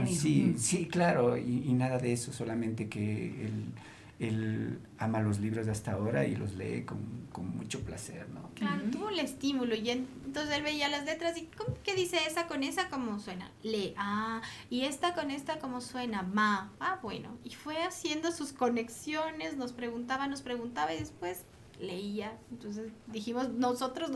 sí, 0.07 0.55
sí, 0.59 0.87
claro, 0.87 1.37
y, 1.37 1.73
nada 1.73 1.99
de 1.99 2.13
eso, 2.13 2.33
solamente 2.33 2.89
que 2.89 3.47
él, 3.47 3.73
él, 4.19 4.79
ama 4.99 5.21
los 5.21 5.39
libros 5.39 5.69
hasta 5.69 5.93
ahora 5.93 6.27
y 6.27 6.37
los 6.37 6.55
lee 6.55 6.85
con, 6.85 6.99
con 7.33 7.57
mucho 7.57 7.81
placer, 7.81 8.29
¿no? 8.31 8.49
Claro, 8.55 8.83
tuvo 8.91 9.11
el 9.11 9.21
estímulo 9.21 9.75
y 9.77 9.91
entonces 9.91 10.57
él 10.57 10.63
veía 10.63 10.89
las 10.89 11.05
letras 11.05 11.37
y 11.39 11.49
¿qué 11.85 11.95
dice 11.95 12.19
esa 12.27 12.47
con 12.47 12.65
esa? 12.65 12.89
¿Cómo 12.89 13.21
suena? 13.21 13.51
Le, 13.63 13.95
ah, 13.97 14.41
y 14.71 14.83
esta 14.83 15.15
con 15.15 15.31
esta, 15.31 15.59
¿cómo 15.59 15.81
suena? 15.81 16.23
Ma, 16.23 16.73
ah, 16.81 16.99
bueno, 17.03 17.37
y 17.45 17.51
fue 17.51 17.83
haciendo 17.85 18.33
sus 18.33 18.53
conexiones, 18.53 19.57
nos 19.57 19.73
preguntaba, 19.73 20.27
nos 20.27 20.43
preguntaba 20.43 20.95
y 20.95 20.99
después 20.99 21.45
leía. 21.81 22.37
Entonces 22.51 22.91
dijimos, 23.07 23.51
nosotros, 23.51 24.11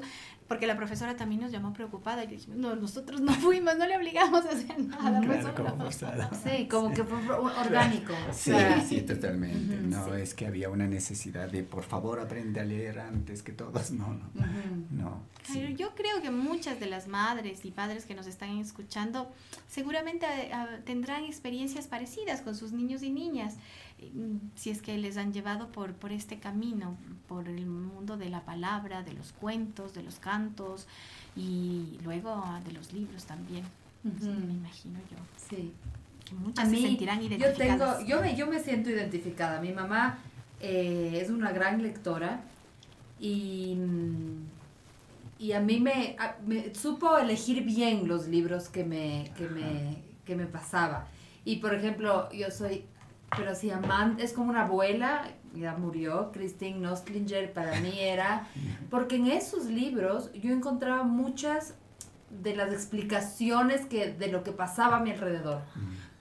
porque 0.53 0.67
la 0.67 0.77
profesora 0.77 1.17
también 1.17 1.41
nos 1.41 1.51
llamó 1.51 1.73
preocupada 1.73 2.25
y 2.25 2.27
dijimos, 2.27 2.59
no, 2.59 2.77
nosotros 2.77 3.23
no 3.23 3.33
fuimos, 3.41 3.75
no 3.79 3.87
le 3.87 3.97
obligamos 3.97 4.45
a 4.45 4.51
hacer 4.51 4.79
nada. 4.81 5.55
como 5.57 5.91
sí, 5.91 6.69
como 6.69 6.93
que 6.93 7.05
fue 7.05 7.19
orgánico. 7.35 8.13
Sí, 8.33 8.53
sí, 8.87 9.01
totalmente. 9.01 9.77
No, 9.77 10.15
es 10.15 10.35
que 10.35 10.47
había 10.47 10.69
una 10.69 10.87
necesidad 10.87 11.49
de, 11.51 11.63
por 11.63 11.85
favor, 11.85 12.21
aprende 12.21 12.61
a 12.61 12.65
leer 12.65 12.99
antes 12.99 13.43
que 13.43 13.53
todos. 13.53 13.93
No, 13.93 14.13
no. 14.13 14.47
no 14.91 15.23
Yo 15.75 15.95
creo 15.95 16.21
que 16.21 16.31
muchas 16.31 16.79
de 16.79 16.85
las 16.85 17.09
madres 17.09 17.65
y 17.65 17.71
padres 17.71 18.05
que 18.05 18.15
nos 18.15 18.27
están 18.27 18.59
escuchando 18.59 19.33
seguramente 19.71 20.27
eh, 20.27 20.51
tendrán 20.85 21.25
experiencias 21.25 21.87
parecidas 21.87 22.43
con 22.43 22.55
sus 22.55 22.73
niños 22.73 23.03
y 23.03 23.09
niñas 23.09 23.57
si 24.55 24.71
es 24.71 24.83
que 24.83 24.97
les 24.99 25.17
han 25.17 25.33
llevado 25.33 25.69
por, 25.69 25.93
por 25.95 26.13
este 26.13 26.39
camino, 26.39 26.97
por 27.29 27.49
el 27.49 27.67
mundo 27.67 28.17
de 28.17 28.29
la 28.29 28.43
palabra, 28.45 29.03
de 29.03 29.13
los 29.13 29.33
cuentos, 29.33 29.95
de 29.95 30.03
los 30.03 30.17
cantos 30.17 30.87
y 31.37 31.99
luego 32.05 32.45
de 32.65 32.73
los 32.73 32.93
libros 32.93 33.25
también. 33.25 33.65
me 34.03 34.53
imagino 34.55 34.99
yo. 35.11 35.17
Sí. 35.37 35.73
Que 36.25 36.35
muchas 36.35 36.69
se 36.71 36.77
sentirán 36.77 37.23
identificadas. 37.23 37.99
Yo, 37.99 38.07
tengo, 38.07 38.09
yo, 38.09 38.21
me, 38.21 38.37
yo 38.37 38.47
me 38.47 38.61
siento 38.61 38.91
identificada. 38.91 39.61
Mi 39.61 39.73
mamá 39.73 40.19
eh, 40.61 41.19
es 41.21 41.31
una 41.31 41.53
gran 41.53 41.83
lectora 41.83 42.43
y, 43.19 43.77
y 45.39 45.53
a 45.53 45.61
mí 45.61 45.81
me, 45.81 46.17
me, 46.47 46.75
supo 46.75 47.19
elegir 47.19 47.65
bien 47.65 48.07
los 48.07 48.29
libros 48.29 48.69
que 48.69 48.85
me, 48.85 49.33
que 49.37 49.49
me, 49.49 50.03
que 50.25 50.37
me 50.37 50.47
pasaba. 50.47 51.09
Y 51.45 51.57
por 51.57 51.75
ejemplo, 51.75 52.31
yo 52.33 52.51
soy 52.51 52.85
pero 53.37 53.55
sí, 53.55 53.71
Amanda 53.71 54.23
es 54.23 54.33
como 54.33 54.51
una 54.51 54.63
abuela, 54.63 55.29
ya 55.55 55.75
murió, 55.77 56.31
Christine 56.33 56.79
Nostlinger 56.79 57.53
para 57.53 57.81
mí 57.81 57.99
era, 57.99 58.47
porque 58.91 59.17
en 59.17 59.27
esos 59.29 59.67
libros 59.67 60.33
yo 60.35 60.53
encontraba 60.53 61.03
muchas 61.03 61.75
de 62.31 62.57
las 62.57 62.73
explicaciones 62.73 63.87
que, 63.87 64.13
de 64.13 64.29
lo 64.29 64.43
que 64.43 64.53
pasaba 64.53 64.97
a 64.97 65.01
mi 65.01 65.11
alrededor. 65.11 65.63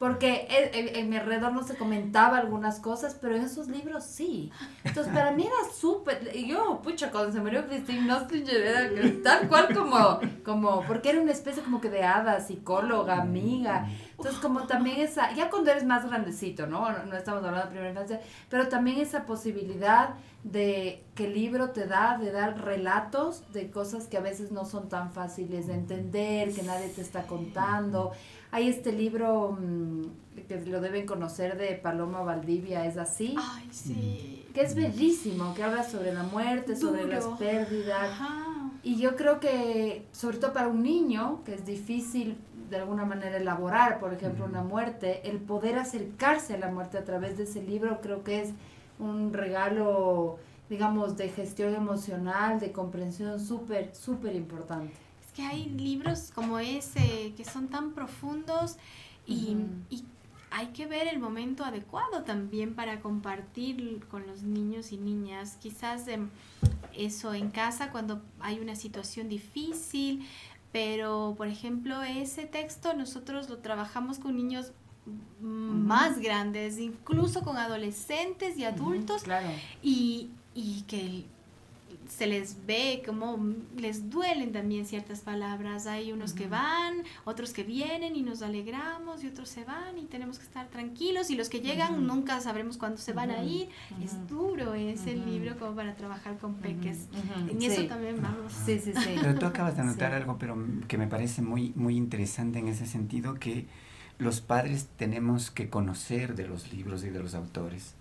Porque 0.02 0.48
en, 0.50 1.12
mi 1.12 1.18
alrededor 1.18 1.54
no 1.54 1.62
se 1.62 1.78
comentaba 1.78 2.40
algunas 2.40 2.80
cosas, 2.80 3.16
pero 3.22 3.36
en 3.36 3.44
esos 3.44 3.68
libros 3.68 4.04
sí. 4.04 4.52
Entonces, 4.84 5.14
para 5.14 5.30
mí 5.30 5.46
era 5.46 5.72
súper, 5.72 6.34
yo, 6.34 6.82
pucha, 6.82 7.12
cuando 7.12 7.32
se 7.32 7.40
murió 7.40 7.68
Christine 7.68 8.08
Nostringer 8.08 8.62
era 8.62 8.90
tal 9.24 9.48
cual 9.48 9.72
como, 9.76 10.20
como, 10.44 10.82
porque 10.88 11.12
era 11.12 11.22
una 11.22 11.32
especie 11.32 11.62
como 11.62 11.80
que 11.80 11.92
de 11.92 12.04
hada, 12.04 12.40
psicóloga, 12.40 13.22
amiga. 13.22 13.90
Entonces, 14.18 14.42
como 14.42 14.66
también 14.66 15.02
esa, 15.02 15.34
ya 15.34 15.52
cuando 15.52 15.70
eres 15.70 15.86
más 15.86 16.04
grandecito, 16.10 16.66
¿no? 16.66 16.92
No 17.06 17.16
estamos 17.16 17.44
hablando 17.44 17.66
de 17.66 17.70
primera 17.70 17.92
infancia, 17.92 18.22
pero 18.50 18.70
también 18.70 19.00
esa 19.00 19.28
posibilidad 19.28 20.16
de 20.44 21.04
que 21.14 21.26
el 21.26 21.36
libro 21.36 21.70
te 21.70 21.86
da, 21.86 22.18
de 22.18 22.32
dar 22.32 22.60
relatos 22.66 23.44
de 23.54 23.70
cosas 23.70 24.08
que 24.08 24.18
a 24.18 24.22
veces 24.22 24.52
no 24.52 24.66
son 24.66 24.90
tan 24.90 25.12
fáciles 25.12 25.68
de 25.68 25.76
entender, 25.76 26.52
que 26.52 26.64
nadie 26.64 26.88
te 26.90 27.02
está 27.02 27.28
contando. 27.28 28.14
Hay 28.52 28.68
este 28.68 28.92
libro 28.92 29.58
mm, 29.60 30.02
que 30.48 30.60
lo 30.66 30.82
deben 30.82 31.06
conocer 31.06 31.58
de 31.58 31.74
Paloma 31.76 32.22
Valdivia, 32.22 32.86
es 32.86 32.98
así. 32.98 33.36
Ay, 33.38 33.70
sí. 33.72 34.46
Que 34.54 34.62
es 34.62 34.76
bellísimo, 34.76 35.54
que 35.54 35.64
habla 35.64 35.84
sobre 35.84 36.14
la 36.14 36.24
muerte, 36.24 36.76
sobre 36.76 37.08
las 37.08 37.26
pérdidas. 37.26 38.10
Y 38.84 38.98
yo 38.98 39.16
creo 39.16 39.40
que, 39.40 40.06
sobre 40.12 40.38
todo 40.38 40.52
para 40.52 40.68
un 40.68 40.84
niño, 40.84 41.42
que 41.46 41.54
es 41.54 41.66
difícil 41.66 42.38
de 42.70 42.78
alguna 42.78 43.06
manera 43.06 43.38
elaborar, 43.38 44.00
por 44.00 44.14
ejemplo, 44.14 44.46
una 44.46 44.64
muerte, 44.64 45.30
el 45.30 45.38
poder 45.38 45.78
acercarse 45.78 46.56
a 46.56 46.58
la 46.58 46.70
muerte 46.70 46.98
a 46.98 47.06
través 47.06 47.38
de 47.38 47.44
ese 47.44 47.62
libro 47.62 48.00
creo 48.02 48.24
que 48.24 48.42
es 48.42 48.50
un 49.00 49.34
regalo, 49.34 50.40
digamos, 50.70 51.16
de 51.16 51.30
gestión 51.30 51.74
emocional, 51.76 52.60
de 52.60 52.72
comprensión 52.72 53.40
súper, 53.40 53.94
súper 53.96 54.36
importante 54.36 55.11
que 55.36 55.44
hay 55.44 55.66
libros 55.70 56.32
como 56.34 56.60
ese 56.60 57.34
que 57.36 57.46
son 57.46 57.68
tan 57.68 57.94
profundos 57.94 58.78
y, 59.26 59.58
hay 60.54 60.68
que 60.68 60.86
ver 60.86 61.08
el 61.08 61.18
momento 61.18 61.64
adecuado 61.64 62.24
también 62.24 62.76
para 62.76 63.00
compartir 63.00 64.04
con 64.12 64.28
los 64.28 64.44
niños 64.44 64.92
y 64.92 64.98
niñas. 64.98 65.56
Quizás 65.62 66.08
eso 66.94 67.34
en 67.34 67.52
casa 67.52 67.90
cuando 67.90 68.22
hay 68.42 68.60
una 68.60 68.76
situación 68.76 69.30
difícil, 69.30 70.28
pero 70.74 71.36
por 71.38 71.48
ejemplo 71.48 72.04
ese 72.04 72.48
texto 72.48 72.94
nosotros 72.94 73.50
lo 73.50 73.60
trabajamos 73.60 74.20
con 74.20 74.36
niños 74.36 74.74
más 75.40 76.20
grandes, 76.20 76.80
incluso 76.80 77.44
con 77.44 77.56
adolescentes 77.56 78.58
y 78.58 78.66
adultos, 78.66 79.24
y, 79.82 80.32
y 80.54 80.82
que 80.82 81.26
se 82.08 82.28
les 82.28 82.66
ve 82.66 83.02
como 83.06 83.40
les 83.78 84.10
duelen 84.10 84.52
también 84.52 84.86
ciertas 84.86 85.22
palabras. 85.22 85.88
Hay 85.88 86.12
unos 86.12 86.34
que 86.34 86.48
van, 86.48 87.04
otros 87.26 87.54
que 87.54 87.64
vienen 87.64 88.16
y 88.16 88.22
nos 88.22 88.42
alegramos 88.42 89.24
y 89.24 89.28
otros 89.28 89.50
se 89.50 89.64
van 89.64 89.98
y 89.98 90.06
tenemos 90.06 90.40
que 90.40 90.46
estar 90.46 90.68
tranquilos 90.68 91.30
y 91.30 91.36
los 91.36 91.50
que 91.50 91.62
llegan 91.62 92.06
nunca 92.08 92.40
sabremos 92.42 92.78
cuándo 92.78 92.98
se 92.98 93.14
van 93.14 93.32
a 93.32 93.44
ir. 93.44 93.70
Es 94.04 94.28
duro 94.28 94.74
ese 94.74 95.16
libro 95.16 95.58
como 95.58 95.76
para 95.76 95.96
trabajar 95.96 96.38
con 96.38 96.56
peques. 96.56 97.08
En 97.50 97.62
eso 97.62 97.86
también 97.88 98.22
vamos. 98.22 98.54
Sí, 98.66 98.80
sí, 98.80 98.94
sí. 98.94 99.16
Pero 99.22 99.36
tú 99.36 99.46
acabas 99.46 99.76
de 99.76 99.82
anotar 99.82 100.14
algo 100.14 100.38
pero 100.38 100.58
que 100.88 100.98
me 100.98 101.08
parece 101.08 101.42
muy, 101.42 101.74
muy 101.76 101.96
interesante 101.96 102.60
en 102.60 102.68
ese 102.68 102.86
sentido 102.86 103.36
que 103.36 103.68
los 104.22 104.40
padres 104.40 104.88
tenemos 104.98 105.50
que 105.50 105.68
conocer 105.68 106.36
de 106.36 106.48
los 106.48 106.72
libros 106.72 107.04
y 107.04 107.10
de 107.10 107.20
los 107.20 107.34
autores. 107.34 107.96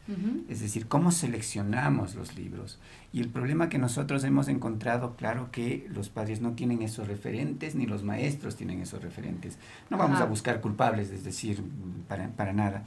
Es 0.48 0.60
decir, 0.60 0.86
cómo 0.86 1.12
seleccionamos 1.12 2.14
los 2.14 2.36
libros. 2.36 2.78
Y 3.10 3.20
el 3.20 3.28
problema 3.28 3.70
que 3.70 3.78
nosotros 3.78 4.22
hemos 4.24 4.48
encontrado, 4.48 5.16
claro 5.16 5.50
que 5.50 5.88
los 5.88 6.10
padres 6.10 6.42
no 6.42 6.52
tienen 6.52 6.82
esos 6.82 7.08
referentes, 7.08 7.74
ni 7.74 7.86
los 7.86 8.02
maestros 8.02 8.56
tienen 8.56 8.82
esos 8.82 9.02
referentes. 9.02 9.56
No 9.88 9.96
vamos 9.96 10.20
a 10.20 10.26
buscar 10.26 10.60
culpables, 10.60 11.10
es 11.10 11.24
decir, 11.24 11.62
para, 12.06 12.52
nada. 12.52 12.84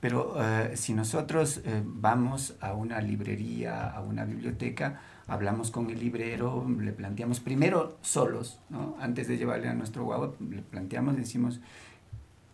Pero 0.00 0.34
eh, 0.42 0.72
si 0.74 0.92
nosotros 0.92 1.60
eh, 1.64 1.82
vamos 1.84 2.54
a 2.60 2.72
una 2.72 3.00
librería, 3.00 3.90
a 3.90 4.00
una 4.00 4.24
biblioteca, 4.24 5.00
hablamos 5.28 5.70
con 5.70 5.88
el 5.90 6.00
librero, 6.00 6.66
le 6.80 6.92
planteamos 6.92 7.38
primero 7.38 7.98
solos, 8.02 8.58
¿no? 8.70 8.96
antes 8.98 9.28
de 9.28 9.36
llevarle 9.36 9.68
a 9.68 9.74
nuestro 9.74 10.04
guagua, 10.04 10.34
le 10.40 10.62
planteamos, 10.62 11.16
decimos, 11.16 11.60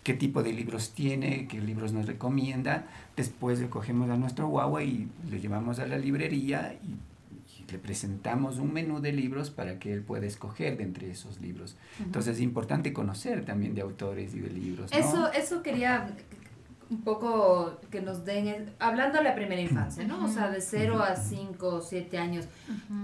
qué 0.08 0.14
tipo 0.14 0.42
de 0.42 0.54
libros 0.54 0.92
tiene, 0.94 1.46
qué 1.48 1.60
libros 1.60 1.92
nos 1.92 2.06
recomienda. 2.06 2.86
Después 3.14 3.60
le 3.60 3.68
cogemos 3.68 4.08
a 4.08 4.16
nuestro 4.16 4.48
guagua 4.48 4.82
y 4.82 5.06
lo 5.30 5.36
llevamos 5.36 5.80
a 5.80 5.86
la 5.86 5.98
librería 5.98 6.74
y, 6.82 6.96
le 7.70 7.78
presentamos 7.78 8.56
un 8.56 8.72
menú 8.72 9.00
de 9.02 9.12
libros 9.12 9.50
para 9.50 9.78
que 9.78 9.92
él 9.92 10.00
pueda 10.00 10.24
escoger 10.24 10.78
de 10.78 10.84
entre 10.84 11.10
esos 11.10 11.38
libros. 11.42 11.76
Entonces 12.00 12.36
es 12.36 12.40
importante 12.40 12.94
conocer 12.94 13.44
también 13.44 13.74
de 13.74 13.82
autores 13.82 14.34
y 14.34 14.40
de 14.40 14.48
libros. 14.48 14.90
Eso, 14.90 15.30
eso 15.30 15.62
quería 15.62 16.16
un 16.90 17.02
poco 17.02 17.78
que 17.90 18.00
nos 18.00 18.24
den, 18.24 18.74
hablando 18.78 19.18
de 19.18 19.24
la 19.24 19.34
primera 19.34 19.60
infancia, 19.60 20.04
¿no? 20.04 20.24
O 20.24 20.28
sea, 20.28 20.50
de 20.50 20.60
0 20.60 21.02
a 21.02 21.16
5 21.16 21.66
o 21.66 21.80
7 21.80 22.18
años. 22.18 22.46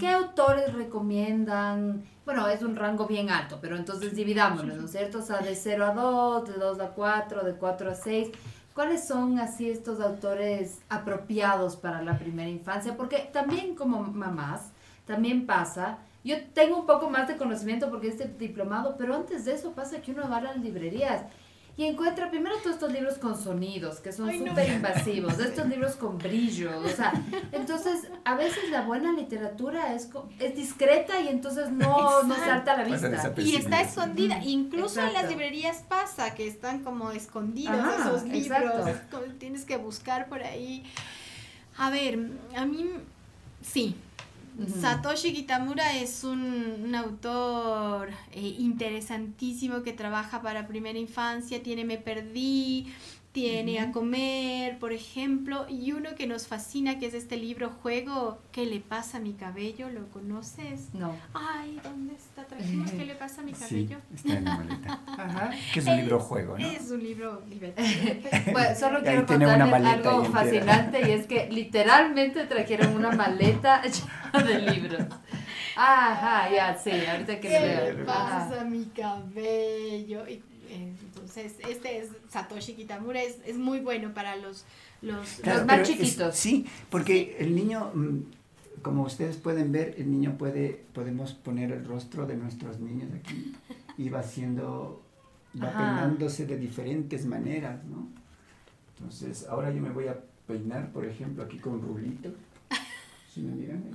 ¿Qué 0.00 0.08
autores 0.08 0.72
recomiendan? 0.72 2.04
Bueno, 2.24 2.48
es 2.48 2.62
un 2.62 2.76
rango 2.76 3.06
bien 3.06 3.28
alto, 3.28 3.58
pero 3.60 3.76
entonces 3.76 4.14
dividámoslo, 4.14 4.74
¿no 4.74 4.86
es 4.86 4.92
cierto? 4.92 5.18
O 5.18 5.22
sea, 5.22 5.38
de 5.38 5.54
0 5.54 5.84
a 5.84 5.94
2, 5.94 6.48
de 6.48 6.54
2 6.54 6.80
a 6.80 6.88
4, 6.88 7.44
de 7.44 7.54
4 7.54 7.90
a 7.90 7.94
6. 7.94 8.28
¿Cuáles 8.74 9.06
son 9.06 9.38
así 9.38 9.70
estos 9.70 10.00
autores 10.00 10.80
apropiados 10.88 11.76
para 11.76 12.02
la 12.02 12.18
primera 12.18 12.48
infancia? 12.48 12.96
Porque 12.96 13.30
también 13.32 13.74
como 13.74 14.02
mamás, 14.02 14.72
también 15.06 15.46
pasa, 15.46 15.98
yo 16.24 16.42
tengo 16.54 16.80
un 16.80 16.86
poco 16.86 17.10
más 17.10 17.28
de 17.28 17.36
conocimiento 17.36 17.90
porque 17.90 18.08
este 18.08 18.26
diplomado, 18.26 18.96
pero 18.96 19.14
antes 19.14 19.44
de 19.44 19.52
eso 19.52 19.72
pasa 19.72 20.00
que 20.00 20.12
uno 20.12 20.28
va 20.30 20.38
a 20.38 20.42
las 20.42 20.56
librerías 20.56 21.24
y 21.76 21.84
encuentra 21.84 22.30
primero 22.30 22.56
todos 22.58 22.76
estos 22.76 22.92
libros 22.92 23.18
con 23.18 23.36
sonidos, 23.36 23.98
que 23.98 24.12
son 24.12 24.30
súper 24.32 24.68
invasivos, 24.68 25.38
estos 25.40 25.66
libros 25.66 25.96
con 25.96 26.18
brillo, 26.18 26.78
o 26.78 26.88
sea, 26.88 27.12
entonces 27.52 28.08
a 28.24 28.36
veces 28.36 28.70
la 28.70 28.82
buena 28.82 29.12
literatura 29.12 29.92
es, 29.92 30.08
es 30.38 30.54
discreta 30.54 31.20
y 31.20 31.28
entonces 31.28 31.70
no, 31.70 32.22
no 32.22 32.34
salta 32.36 32.74
a 32.74 32.76
la 32.76 32.84
vista. 32.84 33.32
Y 33.38 33.56
está 33.56 33.80
escondida, 33.80 34.40
incluso 34.44 35.00
en 35.00 35.12
las 35.12 35.28
librerías 35.28 35.82
pasa 35.88 36.34
que 36.34 36.46
están 36.46 36.84
como 36.84 37.10
escondidos 37.10 37.76
esos 37.98 38.24
libros, 38.24 38.88
tienes 39.38 39.64
que 39.64 39.76
buscar 39.76 40.28
por 40.28 40.42
ahí. 40.42 40.84
A 41.76 41.90
ver, 41.90 42.30
a 42.56 42.64
mí 42.66 42.88
sí, 43.62 43.96
Satoshi 44.80 45.32
Kitamura 45.32 45.96
es 45.96 46.22
un, 46.22 46.94
autor 46.94 48.10
eh, 48.32 48.54
interesantísimo 48.58 49.82
que 49.82 49.92
trabaja 49.92 50.42
para 50.42 50.68
primera 50.68 50.98
infancia, 50.98 51.62
tiene 51.62 51.84
Me 51.84 51.98
Perdí, 51.98 52.92
tiene 53.34 53.80
a 53.80 53.90
comer, 53.90 54.78
por 54.78 54.92
ejemplo, 54.92 55.66
y 55.68 55.90
uno 55.90 56.14
que 56.14 56.28
nos 56.28 56.46
fascina, 56.46 57.00
que 57.00 57.06
es 57.06 57.14
este 57.14 57.36
libro 57.36 57.68
Juego, 57.82 58.38
¿Qué 58.52 58.64
le 58.64 58.78
pasa 58.78 59.18
a 59.18 59.20
mi 59.20 59.32
cabello? 59.32 59.90
¿Lo 59.90 60.08
conoces? 60.10 60.94
No. 60.94 61.12
Ay, 61.34 61.80
¿dónde 61.82 62.14
está? 62.14 62.44
Trajimos 62.44 62.92
¿Qué 62.92 63.04
le 63.04 63.16
pasa 63.16 63.40
a 63.40 63.44
mi 63.44 63.52
cabello? 63.52 63.98
Sí, 64.10 64.14
está 64.14 64.38
en 64.38 64.44
la 64.44 64.56
maleta. 64.58 65.00
Ajá. 65.08 65.50
Que 65.72 65.80
es 65.80 65.86
un 65.86 65.96
libro 65.96 66.20
juego, 66.20 66.56
¿no? 66.56 66.64
Es 66.64 66.88
un 66.92 67.02
libro 67.02 67.42
divertido. 67.48 67.88
bueno, 68.52 68.76
solo 68.76 69.02
quiero 69.02 69.26
contarles 69.26 69.84
algo 69.84 70.24
fascinante 70.26 71.00
y 71.08 71.10
es 71.10 71.26
que 71.26 71.48
literalmente 71.50 72.44
trajeron 72.44 72.94
una 72.94 73.10
maleta 73.10 73.82
llena 74.32 74.44
de 74.44 74.58
libros. 74.60 75.02
Ajá, 75.74 76.48
ya, 76.54 76.78
sí, 76.78 76.92
ahorita 76.92 77.40
que 77.40 77.48
¿Qué 77.48 77.92
le 77.96 78.04
pasa 78.04 78.60
a 78.60 78.64
mi 78.64 78.84
cabello? 78.84 80.28
Y, 80.28 80.40
entonces, 81.36 81.68
este 81.68 81.98
es 81.98 82.10
Satoshi 82.28 82.74
Kitamura, 82.74 83.22
es, 83.22 83.38
es 83.44 83.56
muy 83.56 83.80
bueno 83.80 84.14
para 84.14 84.36
los, 84.36 84.64
los, 85.02 85.40
más 85.66 85.82
chiquitos. 85.82 86.36
sí, 86.36 86.66
porque 86.90 87.36
el 87.40 87.54
niño, 87.54 87.90
mm, 87.94 88.18
como 88.82 89.02
ustedes 89.02 89.36
pueden 89.36 89.72
ver, 89.72 89.94
el 89.98 90.10
niño 90.10 90.36
puede, 90.38 90.84
podemos 90.92 91.32
poner 91.32 91.72
el 91.72 91.84
rostro 91.84 92.26
de 92.26 92.36
nuestros 92.36 92.78
niños 92.78 93.08
aquí 93.14 93.54
y 93.98 94.08
va 94.08 94.20
haciendo, 94.20 95.02
va 95.60 95.70
peinándose 95.70 96.46
de 96.46 96.56
diferentes 96.56 97.26
maneras, 97.26 97.84
¿no? 97.84 98.08
Entonces, 98.96 99.46
ahora 99.48 99.72
yo 99.72 99.82
me 99.82 99.90
voy 99.90 100.06
a 100.06 100.18
peinar, 100.46 100.92
por 100.92 101.04
ejemplo, 101.04 101.42
aquí 101.42 101.58
con 101.58 101.82
rulito. 101.82 102.30
Si 103.32 103.40
me 103.40 103.52
miran. 103.52 103.90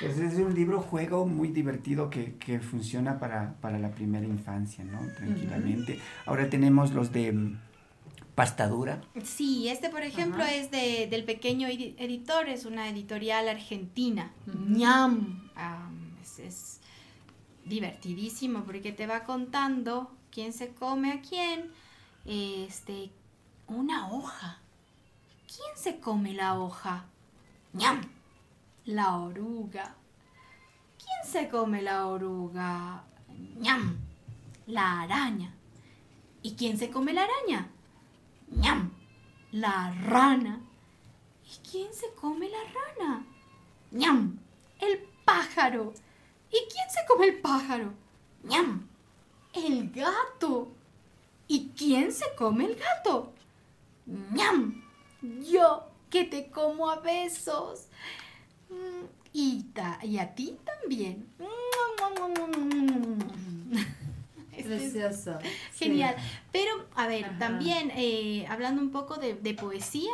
Entonces 0.00 0.34
es 0.34 0.38
un 0.38 0.54
libro 0.54 0.80
juego 0.80 1.26
muy 1.26 1.48
divertido 1.48 2.10
que, 2.10 2.34
que 2.36 2.60
funciona 2.60 3.18
para, 3.18 3.54
para, 3.60 3.78
la 3.78 3.90
primera 3.90 4.26
infancia, 4.26 4.84
¿no? 4.84 5.00
Tranquilamente. 5.16 6.00
Ahora 6.26 6.50
tenemos 6.50 6.92
los 6.92 7.12
de 7.12 7.32
mm, 7.32 7.58
pastadura. 8.34 9.00
Sí, 9.24 9.68
este 9.68 9.88
por 9.88 10.02
ejemplo 10.02 10.44
es 10.44 10.70
de, 10.70 11.08
del 11.10 11.24
pequeño 11.24 11.68
editor, 11.68 12.48
es 12.48 12.66
una 12.66 12.88
editorial 12.88 13.48
argentina. 13.48 14.30
¡Ñam! 14.46 15.50
es, 16.22 16.38
es, 16.38 16.80
divertidísimo 17.64 18.62
porque 18.62 18.92
te 18.92 19.08
va 19.08 19.24
contando 19.24 20.12
quién 20.30 20.52
se 20.52 20.68
come 20.68 21.12
a 21.12 21.20
quién. 21.20 21.70
Este, 22.26 23.10
una 23.66 24.08
hoja. 24.12 24.60
¿Quién 25.46 25.76
se 25.76 25.98
come 26.00 26.34
la 26.34 26.58
hoja? 26.58 27.06
¡Ñam! 27.72 28.15
La 28.86 29.16
oruga. 29.16 29.96
¿Quién 30.96 31.32
se 31.32 31.48
come 31.48 31.82
la 31.82 32.06
oruga? 32.06 33.02
¡Ñam! 33.58 33.98
La 34.68 35.00
araña. 35.00 35.52
¿Y 36.42 36.54
quién 36.54 36.78
se 36.78 36.88
come 36.88 37.12
la 37.12 37.24
araña? 37.24 37.68
¡Ñam! 38.46 38.92
La 39.50 39.92
rana. 40.04 40.60
¿Y 41.44 41.68
quién 41.68 41.92
se 41.92 42.14
come 42.14 42.48
la 42.48 42.58
rana? 42.62 43.26
¡Ñam! 43.90 44.38
El 44.78 45.00
pájaro. 45.24 45.92
¿Y 46.48 46.58
quién 46.72 46.88
se 46.88 47.04
come 47.08 47.26
el 47.26 47.40
pájaro? 47.40 47.92
¡Ñam! 48.44 48.86
El 49.52 49.90
gato. 49.90 50.68
¿Y 51.48 51.70
quién 51.76 52.12
se 52.12 52.26
come 52.38 52.66
el 52.66 52.76
gato? 52.76 53.32
¡Ñam! 54.06 54.80
Yo 55.50 55.88
que 56.08 56.22
te 56.22 56.50
como 56.52 56.88
a 56.88 57.00
besos. 57.00 57.88
Mm, 58.68 59.04
y, 59.32 59.66
y 60.02 60.18
a 60.18 60.34
ti 60.34 60.56
también. 60.64 61.26
Precioso. 64.66 65.38
Genial. 65.74 66.16
Pero, 66.52 66.86
a 66.94 67.06
ver, 67.06 67.38
también 67.38 67.92
eh, 67.94 68.46
hablando 68.48 68.82
un 68.82 68.90
poco 68.90 69.16
de, 69.16 69.54
poesía, 69.54 70.12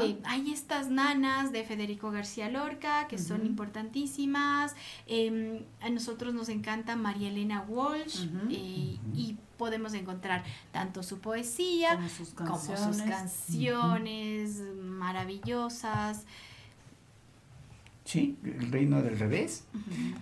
eh, 0.00 0.18
hay 0.24 0.52
estas 0.52 0.88
nanas 0.88 1.52
de 1.52 1.64
Federico 1.64 2.10
García 2.10 2.48
Lorca 2.50 3.06
que 3.08 3.18
son 3.18 3.46
importantísimas. 3.46 4.74
Em, 5.06 5.64
a 5.80 5.90
nosotros 5.90 6.34
nos 6.34 6.48
encanta 6.48 6.96
María 6.96 7.28
Elena 7.28 7.64
Walsh 7.68 8.26
eh, 8.50 8.98
y 9.14 9.36
podemos 9.56 9.94
encontrar 9.94 10.44
tanto 10.72 11.02
su 11.02 11.18
poesía 11.18 11.96
como 11.96 12.08
sus 12.08 12.30
canciones, 12.30 12.80
como 12.80 12.92
sus 12.92 13.02
canciones 13.02 14.60
maravillosas. 14.76 16.24
Sí, 18.08 18.38
el 18.42 18.72
reino 18.72 19.02
del 19.02 19.18
revés. 19.18 19.64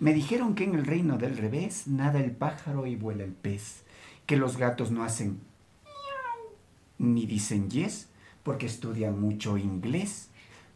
Me 0.01 0.13
dijeron 0.13 0.57
que 0.57 0.65
en 0.65 0.75
el 0.75 0.85
reino 0.85 1.19
del 1.19 1.37
revés 1.37 1.87
nada 1.87 2.19
el 2.19 2.33
pájaro 2.33 2.85
y 2.85 2.97
vuela 2.97 3.23
el 3.23 3.31
pez, 3.31 3.85
que 4.27 4.37
los 4.37 4.57
gatos 4.57 4.91
no 4.91 5.05
hacen 5.05 5.39
ni 6.99 7.27
dicen 7.27 7.71
yes 7.71 8.09
porque 8.43 8.67
estudian 8.67 9.21
mucho 9.21 9.57
inglés. 9.57 10.31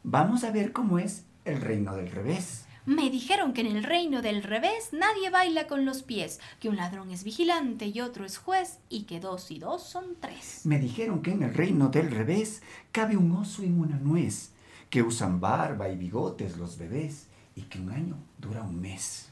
Vamos 0.04 0.44
a 0.44 0.52
ver 0.52 0.70
cómo 0.70 1.00
es 1.00 1.24
el 1.44 1.60
reino 1.60 1.96
del 1.96 2.12
revés. 2.12 2.66
Me 2.86 3.10
dijeron 3.10 3.54
que 3.54 3.62
en 3.62 3.76
el 3.76 3.82
reino 3.82 4.22
del 4.22 4.44
revés 4.44 4.90
nadie 4.92 5.30
baila 5.30 5.66
con 5.66 5.84
los 5.84 6.04
pies, 6.04 6.38
que 6.60 6.68
un 6.68 6.76
ladrón 6.76 7.10
es 7.10 7.24
vigilante 7.24 7.86
y 7.86 8.02
otro 8.02 8.24
es 8.24 8.38
juez, 8.38 8.78
y 8.88 9.02
que 9.02 9.18
dos 9.18 9.50
y 9.50 9.58
dos 9.58 9.82
son 9.82 10.14
tres. 10.20 10.60
Me 10.62 10.78
dijeron 10.78 11.22
que 11.22 11.32
en 11.32 11.42
el 11.42 11.54
reino 11.54 11.88
del 11.88 12.12
revés 12.12 12.62
cabe 12.92 13.16
un 13.16 13.32
oso 13.32 13.64
en 13.64 13.80
una 13.80 13.96
nuez, 13.96 14.52
que 14.90 15.02
usan 15.02 15.40
barba 15.40 15.88
y 15.88 15.96
bigotes 15.96 16.58
los 16.58 16.76
bebés 16.76 17.28
y 17.54 17.62
que 17.62 17.78
un 17.78 17.90
año 17.90 18.16
dura 18.38 18.62
un 18.62 18.80
mes. 18.80 19.28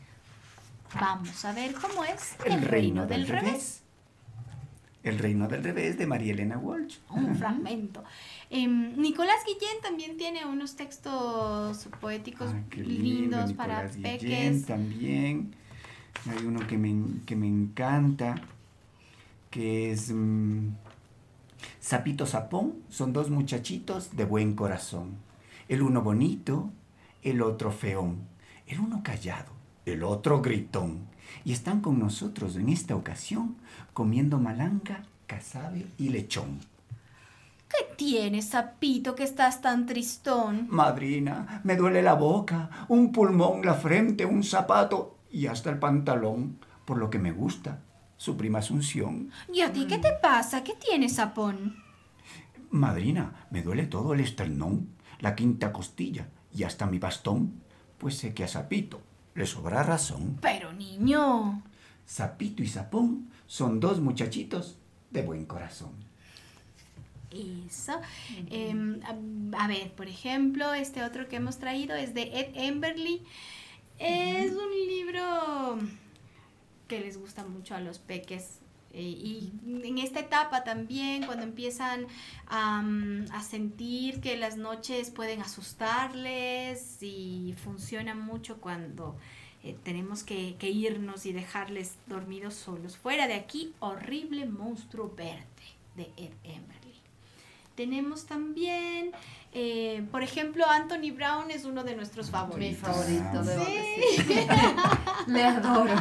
Vamos 0.98 1.44
a 1.44 1.52
ver 1.52 1.74
cómo 1.74 2.04
es 2.04 2.36
el, 2.46 2.62
reino, 2.62 3.06
del, 3.06 3.26
revés. 3.26 3.82
El 5.02 5.18
reino 5.18 5.48
del 5.48 5.62
revés 5.62 5.98
de 5.98 6.06
María 6.06 6.32
Elena 6.32 6.56
Walsh. 6.56 6.98
Un 7.10 7.34
fragmento. 7.34 8.04
Em, 8.48 8.96
Nicolás 8.96 9.40
Guillén 9.44 9.82
también 9.82 10.16
tiene 10.16 10.46
unos 10.46 10.76
textos 10.76 11.88
poéticos 12.00 12.54
lindos 12.74 13.52
para 13.52 13.88
peques. 13.88 14.64
También 14.64 15.54
hay 16.30 16.46
uno 16.46 16.66
que 16.66 16.78
me, 16.78 17.24
que 17.26 17.36
me 17.36 17.48
encanta, 17.48 18.36
que 19.50 19.90
es 19.92 20.10
mm, 20.10 20.68
Sapito 21.80 22.24
Sapón. 22.24 22.76
Son 22.88 23.12
dos 23.12 23.28
muchachitos 23.28 24.16
de 24.16 24.24
buen 24.24 24.54
corazón 24.54 25.27
el 25.68 25.82
uno 25.82 26.02
bonito, 26.02 26.70
el 27.22 27.42
otro 27.42 27.70
feón, 27.70 28.26
el 28.66 28.80
uno 28.80 29.02
callado, 29.02 29.52
el 29.84 30.02
otro 30.02 30.40
gritón. 30.40 31.06
Y 31.44 31.52
están 31.52 31.80
con 31.80 31.98
nosotros 31.98 32.56
en 32.56 32.70
esta 32.70 32.96
ocasión 32.96 33.56
comiendo 33.92 34.38
malanga, 34.38 35.04
casabe 35.26 35.86
y 35.98 36.08
lechón. 36.08 36.60
¿Qué 37.68 37.94
tienes, 37.96 38.48
sapito, 38.48 39.14
que 39.14 39.24
estás 39.24 39.60
tan 39.60 39.84
tristón? 39.84 40.66
Madrina, 40.70 41.60
me 41.64 41.76
duele 41.76 42.02
la 42.02 42.14
boca, 42.14 42.86
un 42.88 43.12
pulmón, 43.12 43.64
la 43.64 43.74
frente, 43.74 44.24
un 44.24 44.42
zapato 44.42 45.18
y 45.30 45.46
hasta 45.46 45.68
el 45.68 45.78
pantalón, 45.78 46.58
por 46.86 46.96
lo 46.96 47.10
que 47.10 47.18
me 47.18 47.30
gusta, 47.30 47.80
su 48.16 48.38
prima 48.38 48.60
Asunción. 48.60 49.30
¿Y 49.52 49.60
a 49.60 49.70
ti 49.70 49.86
qué 49.86 49.98
te 49.98 50.12
pasa? 50.22 50.64
¿Qué 50.64 50.72
tienes, 50.74 51.16
sapón? 51.16 51.76
Madrina, 52.70 53.46
me 53.50 53.62
duele 53.62 53.86
todo 53.86 54.14
el 54.14 54.20
esternón, 54.20 54.88
la 55.20 55.34
quinta 55.34 55.72
costilla 55.72 56.28
y 56.54 56.64
hasta 56.64 56.86
mi 56.86 56.98
bastón, 56.98 57.62
pues 57.98 58.16
sé 58.16 58.34
que 58.34 58.44
a 58.44 58.48
Sapito 58.48 59.00
le 59.34 59.46
sobra 59.46 59.82
razón. 59.82 60.38
Pero 60.40 60.72
niño. 60.72 61.62
Sapito 62.04 62.62
y 62.62 62.68
Sapón 62.68 63.30
son 63.46 63.80
dos 63.80 64.00
muchachitos 64.00 64.76
de 65.10 65.22
buen 65.22 65.44
corazón. 65.44 65.92
Eso. 67.30 68.00
Em, 68.50 69.00
a, 69.56 69.68
ver, 69.68 69.92
por 69.92 70.08
ejemplo, 70.08 70.72
este 70.72 71.02
otro 71.04 71.28
que 71.28 71.36
hemos 71.36 71.58
traído 71.58 71.94
es 71.94 72.14
de 72.14 72.22
Ed 72.22 72.50
Emberley. 72.54 73.22
Es 73.98 74.52
un 74.52 74.70
libro 74.70 75.78
que 76.86 77.00
les 77.00 77.18
gusta 77.18 77.44
mucho 77.44 77.74
a 77.74 77.80
los 77.80 77.98
peques 77.98 78.60
eh, 78.98 79.02
y 79.02 79.52
en 79.84 79.98
esta 79.98 80.18
etapa 80.18 80.64
también, 80.64 81.24
cuando 81.24 81.44
empiezan 81.44 82.08
a 82.48 83.42
sentir 83.48 84.20
que 84.20 84.36
las 84.36 84.56
noches 84.56 85.10
pueden 85.10 85.40
asustarles 85.40 87.00
y 87.00 87.54
funciona 87.62 88.16
mucho 88.16 88.60
cuando 88.60 89.16
eh, 89.62 89.76
tenemos 89.84 90.24
que, 90.24 90.56
que, 90.58 90.70
irnos 90.70 91.26
y 91.26 91.32
dejarles 91.32 91.94
dormidos 92.08 92.54
solos. 92.54 92.96
Fuera 92.96 93.28
de 93.28 93.34
aquí, 93.34 93.72
horrible 93.78 94.46
monstruo 94.46 95.14
verde 95.16 95.44
de 95.94 96.10
Ed 96.16 96.32
Emerly. 96.42 96.77
Tenemos 97.78 98.26
también 98.26 99.12
eh, 99.52 100.04
por 100.10 100.22
ejemplo, 100.22 100.64
Anthony 100.68 101.10
Brown 101.14 101.50
es 101.50 101.64
uno 101.64 101.82
de 101.82 101.96
nuestros 101.96 102.30
favoritos. 102.30 102.86
Mi 102.88 103.18
favorito, 103.18 103.42
debo 103.44 103.64
sí. 103.64 104.46
Le 105.26 105.42
adoro. 105.42 105.94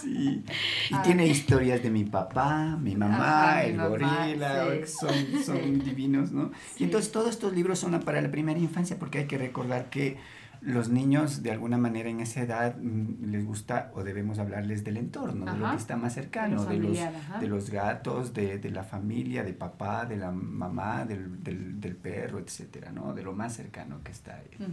Sí. 0.00 0.44
Y 0.90 0.96
tiene 1.02 1.26
historias 1.26 1.82
de 1.82 1.90
mi 1.90 2.04
papá, 2.04 2.78
mi 2.80 2.94
mamá, 2.94 3.62
el 3.64 3.76
gorila, 3.76 4.66
son, 4.86 5.44
son 5.44 5.78
divinos, 5.84 6.30
¿no? 6.30 6.52
Y 6.78 6.84
entonces 6.84 7.10
todos 7.10 7.30
estos 7.30 7.52
libros 7.52 7.80
son 7.80 7.98
para 8.00 8.20
la 8.20 8.30
primera 8.30 8.60
infancia 8.60 8.96
porque 8.98 9.18
hay 9.18 9.26
que 9.26 9.38
recordar 9.38 9.90
que 9.90 10.16
los 10.64 10.88
niños 10.88 11.42
de 11.42 11.50
alguna 11.50 11.76
manera 11.76 12.08
en 12.08 12.20
esa 12.20 12.40
edad 12.40 12.76
mm, 12.76 13.30
les 13.30 13.44
gusta 13.44 13.90
o 13.94 14.02
debemos 14.02 14.38
hablarles 14.38 14.82
del 14.82 14.96
entorno, 14.96 15.52
de 15.52 15.58
lo 15.58 15.70
que 15.70 15.76
está 15.76 15.96
más 15.96 16.14
cercano, 16.14 16.64
de 16.64 16.78
los, 16.78 16.98
de 17.40 17.46
los 17.46 17.70
gatos, 17.70 18.32
de, 18.32 18.58
de, 18.58 18.70
la 18.70 18.82
familia, 18.82 19.44
de 19.44 19.52
papá, 19.52 20.06
de 20.06 20.16
la 20.16 20.30
mamá, 20.30 21.04
del, 21.04 21.42
del, 21.42 21.96
perro, 21.96 22.38
etcétera, 22.38 22.92
¿no? 22.92 23.12
De 23.12 23.22
lo 23.22 23.34
más 23.34 23.54
cercano 23.54 24.02
que 24.02 24.12
está 24.12 24.36
ahí. 24.36 24.66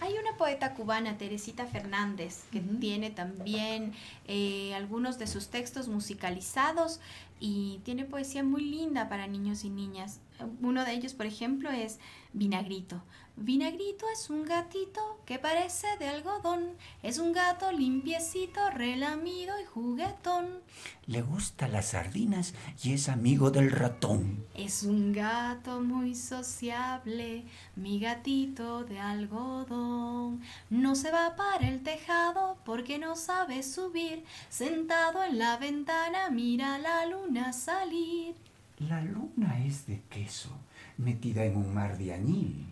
Hay 0.00 0.12
una 0.12 0.36
poeta 0.36 0.74
cubana, 0.74 1.16
Teresita 1.16 1.66
Fernández, 1.66 2.44
que 2.52 2.60
tiene 2.60 3.10
también 3.10 3.92
eh, 4.26 4.74
algunos 4.74 5.18
de 5.18 5.26
sus 5.26 5.48
textos 5.48 5.88
musicalizados 5.88 7.00
y 7.40 7.80
tiene 7.84 8.04
poesía 8.04 8.44
muy 8.44 8.62
linda 8.62 9.08
para 9.08 9.26
niños 9.26 9.64
y 9.64 9.70
niñas. 9.70 10.20
Uno 10.60 10.84
de 10.84 10.92
ellos, 10.92 11.14
por 11.14 11.26
ejemplo, 11.26 11.70
es 11.70 11.98
Vinagrito. 12.32 13.02
Vinagrito 13.36 14.04
es 14.12 14.28
un 14.28 14.44
gatito 14.44 15.00
que 15.24 15.38
parece 15.38 15.86
de 15.98 16.08
algodón. 16.08 16.76
Es 17.02 17.18
un 17.18 17.32
gato 17.32 17.72
limpiecito, 17.72 18.60
relamido 18.70 19.58
y 19.58 19.64
juguetón. 19.64 20.60
Le 21.06 21.22
gusta 21.22 21.66
las 21.66 21.86
sardinas 21.86 22.54
y 22.82 22.92
es 22.92 23.08
amigo 23.08 23.50
del 23.50 23.70
ratón. 23.70 24.44
Es 24.54 24.82
un 24.82 25.12
gato 25.12 25.80
muy 25.80 26.14
sociable, 26.14 27.44
mi 27.74 27.98
gatito 27.98 28.84
de 28.84 29.00
algodón. 29.00 30.42
No 30.68 30.94
se 30.94 31.10
va 31.10 31.34
para 31.34 31.68
el 31.68 31.82
tejado 31.82 32.58
porque 32.66 32.98
no 32.98 33.16
sabe 33.16 33.62
subir. 33.62 34.24
Sentado 34.50 35.24
en 35.24 35.38
la 35.38 35.56
ventana 35.56 36.28
mira 36.30 36.78
la 36.78 37.06
luna 37.06 37.54
salir. 37.54 38.34
La 38.78 39.00
luna 39.00 39.64
es 39.64 39.86
de 39.86 40.02
queso, 40.10 40.50
metida 40.98 41.44
en 41.44 41.56
un 41.56 41.72
mar 41.72 41.96
de 41.96 42.12
añil. 42.12 42.71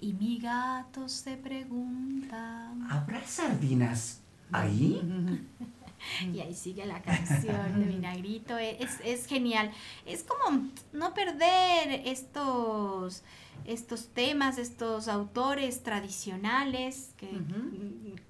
Y 0.00 0.12
mi 0.12 0.38
gato 0.38 1.08
se 1.08 1.36
pregunta... 1.36 2.72
¿Habrá 2.88 3.24
sardinas 3.26 4.20
ahí? 4.52 5.02
y 6.32 6.40
ahí 6.40 6.54
sigue 6.54 6.86
la 6.86 7.02
canción 7.02 7.80
de 7.80 7.86
Vinagrito. 7.86 8.56
Es, 8.58 9.00
es 9.04 9.26
genial. 9.26 9.70
Es 10.06 10.22
como 10.22 10.68
no 10.92 11.14
perder 11.14 12.02
estos, 12.04 13.22
estos 13.64 14.08
temas, 14.08 14.58
estos 14.58 15.08
autores 15.08 15.82
tradicionales, 15.82 17.12
que, 17.16 17.28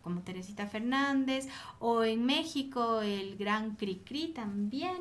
como 0.03 0.23
Teresita 0.23 0.67
Fernández, 0.67 1.49
o 1.79 2.03
en 2.03 2.25
México 2.25 3.03
el 3.03 3.37
gran 3.37 3.77
Cricri 3.77 4.29
también. 4.29 4.97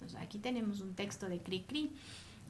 Pues 0.00 0.16
aquí 0.16 0.38
tenemos 0.38 0.80
un 0.80 0.94
texto 0.94 1.28
de 1.28 1.40
Cricri. 1.40 1.92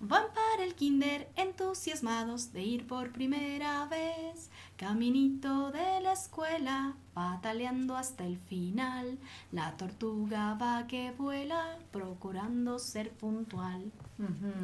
van 0.00 0.24
para 0.34 0.64
el 0.64 0.74
kinder 0.74 1.28
entusiasmados 1.36 2.52
de 2.52 2.62
ir 2.62 2.86
por 2.86 3.12
primera 3.12 3.86
vez. 3.86 4.50
Caminito 4.76 5.70
de 5.70 6.00
la 6.02 6.12
escuela, 6.12 6.94
pataleando 7.14 7.96
hasta 7.96 8.26
el 8.26 8.38
final, 8.38 9.18
la 9.52 9.76
tortuga 9.76 10.54
va 10.54 10.86
que 10.86 11.12
vuela, 11.12 11.78
procurando 11.90 12.78
ser 12.78 13.10
puntual. 13.12 13.90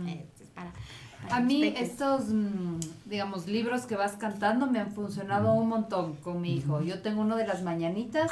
Este 0.07 0.43
a 1.31 1.41
mí 1.41 1.73
estos, 1.77 2.29
mm, 2.29 2.81
digamos, 3.07 3.47
libros 3.47 3.87
que 3.87 3.97
vas 3.97 4.17
cantando 4.17 4.67
me 4.67 4.81
han 4.81 4.93
funcionado 4.93 5.53
un 5.53 5.69
montón 5.69 6.17
con 6.17 6.41
mi 6.41 6.57
hijo. 6.57 6.83
Yo 6.83 7.01
tengo 7.01 7.23
uno 7.23 7.37
de 7.37 7.47
las 7.47 7.63
mañanitas, 7.63 8.31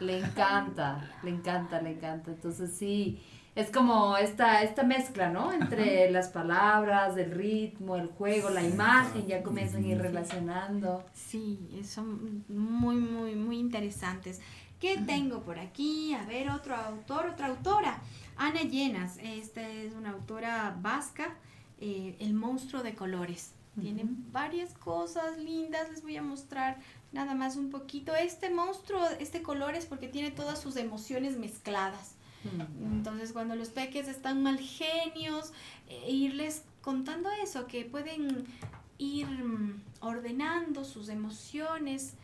le 0.00 0.18
encanta, 0.18 1.08
le 1.22 1.30
encanta, 1.30 1.80
le 1.80 1.92
encanta. 1.92 2.32
Entonces 2.32 2.74
sí, 2.76 3.22
es 3.54 3.70
como 3.70 4.16
esta, 4.16 4.62
esta 4.62 4.84
mezcla, 4.84 5.28
¿no? 5.28 5.52
Entre 5.52 6.10
las 6.10 6.28
palabras, 6.28 7.16
el 7.16 7.32
ritmo, 7.32 7.96
el 7.96 8.06
juego, 8.06 8.50
la 8.50 8.62
imagen, 8.62 9.26
ya 9.26 9.42
comienzan 9.42 9.84
a 9.84 9.86
ir 9.88 9.98
relacionando. 9.98 11.04
Sí, 11.12 11.82
son 11.84 12.44
muy, 12.48 12.96
muy, 12.96 13.34
muy 13.34 13.58
interesantes. 13.58 14.40
¿Qué 14.78 14.98
tengo 14.98 15.42
por 15.42 15.58
aquí? 15.58 16.14
A 16.14 16.24
ver, 16.24 16.50
otro 16.50 16.74
autor, 16.76 17.26
otra 17.26 17.48
autora. 17.48 18.00
Ana 18.36 18.62
Llenas, 18.62 19.18
esta 19.22 19.68
es 19.68 19.94
una 19.94 20.10
autora 20.10 20.76
vasca, 20.80 21.36
eh, 21.80 22.16
El 22.20 22.34
monstruo 22.34 22.82
de 22.82 22.94
colores. 22.94 23.52
Tiene 23.80 24.02
varias 24.04 24.74
cosas 24.74 25.38
lindas, 25.38 25.88
les 25.90 26.02
voy 26.02 26.16
a 26.16 26.22
mostrar 26.22 26.78
nada 27.12 27.34
más 27.34 27.56
un 27.56 27.70
poquito. 27.70 28.14
Este 28.14 28.50
monstruo, 28.50 29.00
este 29.18 29.42
color 29.42 29.74
es 29.74 29.86
porque 29.86 30.08
tiene 30.08 30.30
todas 30.30 30.60
sus 30.60 30.76
emociones 30.76 31.36
mezcladas. 31.36 32.16
Entonces, 32.80 33.32
cuando 33.32 33.54
los 33.54 33.68
peques 33.68 34.08
están 34.08 34.42
mal 34.42 34.58
genios, 34.58 35.52
e 35.88 36.10
irles 36.10 36.64
contando 36.80 37.30
eso, 37.42 37.66
que 37.66 37.84
pueden 37.84 38.46
ir 38.98 39.26
mm, 39.26 39.82
ordenando 40.00 40.84
sus 40.84 41.08
emociones 41.08 42.14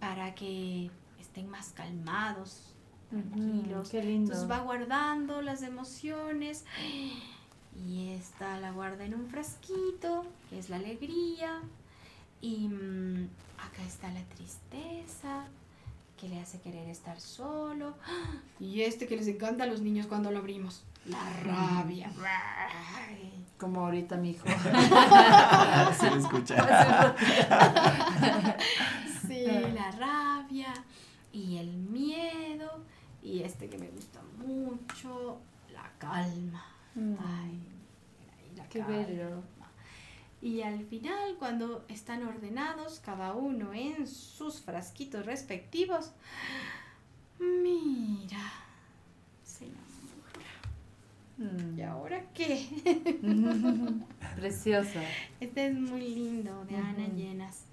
para 0.00 0.34
que 0.34 0.90
estén 1.20 1.48
más 1.48 1.70
calmados, 1.70 2.74
tranquilos. 3.10 3.88
qué 3.90 4.02
lindo. 4.02 4.32
Entonces 4.32 4.50
va 4.50 4.62
guardando 4.62 5.40
las 5.42 5.62
emociones 5.62 6.64
y 7.86 8.10
esta 8.10 8.60
la 8.60 8.72
guarda 8.72 9.04
en 9.04 9.14
un 9.14 9.26
frasquito, 9.26 10.24
que 10.50 10.58
es 10.58 10.68
la 10.68 10.76
alegría. 10.76 11.60
Y 12.40 12.68
mm, 12.68 13.28
acá 13.58 13.82
está 13.86 14.10
la 14.12 14.22
tristeza, 14.24 15.46
que 16.16 16.28
le 16.28 16.40
hace 16.40 16.60
querer 16.60 16.88
estar 16.88 17.20
solo. 17.20 17.94
Y 18.60 18.82
este 18.82 19.06
que 19.06 19.16
les 19.16 19.26
encanta 19.28 19.64
a 19.64 19.66
los 19.66 19.80
niños 19.80 20.06
cuando 20.06 20.30
lo 20.30 20.38
abrimos. 20.38 20.84
La 21.06 21.30
rabia. 21.42 22.10
Como 23.58 23.80
ahorita 23.80 24.16
mi 24.16 24.30
hijo. 24.30 24.46
Se 25.98 26.10
lo 26.10 26.16
escucha. 26.16 27.14
sí, 29.26 29.44
la 29.74 29.90
rabia 29.92 30.72
y 31.32 31.58
el 31.58 31.72
miedo. 31.76 32.84
Y 33.22 33.42
este 33.42 33.68
que 33.68 33.78
me 33.78 33.88
gusta 33.88 34.20
mucho, 34.38 35.40
la 35.72 35.90
calma. 35.98 36.64
Mm. 36.94 37.14
Ay, 37.18 37.60
la 38.56 38.68
Qué 38.68 38.82
bello. 38.82 39.42
Y 40.44 40.60
al 40.60 40.84
final, 40.84 41.36
cuando 41.38 41.86
están 41.88 42.22
ordenados, 42.22 43.00
cada 43.00 43.32
uno 43.32 43.72
en 43.72 44.06
sus 44.06 44.60
frasquitos 44.60 45.24
respectivos, 45.24 46.12
mira, 47.38 48.52
se 49.42 49.64
enamora. 49.64 50.02
Mm. 51.38 51.78
¿Y 51.78 51.82
ahora 51.82 52.26
qué? 52.34 52.68
Preciosa. 54.36 55.00
Este 55.40 55.68
es 55.68 55.74
muy 55.74 56.08
lindo, 56.08 56.62
de 56.66 56.76
Ana 56.76 57.08
Llenas. 57.08 57.63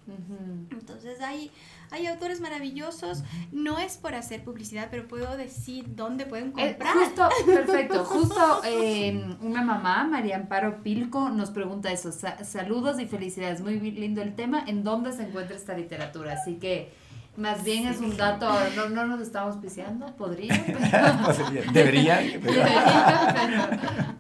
Entonces 0.72 1.22
hay, 1.22 1.52
hay 1.92 2.08
autores 2.08 2.42
maravillosos. 2.42 3.24
No 3.52 3.80
es 3.80 3.98
por 3.98 4.16
hacer 4.16 4.44
publicidad, 4.44 4.88
pero 4.92 5.08
puedo 5.08 5.38
decir 5.38 5.96
dónde 5.96 6.26
pueden 6.26 6.54
eh, 6.58 6.76
comprar. 6.76 6.94
justo, 6.98 7.30
perfecto. 7.46 8.06
Justo 8.12 8.62
em, 8.64 9.38
una 9.42 9.62
mamá, 9.62 10.06
María 10.06 10.38
Amparo 10.38 10.82
Pilco, 10.84 11.30
nos 11.30 11.52
pregunta 11.52 11.92
eso. 11.92 12.12
saludos 12.12 13.00
y 13.00 13.06
felicidades. 13.06 13.62
Muy 13.62 13.80
lindo 13.80 14.22
el 14.22 14.36
tema. 14.36 14.64
¿En 14.68 14.84
dónde 14.84 15.14
se 15.14 15.24
encuentra 15.24 15.56
esta 15.56 15.78
literatura? 15.78 16.34
Así 16.34 16.56
que 16.56 16.92
más 17.38 17.64
bien 17.64 17.88
es 17.88 18.00
un 18.00 18.18
dato, 18.18 18.52
no, 18.76 18.90
no 18.90 19.08
nos 19.08 19.22
estamos 19.22 19.58
piseando, 19.58 20.08
podría. 20.16 20.54
Debería. 21.74 22.22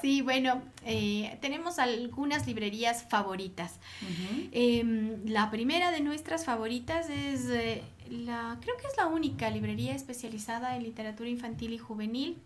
Sí, 0.00 0.20
bueno, 0.20 0.62
eh, 0.84 1.38
tenemos 1.40 1.78
algunas 1.78 2.46
librerías 2.46 3.04
favoritas. 3.08 3.80
Em, 4.52 5.24
la 5.24 5.50
primera 5.50 5.90
de 5.90 6.00
nuestras 6.00 6.44
favoritas 6.44 7.08
es 7.08 7.46
eh, 7.48 7.82
la, 8.10 8.58
creo 8.60 8.76
que 8.76 8.86
es 8.86 8.96
la 8.98 9.06
única 9.06 9.50
librería 9.50 9.94
especializada 9.94 10.76
en 10.76 10.82
literatura 10.84 11.30
infantil 11.30 11.72
y 11.72 11.78
juvenil 11.78 12.38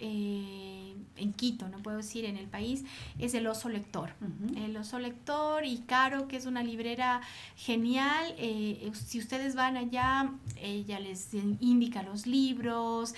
eh, 0.00 0.94
en 1.16 1.32
Quito, 1.32 1.68
no 1.68 1.78
puedo 1.82 1.98
decir 1.98 2.24
en 2.24 2.36
el 2.36 2.46
país, 2.46 2.84
es 3.18 3.34
el 3.34 3.46
Oso 3.46 3.68
Lector. 3.68 4.10
El 4.56 4.76
Oso 4.76 4.98
Lector 4.98 5.64
y 5.64 5.78
Caro, 5.78 6.28
que 6.28 6.36
es 6.36 6.46
una 6.46 6.62
librera 6.62 7.20
genial. 7.56 8.34
Eh, 8.38 8.90
si 8.94 9.18
ustedes 9.18 9.54
van 9.54 9.76
allá, 9.76 10.32
ella 10.60 11.00
les 11.00 11.32
indica 11.34 12.02
los 12.02 12.26
libros, 12.26 13.14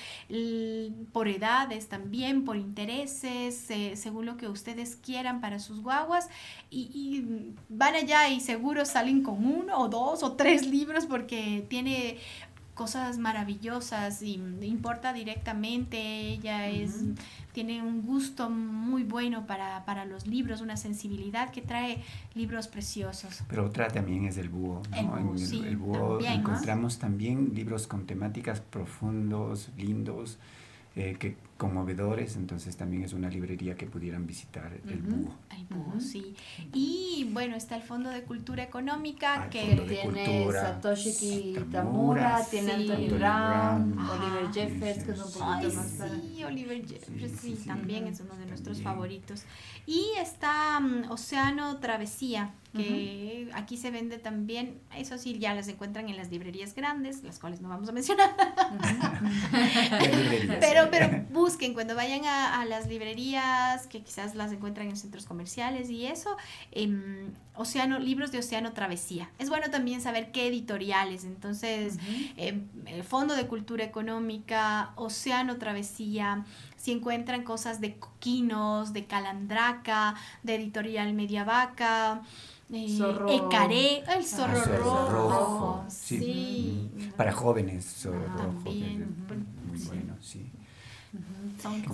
por 1.12 1.28
edades 1.28 1.88
también, 1.88 2.44
por 2.44 2.56
intereses, 2.56 3.70
eh, 3.70 3.96
según 3.96 4.26
lo 4.26 4.36
que 4.36 4.48
ustedes 4.48 4.96
quieran 4.96 5.40
para 5.40 5.58
sus 5.58 5.80
guaguas. 5.80 6.28
Y, 6.70 6.90
y 6.94 7.54
van 7.68 7.94
allá 7.94 8.28
y 8.28 8.40
seguro 8.40 8.84
salen 8.84 9.22
con 9.22 9.44
uno 9.44 9.78
o 9.78 9.88
dos 9.88 10.22
o 10.22 10.32
tres 10.32 10.66
libros 10.66 11.06
porque 11.06 11.66
tiene 11.68 12.18
cosas 12.80 13.18
maravillosas 13.18 14.22
y 14.22 14.40
importa 14.62 15.12
directamente, 15.12 15.98
ella 15.98 16.66
es, 16.66 17.04
tiene 17.52 17.82
un 17.82 18.00
gusto 18.00 18.48
muy 18.48 19.02
bueno 19.02 19.44
para, 19.44 19.84
para, 19.84 20.06
los 20.06 20.26
libros, 20.26 20.62
una 20.62 20.78
sensibilidad 20.78 21.50
que 21.50 21.60
trae 21.60 22.02
libros 22.34 22.68
preciosos. 22.68 23.42
Pero 23.48 23.66
otra 23.66 23.88
también 23.88 24.24
es 24.24 24.38
el 24.38 24.48
búho, 24.48 24.80
¿no? 24.92 25.18
en 25.18 25.66
el, 25.66 25.76
búho 25.76 26.20
encontramos 26.20 26.98
también 26.98 27.52
libros 27.54 27.86
con 27.86 28.06
temáticas 28.06 28.62
profundos, 28.62 29.68
lindos, 29.76 30.38
eh, 30.96 31.16
que 31.18 31.36
conmovedores, 31.60 32.36
entonces 32.36 32.74
también 32.76 33.04
es 33.04 33.12
una 33.12 33.28
librería 33.28 33.76
que 33.76 33.86
pudieran 33.86 34.26
visitar 34.26 34.72
el 34.88 34.98
búho. 35.02 35.34
El 35.50 35.66
búho, 35.66 36.00
sí. 36.00 36.34
Y 36.72 37.28
bueno, 37.32 37.54
está 37.54 37.76
el 37.76 37.82
Fondo 37.82 38.08
de 38.08 38.22
Cultura 38.22 38.62
Económica 38.62 39.50
que 39.50 39.76
tiene 39.86 40.50
Satoshi 40.50 41.52
Kitamura, 41.54 42.44
tiene 42.50 42.72
Anthony 42.72 43.14
Brown, 43.14 43.98
Oliver 43.98 44.44
ah, 44.46 44.50
Jeffers, 44.52 45.04
que 45.04 45.12
es 45.12 45.18
un 45.18 45.32
poquito 45.32 45.74
más 45.76 45.98
Sí, 46.22 46.44
Oliver 46.44 46.88
Jeffers, 46.88 47.32
sí, 47.40 47.58
también 47.66 48.06
es 48.06 48.20
uno 48.20 48.34
de 48.36 48.46
nuestros 48.46 48.80
favoritos. 48.80 49.44
Y 49.86 50.06
está 50.18 50.80
mm, 50.80 51.10
Océano 51.10 51.76
Travesía, 51.76 52.54
que 52.72 53.50
aquí 53.54 53.76
se 53.76 53.90
vende 53.90 54.18
también, 54.18 54.80
eso 54.96 55.18
sí, 55.18 55.38
ya 55.38 55.54
las 55.54 55.68
encuentran 55.68 56.08
en 56.08 56.16
las 56.16 56.30
librerías 56.30 56.74
grandes, 56.74 57.22
las 57.22 57.38
cuales 57.38 57.60
no 57.60 57.68
vamos 57.68 57.88
a 57.88 57.92
mencionar. 57.92 58.34
pero, 60.60 60.88
pero 60.90 61.24
busquen 61.30 61.74
cuando 61.74 61.94
vayan 61.94 62.24
a, 62.24 62.64
las 62.64 62.86
librerías, 62.86 63.86
que 63.86 64.02
quizás 64.02 64.34
las 64.34 64.52
encuentran 64.52 64.88
en 64.88 64.96
centros 64.96 65.26
comerciales 65.26 65.90
y 65.90 66.06
eso, 66.06 66.36
em, 66.70 67.32
Océano, 67.54 67.98
libros 67.98 68.30
de 68.32 68.38
Océano 68.38 68.72
Travesía. 68.72 69.30
Es 69.38 69.48
bueno 69.48 69.70
también 69.70 70.00
saber 70.00 70.30
qué 70.30 70.46
editoriales, 70.46 71.24
entonces, 71.24 71.98
em, 72.36 72.68
el 72.86 73.02
Fondo 73.02 73.34
de 73.34 73.46
Cultura 73.46 73.84
Económica, 73.84 74.92
Océano 74.96 75.56
Travesía, 75.58 76.44
si 76.76 76.92
encuentran 76.92 77.42
cosas 77.42 77.80
de 77.80 77.96
Coquinos, 77.96 78.92
de 78.92 79.04
Calandraca, 79.04 80.14
de 80.42 80.54
Editorial 80.54 81.12
Mediavaca, 81.12 82.22
eh, 82.72 83.36
Ecaré, 83.36 83.98
el 83.98 84.04
ah, 84.06 84.22
zorro, 84.22 85.08
rojo. 85.08 85.84
Sí. 85.88 86.90
Para 87.16 87.32
jóvenes, 87.32 87.84
zorro 87.84 88.26
rojo. 88.36 88.62
bueno, 88.64 90.16
sí. 90.20 90.50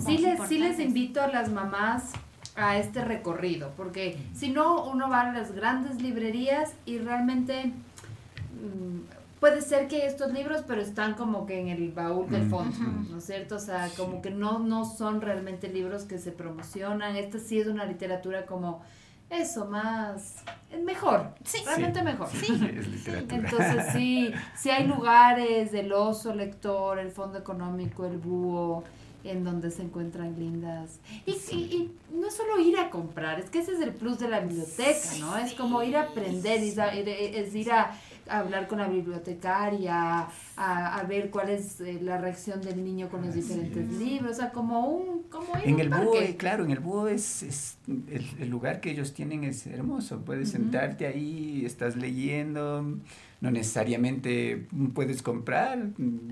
Sí 0.05 0.17
les, 0.19 0.47
sí 0.47 0.59
les 0.59 0.79
invito 0.79 1.21
a 1.21 1.27
las 1.27 1.49
mamás 1.49 2.11
a 2.55 2.77
este 2.77 3.03
recorrido, 3.03 3.71
porque 3.77 4.17
si 4.33 4.49
no, 4.49 4.85
uno 4.85 5.09
va 5.09 5.21
a 5.21 5.33
las 5.33 5.51
grandes 5.51 6.01
librerías 6.01 6.73
y 6.85 6.97
realmente 6.97 7.65
mm, 7.65 9.39
puede 9.39 9.61
ser 9.61 9.87
que 9.87 10.05
estos 10.05 10.33
libros, 10.33 10.63
pero 10.67 10.81
están 10.81 11.13
como 11.13 11.45
que 11.45 11.59
en 11.59 11.67
el 11.67 11.91
baúl 11.91 12.29
del 12.29 12.49
fondo, 12.49 12.75
¿no 13.09 13.17
es 13.17 13.25
cierto? 13.25 13.55
O 13.55 13.59
sea, 13.59 13.89
como 13.95 14.21
que 14.21 14.31
no, 14.31 14.59
no 14.59 14.85
son 14.85 15.21
realmente 15.21 15.67
libros 15.69 16.03
que 16.03 16.17
se 16.17 16.31
promocionan. 16.31 17.15
Esta 17.15 17.39
sí 17.39 17.59
es 17.59 17.67
una 17.67 17.85
literatura 17.85 18.45
como 18.45 18.81
eso, 19.29 19.65
más 19.65 20.43
mejor, 20.83 21.31
sí, 21.43 21.59
realmente 21.65 22.01
mejor. 22.03 22.29
Sí, 22.29 22.47
es 22.77 22.87
literatura. 22.87 23.35
Entonces 23.35 23.93
sí, 23.93 24.31
sí 24.55 24.69
hay 24.69 24.87
lugares, 24.87 25.73
el 25.73 25.91
oso 25.93 26.33
lector, 26.33 26.99
el 26.99 27.11
fondo 27.11 27.37
económico, 27.37 28.05
el 28.05 28.17
búho, 28.17 28.83
en 29.23 29.43
donde 29.43 29.71
se 29.71 29.83
encuentran 29.83 30.37
lindas. 30.37 30.99
Y, 31.25 31.31
y, 31.31 31.91
no 32.11 32.27
es 32.27 32.35
solo 32.35 32.59
ir 32.59 32.77
a 32.77 32.89
comprar, 32.89 33.39
es 33.39 33.49
que 33.49 33.59
ese 33.59 33.73
es 33.73 33.81
el 33.81 33.93
plus 33.93 34.19
de 34.19 34.29
la 34.29 34.39
biblioteca, 34.39 35.09
¿no? 35.19 35.37
Es 35.37 35.53
como 35.53 35.83
ir 35.83 35.97
a 35.97 36.03
aprender, 36.03 36.61
es 36.61 37.55
ir 37.55 37.71
a 37.71 37.91
hablar 38.29 38.67
con 38.67 38.79
la 38.79 38.87
bibliotecaria, 38.87 40.27
a, 40.57 41.03
ver 41.07 41.29
cuál 41.29 41.49
es 41.49 41.79
eh, 41.81 41.99
la 42.01 42.17
reacción 42.17 42.61
del 42.61 42.83
niño 42.83 43.09
con 43.09 43.25
los 43.25 43.33
diferentes 43.33 43.89
libros, 43.91 44.31
o 44.31 44.33
sea, 44.33 44.51
como 44.51 44.87
un... 44.87 45.23
Como 45.23 45.47
en 45.63 45.79
el 45.79 45.89
búho, 45.89 46.13
claro, 46.37 46.63
en 46.63 46.71
el 46.71 46.79
búho 46.79 47.07
es, 47.07 47.43
es 47.43 47.77
el, 47.87 48.49
lugar 48.49 48.79
que 48.79 48.91
ellos 48.91 49.13
tienen 49.13 49.43
es 49.43 49.67
hermoso, 49.67 50.21
puedes 50.21 50.49
sentarte 50.49 51.05
ahí, 51.05 51.63
estás 51.65 51.95
leyendo, 51.95 52.97
no 53.41 53.51
necesariamente 53.51 54.67
puedes 54.93 55.21
comprar, 55.21 55.89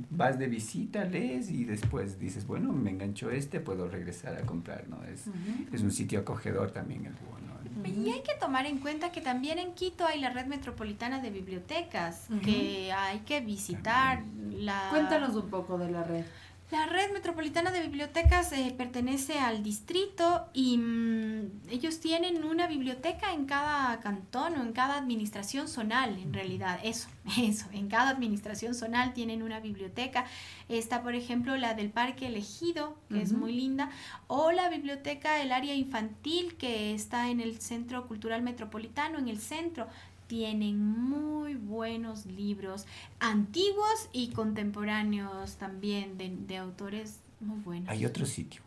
vas 0.10 0.40
de 0.40 0.48
visita, 0.48 1.06
lees 1.06 1.52
y 1.52 1.66
después 1.66 2.20
dices, 2.20 2.48
bueno, 2.48 2.74
me 2.74 2.90
enganchó 2.90 3.30
este, 3.30 3.60
puedo 3.60 3.88
regresar 3.90 4.36
a 4.36 4.46
comprar, 4.46 4.88
¿no? 4.90 5.04
Es, 5.04 5.26
es 5.72 5.82
un 5.82 5.92
sitio 5.92 6.20
acogedor 6.20 6.72
también 6.72 7.06
el 7.06 7.14
búho, 7.14 7.38
¿no? 7.48 7.55
Y 7.88 8.12
hay 8.12 8.22
que 8.22 8.36
tomar 8.36 8.66
en 8.66 8.80
cuenta 8.80 9.12
que 9.12 9.22
también 9.22 9.60
en 9.60 9.74
Quito 9.74 10.06
hay 10.06 10.20
la 10.20 10.30
red 10.30 10.46
metropolitana 10.46 11.20
de 11.20 11.30
bibliotecas 11.30 12.28
que 12.44 12.92
hay 12.92 13.20
que 13.20 13.42
visitar. 13.42 14.24
La... 14.52 14.88
Cuéntanos 14.90 15.36
un 15.36 15.50
poco 15.50 15.78
de 15.78 15.92
la 15.92 16.04
red. 16.04 16.26
La 16.72 16.88
red 16.88 17.12
metropolitana 17.14 17.70
de 17.70 17.80
bibliotecas 17.80 18.52
eh, 18.52 18.74
pertenece 18.76 19.38
al 19.38 19.62
distrito 19.62 20.48
y 20.52 20.80
mm, 20.80 21.70
ellos 21.70 22.00
tienen 22.00 22.44
una 22.44 22.66
biblioteca 22.66 23.34
en 23.34 23.46
cada 23.46 24.00
cantón 24.00 24.58
o 24.58 24.64
en 24.64 24.74
cada 24.74 24.98
administración 24.98 25.68
zonal, 25.68 26.18
en 26.18 26.34
realidad, 26.34 26.80
eso, 26.84 27.08
eso, 27.38 27.68
en 27.72 27.88
cada 27.88 28.10
administración 28.10 28.74
zonal 28.74 29.14
tienen 29.14 29.44
una 29.44 29.60
biblioteca. 29.60 30.26
Está, 30.68 31.04
por 31.04 31.14
ejemplo, 31.14 31.56
la 31.56 31.76
del 31.76 31.92
Parque 31.92 32.26
Elegido, 32.26 32.98
que 33.10 33.22
es 33.22 33.32
muy 33.32 33.54
linda, 33.54 33.92
o 34.26 34.52
la 34.52 34.68
biblioteca 34.68 35.36
del 35.36 35.52
área 35.52 35.76
infantil, 35.76 36.56
que 36.56 36.96
está 36.96 37.30
en 37.30 37.42
el 37.42 37.62
Centro 37.62 38.08
Cultural 38.08 38.42
Metropolitano, 38.42 39.20
en 39.20 39.28
el 39.28 39.40
centro 39.40 39.88
tienen 40.28 40.80
muy 40.80 41.56
buenos 41.56 42.26
libros 42.26 42.86
antiguos 43.20 44.10
y 44.12 44.30
contemporáneos 44.30 45.56
también 45.56 46.18
de, 46.18 46.58
autores 46.58 47.20
muy 47.40 47.60
buenos. 47.60 47.90
Hay 47.90 48.06
otro 48.06 48.26
sitio. 48.26 48.65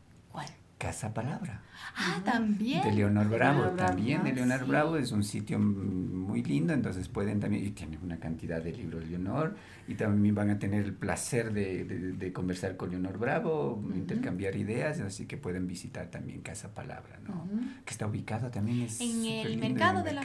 Casa 0.79 1.13
Palabra. 1.13 1.61
Ah, 1.97 2.21
también. 2.25 2.83
De 2.85 2.93
Leonor 2.93 3.29
Bravo, 3.29 3.65
también 3.71 4.23
de 4.23 4.33
Leonor 4.33 4.65
Bravo, 4.65 4.97
es 4.97 5.11
un 5.11 5.25
sitio 5.25 5.59
muy 5.59 6.45
lindo, 6.45 6.73
entonces 6.73 7.09
pueden 7.09 7.41
también, 7.41 7.67
y 7.67 7.71
tienen 7.71 7.99
una 8.03 8.19
cantidad 8.19 8.63
de 8.63 8.73
libros 8.73 9.03
de 9.03 9.11
Leonor, 9.11 9.57
y 9.89 9.95
también 9.95 10.37
van 10.37 10.51
a 10.51 10.59
tener 10.59 10.85
el 10.85 10.95
placer 10.95 11.53
de, 11.53 11.85
de, 11.85 12.33
conversar 12.33 12.77
con 12.77 12.91
Leonor 12.91 13.19
Bravo, 13.19 13.83
intercambiar 13.95 14.55
ideas, 14.55 15.01
así 15.01 15.27
que 15.27 15.37
pueden 15.37 15.67
visitar 15.67 16.09
también 16.09 16.43
Casa 16.43 16.73
Palabra, 16.73 17.19
¿no? 17.27 17.49
Que 17.85 17.91
está 17.91 18.07
ubicado 18.07 18.51
también 18.51 18.83
es 18.83 19.01
en 19.01 19.25
el 19.25 19.59
mercado, 19.59 20.05
de, 20.05 20.13
la 20.13 20.23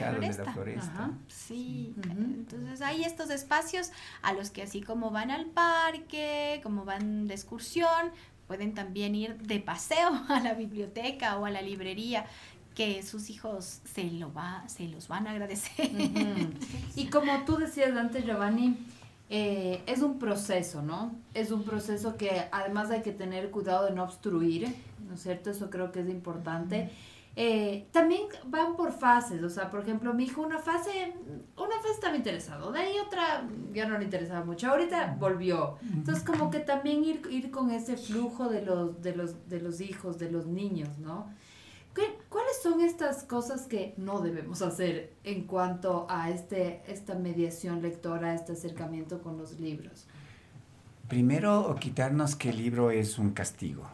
floresta. 0.52 1.10
Sí, 1.26 1.94
entonces 2.08 2.80
hay 2.80 3.02
estos 3.02 3.30
espacios 3.30 3.90
a 4.22 4.32
los 4.32 4.50
que 4.50 4.62
así 4.62 4.82
como 4.82 5.10
van 5.10 5.30
al 5.30 5.46
parque, 5.46 6.60
como 6.62 6.84
van 6.84 7.26
de 7.26 7.34
excursión, 7.34 8.12
pueden 8.46 8.74
también 8.74 9.14
ir 9.14 9.36
de 9.38 9.60
paseo 9.60 10.10
a 10.28 10.40
la 10.40 10.54
biblioteca 10.54 11.38
o 11.38 11.46
a 11.46 11.50
la 11.50 11.62
librería 11.62 12.26
que 12.74 13.02
sus 13.02 13.30
hijos 13.30 13.80
se, 13.84 14.04
lo 14.04 14.32
va, 14.32 14.64
se 14.66 14.88
los 14.88 15.08
van 15.08 15.26
a 15.26 15.30
agradecer. 15.30 15.90
Y 16.96 17.06
como 17.06 17.44
tú 17.44 17.56
decías 17.56 17.96
antes, 17.96 18.24
Giovanni, 18.24 18.76
eh, 19.30 19.82
es 19.86 20.00
un 20.00 20.18
proceso, 20.18 20.82
¿no? 20.82 21.14
Es 21.34 21.50
un 21.50 21.64
proceso 21.64 22.16
que 22.16 22.44
además 22.52 22.90
hay 22.90 23.02
que 23.02 23.12
tener 23.12 23.50
cuidado 23.50 23.86
de 23.86 23.92
no 23.92 24.04
obstruir, 24.04 24.74
¿no 25.08 25.14
es 25.14 25.22
cierto? 25.22 25.50
Eso 25.50 25.70
creo 25.70 25.92
que 25.92 26.00
es 26.00 26.08
importante. 26.08 26.90
Eh, 27.36 27.88
también 27.90 28.22
van 28.46 28.76
por 28.76 28.92
fases, 28.92 29.42
o 29.42 29.50
sea, 29.50 29.68
por 29.68 29.80
ejemplo, 29.80 30.14
mi 30.14 30.24
hijo 30.24 30.40
una 30.40 30.60
fase, 30.60 31.14
una 31.56 31.76
fase 31.78 31.90
estaba 31.92 32.16
interesado, 32.16 32.70
de 32.70 32.78
ahí 32.78 32.94
otra 33.04 33.48
ya 33.72 33.88
no 33.88 33.98
le 33.98 34.04
interesaba 34.04 34.44
mucho, 34.44 34.70
ahorita 34.70 35.16
volvió. 35.18 35.76
Entonces, 35.82 36.22
como 36.22 36.48
que 36.50 36.60
también 36.60 37.04
ir, 37.04 37.22
ir 37.30 37.50
con 37.50 37.72
ese 37.72 37.96
flujo 37.96 38.48
de 38.48 38.62
los, 38.62 39.02
de, 39.02 39.16
los, 39.16 39.48
de 39.48 39.60
los 39.60 39.80
hijos, 39.80 40.18
de 40.18 40.30
los 40.30 40.46
niños, 40.46 40.98
¿no? 40.98 41.28
¿Qué, 41.92 42.18
¿Cuáles 42.28 42.62
son 42.62 42.80
estas 42.80 43.24
cosas 43.24 43.66
que 43.66 43.94
no 43.96 44.20
debemos 44.20 44.62
hacer 44.62 45.14
en 45.24 45.44
cuanto 45.46 46.06
a 46.08 46.30
este, 46.30 46.82
esta 46.86 47.16
mediación 47.16 47.82
lectora, 47.82 48.34
este 48.34 48.52
acercamiento 48.52 49.22
con 49.22 49.38
los 49.38 49.58
libros? 49.58 50.06
Primero, 51.08 51.74
quitarnos 51.80 52.36
que 52.36 52.50
el 52.50 52.58
libro 52.58 52.90
es 52.90 53.18
un 53.18 53.30
castigo. 53.32 53.88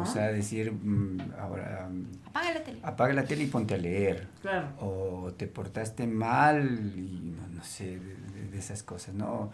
O 0.00 0.06
sea, 0.06 0.32
decir, 0.32 0.72
mm, 0.72 1.18
ahora... 1.38 1.88
Apaga 2.26 2.54
la 2.54 2.64
tele. 2.64 2.78
Apaga 2.82 3.14
la 3.14 3.24
tele 3.24 3.44
y 3.44 3.46
ponte 3.46 3.74
a 3.74 3.78
leer. 3.78 4.28
Claro. 4.42 4.68
O 4.80 5.32
te 5.36 5.46
portaste 5.46 6.06
mal 6.06 6.92
y 6.96 7.34
no, 7.54 7.64
sé, 7.64 7.98
de, 8.50 8.58
esas 8.58 8.82
cosas, 8.82 9.14
¿no? 9.14 9.50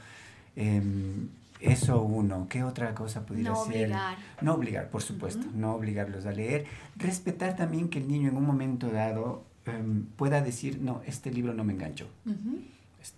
Em, 0.57 1.29
eso 1.61 2.03
uno. 2.03 2.47
¿Qué 2.49 2.63
otra 2.63 2.95
cosa 2.95 3.25
pudiera 3.25 3.51
no 3.51 3.65
ser? 3.65 3.87
Obligar. 3.87 4.19
No 4.41 4.55
obligar, 4.55 4.89
por 4.91 5.03
supuesto. 5.03 5.47
No 5.55 5.75
obligarlos 5.75 6.27
a 6.27 6.33
leer. 6.33 6.67
Respetar 6.97 7.57
también 7.57 7.89
que 7.89 7.99
el 7.99 8.09
niño 8.09 8.29
en 8.29 8.37
un 8.37 8.45
momento 8.45 8.91
dado 8.91 9.45
em, 9.67 10.05
pueda 10.17 10.41
decir, 10.41 10.81
no, 10.81 11.03
este 11.07 11.31
libro 11.31 11.55
no 11.55 11.65
me 11.65 11.73
enganchó. 11.73 12.09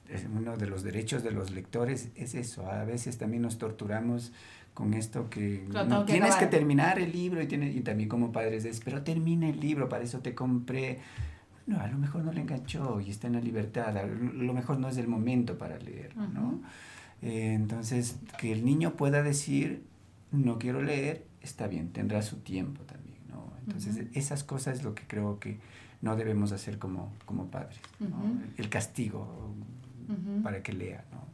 es, 0.08 0.26
uno 0.34 0.56
de 0.56 0.66
los 0.66 0.82
derechos 0.82 1.22
de 1.22 1.32
los 1.32 1.50
lectores 1.50 2.08
es 2.16 2.34
eso. 2.34 2.70
A 2.70 2.84
veces 2.84 3.18
también 3.18 3.42
nos 3.42 3.58
torturamos 3.58 4.32
con 4.74 4.92
esto 4.92 5.30
que, 5.30 5.64
no, 5.72 6.04
tienes 6.04 6.34
que 6.34 6.46
terminar 6.46 6.98
el 6.98 7.12
libro 7.12 7.40
y, 7.40 7.46
tienes, 7.46 7.74
y 7.74 7.80
también 7.80 8.08
como 8.08 8.32
padres 8.32 8.64
es, 8.64 8.80
pero 8.80 9.02
termina 9.02 9.48
el 9.48 9.60
libro, 9.60 9.88
para 9.88 10.02
eso 10.02 10.18
te 10.18 10.34
compré. 10.34 10.98
No, 11.66 11.80
a 11.80 11.86
lo 11.86 11.96
mejor 11.96 12.24
no 12.24 12.32
le 12.32 12.40
enganchó 12.40 13.00
y 13.00 13.08
está 13.08 13.28
en 13.28 13.34
la 13.34 13.40
libertad, 13.40 13.96
a 13.96 14.04
lo 14.04 14.52
mejor 14.52 14.78
no 14.78 14.88
es 14.88 14.98
el 14.98 15.06
momento 15.06 15.56
para 15.56 15.78
leer, 15.78 16.14
¿no? 16.16 16.60
Eh, 17.22 17.54
entonces, 17.54 18.16
que 18.38 18.52
el 18.52 18.64
niño 18.64 18.96
pueda 18.96 19.22
decir, 19.22 19.84
no 20.30 20.58
quiero 20.58 20.82
leer, 20.82 21.24
está 21.40 21.68
bien, 21.68 21.90
tendrá 21.90 22.20
su 22.20 22.38
tiempo 22.38 22.82
también, 22.82 23.20
¿no? 23.30 23.52
Entonces, 23.60 24.08
esas 24.12 24.44
cosas 24.44 24.78
es 24.78 24.84
lo 24.84 24.94
que 24.94 25.04
creo 25.06 25.38
que 25.38 25.58
no 26.02 26.16
debemos 26.16 26.52
hacer 26.52 26.78
como, 26.78 27.12
como 27.24 27.46
padres, 27.46 27.78
¿no? 28.00 28.40
El 28.58 28.68
castigo 28.68 29.54
para 30.42 30.62
que 30.62 30.72
lea, 30.72 31.04
¿no? 31.12 31.24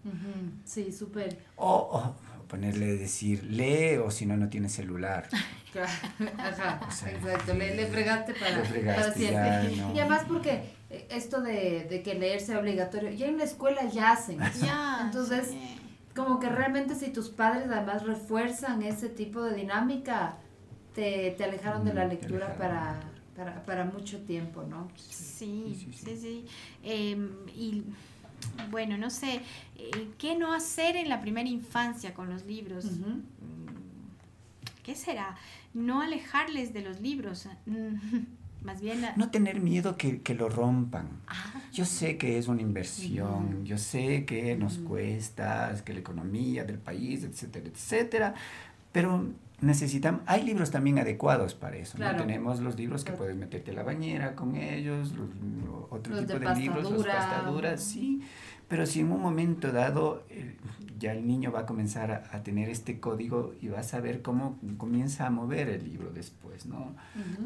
Sí, 0.64 0.92
súper. 0.92 1.38
O, 1.56 2.14
ponerle 2.50 2.96
decir, 2.96 3.44
lee 3.44 3.98
o 3.98 4.10
si 4.10 4.26
no, 4.26 4.36
no 4.36 4.48
tiene 4.48 4.68
celular. 4.68 5.28
Ajá, 6.38 6.80
exacto, 6.84 7.54
le, 7.54 7.86
fregaste 7.86 8.34
para, 8.34 9.12
siempre. 9.12 9.72
Y 9.94 9.98
además 10.00 10.24
porque 10.26 10.62
eh, 10.90 11.06
esto 11.10 11.40
de, 11.40 11.86
de, 11.88 12.02
que 12.02 12.14
leer 12.14 12.40
sea 12.40 12.58
obligatorio, 12.58 13.10
ya 13.10 13.26
en 13.28 13.38
la 13.38 13.44
escuela 13.44 13.84
ya 13.88 14.12
hacen. 14.12 14.38
Ya, 14.60 15.02
Entonces, 15.04 15.50
como 16.14 16.40
que 16.40 16.48
realmente 16.48 16.96
si 16.96 17.10
tus 17.12 17.28
padres 17.28 17.68
además 17.70 18.02
refuerzan 18.02 18.82
ese 18.82 19.08
tipo 19.08 19.42
de 19.44 19.54
dinámica, 19.54 20.34
te, 20.92 21.30
te 21.38 21.44
alejaron 21.44 21.84
de 21.84 21.94
la 21.94 22.04
lectura 22.06 22.56
para, 22.56 23.00
para, 23.36 23.62
para, 23.62 23.84
mucho 23.84 24.18
tiempo, 24.22 24.64
¿no? 24.64 24.88
Sí, 24.96 25.88
sí, 25.94 26.16
sí. 26.16 26.46
Em, 26.82 27.30
y 27.54 27.84
bueno, 28.70 28.96
no 28.96 29.10
sé, 29.10 29.40
eh, 29.76 30.08
¿qué 30.18 30.36
no 30.36 30.52
hacer 30.52 30.96
en 30.96 31.08
la 31.08 31.20
primera 31.20 31.48
infancia 31.48 32.14
con 32.14 32.30
los 32.30 32.44
libros? 32.44 32.84
Mm, 32.84 33.20
¿Qué 34.82 34.94
será? 34.94 35.36
No 35.74 36.00
alejarles 36.00 36.72
de 36.72 36.82
los 36.82 37.00
libros. 37.00 37.48
Más 38.62 38.82
bien... 38.82 39.06
No 39.16 39.30
tener 39.30 39.60
miedo 39.60 39.96
que, 39.96 40.20
que 40.20 40.34
lo 40.34 40.50
rompan. 40.50 41.08
Ah. 41.26 41.62
Yo 41.72 41.86
sé 41.86 42.18
que 42.18 42.36
es 42.36 42.46
una 42.46 42.60
inversión, 42.60 43.64
yo 43.64 43.78
sé 43.78 44.26
que 44.26 44.54
nos 44.54 44.76
cuesta, 44.78 45.74
que 45.82 45.94
la 45.94 46.00
economía 46.00 46.64
del 46.64 46.78
país, 46.78 47.24
etcétera, 47.24 47.68
etcétera, 47.68 48.34
pero 48.92 49.30
necesitamos, 49.60 50.22
hay 50.26 50.44
libros 50.44 50.70
también 50.70 50.98
adecuados 50.98 51.54
para 51.54 51.76
eso, 51.76 51.98
¿no? 51.98 52.16
Tenemos 52.16 52.60
los 52.60 52.76
libros 52.76 53.04
que 53.04 53.12
puedes 53.12 53.36
meterte 53.36 53.70
a 53.70 53.74
la 53.74 53.82
bañera 53.82 54.34
con 54.34 54.56
ellos, 54.56 55.12
otro 55.90 56.18
tipo 56.18 56.38
de, 56.38 56.54
libros, 56.56 57.06
las 57.06 57.16
pastaduras, 57.16 57.82
sí, 57.82 58.22
Pero 58.68 58.86
si 58.86 59.00
en 59.00 59.12
un 59.12 59.20
momento 59.20 59.72
dado 59.72 60.24
eh, 60.30 60.56
ya 61.00 61.12
el 61.12 61.26
niño 61.26 61.50
va 61.50 61.60
a 61.60 61.66
comenzar 61.66 62.28
a, 62.30 62.42
tener 62.42 62.68
este 62.68 63.00
código 63.00 63.54
y 63.60 63.68
va 63.68 63.80
a 63.80 63.82
saber 63.82 64.20
cómo 64.20 64.58
comienza 64.76 65.26
a 65.26 65.30
mover 65.30 65.68
el 65.70 65.84
libro 65.84 66.10
después, 66.12 66.66
¿no? 66.66 66.94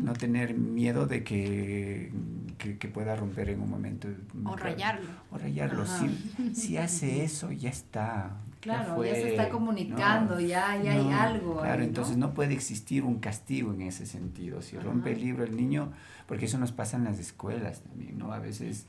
No 0.01 0.13
tener 0.13 0.55
miedo 0.55 1.07
de 1.07 1.23
que, 1.23 2.13
que, 2.59 2.89
pueda 2.89 3.15
romper 3.15 3.51
en 3.51 3.61
un 3.61 3.71
momento. 3.71 4.09
O 4.45 4.57
rayarlo. 4.57 5.09
O 5.31 5.39
rayarlo. 5.39 5.87
Si, 5.87 6.53
si, 6.53 6.77
hace 6.77 7.25
eso, 7.25 7.53
ya 7.53 7.71
está. 7.71 8.33
Claro, 8.65 9.05
ya, 9.05 9.13
se 9.13 9.29
está 9.29 9.51
comunicando, 9.51 10.41
ya, 10.41 10.83
ya 10.83 10.93
hay 10.93 11.13
algo. 11.13 11.61
Claro, 11.61 11.83
entonces 11.83 12.17
¿no? 12.17 12.33
puede 12.33 12.55
existir 12.55 13.05
un 13.05 13.19
castigo 13.19 13.75
en 13.75 13.83
ese 13.83 14.07
sentido. 14.07 14.63
Si 14.63 14.79
rompe 14.79 15.13
el 15.13 15.21
libro 15.21 15.45
el 15.45 15.55
niño, 15.55 15.93
porque 16.27 16.47
eso 16.47 16.57
nos 16.57 16.73
pasa 16.73 16.97
en 16.97 17.05
las 17.05 17.19
escuelas 17.19 17.83
también, 17.83 18.17
¿no? 18.17 18.33
A 18.33 18.39
veces 18.39 18.87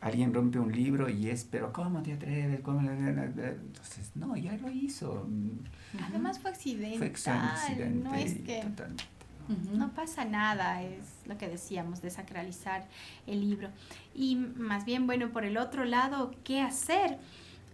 alguien 0.00 0.32
rompe 0.32 0.58
un 0.58 0.72
libro 0.72 1.10
y 1.10 1.28
es, 1.28 1.44
pero 1.44 1.74
¿cómo 1.74 2.02
te 2.02 2.14
atreves? 2.14 2.60
¿Cómo? 2.60 2.80
Entonces, 2.88 4.12
no, 4.14 4.34
ya 4.34 4.56
lo 4.56 4.70
hizo. 4.70 5.28
Además 6.02 6.38
fue 6.38 6.50
accidental. 6.50 6.98
Fue 7.14 7.32
accidente. 7.32 8.08
No 8.08 8.14
es 8.14 8.34
que... 8.34 8.64
No 9.74 9.92
pasa 9.92 10.24
nada, 10.24 10.82
es 10.82 11.04
lo 11.26 11.36
que 11.36 11.48
decíamos, 11.48 12.00
desacralizar 12.00 12.86
el 13.26 13.40
libro. 13.40 13.68
Y 14.14 14.36
más 14.36 14.86
bien, 14.86 15.06
bueno, 15.06 15.30
por 15.30 15.44
el 15.44 15.58
otro 15.58 15.84
lado, 15.84 16.34
¿qué 16.44 16.62
hacer? 16.62 17.18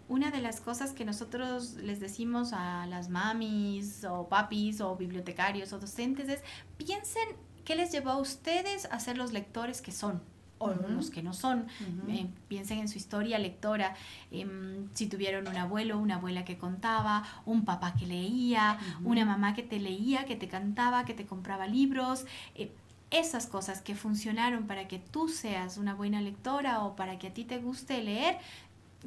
Una 0.08 0.30
de 0.30 0.40
las 0.40 0.60
cosas 0.60 0.92
que 0.92 1.04
nosotros 1.04 1.74
les 1.74 2.00
decimos 2.00 2.52
a 2.52 2.86
las 2.86 3.08
mamis 3.08 4.04
o 4.04 4.28
papis 4.28 4.80
o 4.80 4.96
bibliotecarios 4.96 5.72
o 5.72 5.78
docentes 5.78 6.28
es, 6.28 6.42
piensen 6.76 7.26
qué 7.64 7.74
les 7.74 7.90
llevó 7.90 8.10
a 8.10 8.18
ustedes 8.18 8.86
a 8.90 9.00
ser 9.00 9.16
los 9.16 9.32
lectores 9.32 9.80
que 9.80 9.92
son 9.92 10.20
o 10.58 10.72
los 10.88 11.10
que 11.10 11.22
no 11.22 11.32
son. 11.32 11.66
Eh, 12.08 12.28
piensen 12.48 12.78
en 12.78 12.88
su 12.88 12.96
historia 12.96 13.38
lectora, 13.38 13.94
em, 14.30 14.88
si 14.94 15.06
tuvieron 15.06 15.48
un 15.48 15.56
abuelo, 15.56 15.98
una 15.98 16.16
abuela 16.16 16.44
que 16.44 16.56
contaba, 16.56 17.24
un 17.44 17.64
papá 17.64 17.94
que 17.94 18.06
leía, 18.06 18.78
una 19.04 19.24
mamá 19.24 19.54
que 19.54 19.62
te 19.62 19.78
leía, 19.78 20.24
que 20.24 20.36
te 20.36 20.48
cantaba, 20.48 21.04
que 21.04 21.14
te 21.14 21.26
compraba 21.26 21.66
libros. 21.66 22.24
Eh, 22.54 22.72
esas 23.10 23.46
cosas 23.46 23.80
que 23.80 23.94
funcionaron 23.94 24.66
para 24.66 24.88
que 24.88 24.98
tú 24.98 25.28
seas 25.28 25.76
una 25.76 25.94
buena 25.94 26.20
lectora 26.20 26.82
o 26.82 26.96
para 26.96 27.18
que 27.18 27.28
a 27.28 27.34
ti 27.34 27.44
te 27.44 27.58
guste 27.58 28.02
leer, 28.02 28.38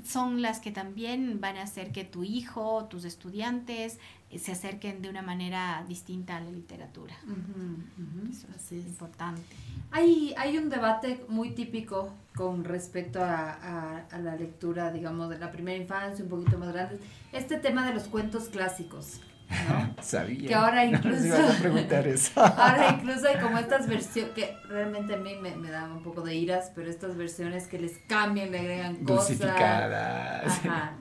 son 0.06 0.42
las 0.42 0.60
que 0.60 0.72
también 0.72 1.40
van 1.42 1.58
a 1.58 1.64
hacer 1.64 1.92
que 1.92 2.04
tu 2.04 2.24
hijo, 2.24 2.86
tus 2.86 3.06
estudiantes 3.06 4.00
eh, 4.30 4.40
se 4.40 4.52
acerquen 4.52 5.02
de 5.02 5.10
una 5.10 5.22
manera 5.22 5.84
distinta 5.88 6.38
a 6.38 6.42
la 6.42 6.52
literatura. 6.52 7.16
Eso 8.30 8.48
es, 8.56 8.72
importante. 8.72 9.42
Hay, 9.92 10.34
hay 10.38 10.58
un 10.58 10.70
debate 10.70 11.24
muy 11.30 11.52
típico 11.52 12.14
con 12.36 12.64
respecto 12.64 13.24
a, 13.24 14.06
a, 14.10 14.20
la 14.20 14.36
lectura, 14.36 14.92
digamos, 14.92 15.30
de 15.30 15.40
la 15.40 15.52
primera 15.52 15.78
infancia, 15.78 16.24
un 16.24 16.30
poquito 16.30 16.58
más 16.58 16.74
grande, 16.74 17.00
este 17.32 17.58
tema 17.58 17.88
de 17.88 17.94
los 17.94 18.04
cuentos 18.04 18.50
clásicos. 18.50 19.22
¿No? 19.50 19.96
Sabía. 20.02 20.48
Que 20.48 20.56
ahora 20.56 20.86
incluso. 20.86 21.36
a 21.36 21.60
preguntar 21.60 22.08
eso. 22.08 22.40
ahora 22.42 22.98
incluso 23.00 23.28
hay 23.28 23.38
como 23.38 23.58
estas 23.58 23.88
versiones 23.88 24.34
que 24.34 24.56
realmente 24.68 25.16
a 25.16 25.18
mí 25.18 25.36
me, 25.42 25.56
me 25.56 25.70
dan 25.70 25.92
un 25.92 26.04
poco 26.04 26.22
de 26.22 26.36
iras, 26.36 26.72
pero 26.76 26.90
estas 26.90 27.16
versiones 27.16 27.68
que 27.68 27.80
les 27.80 27.98
cambian, 28.08 28.52
le 28.52 28.60
agregan 28.60 28.96
cosas. 28.98 29.42
Ajá. 29.42 30.94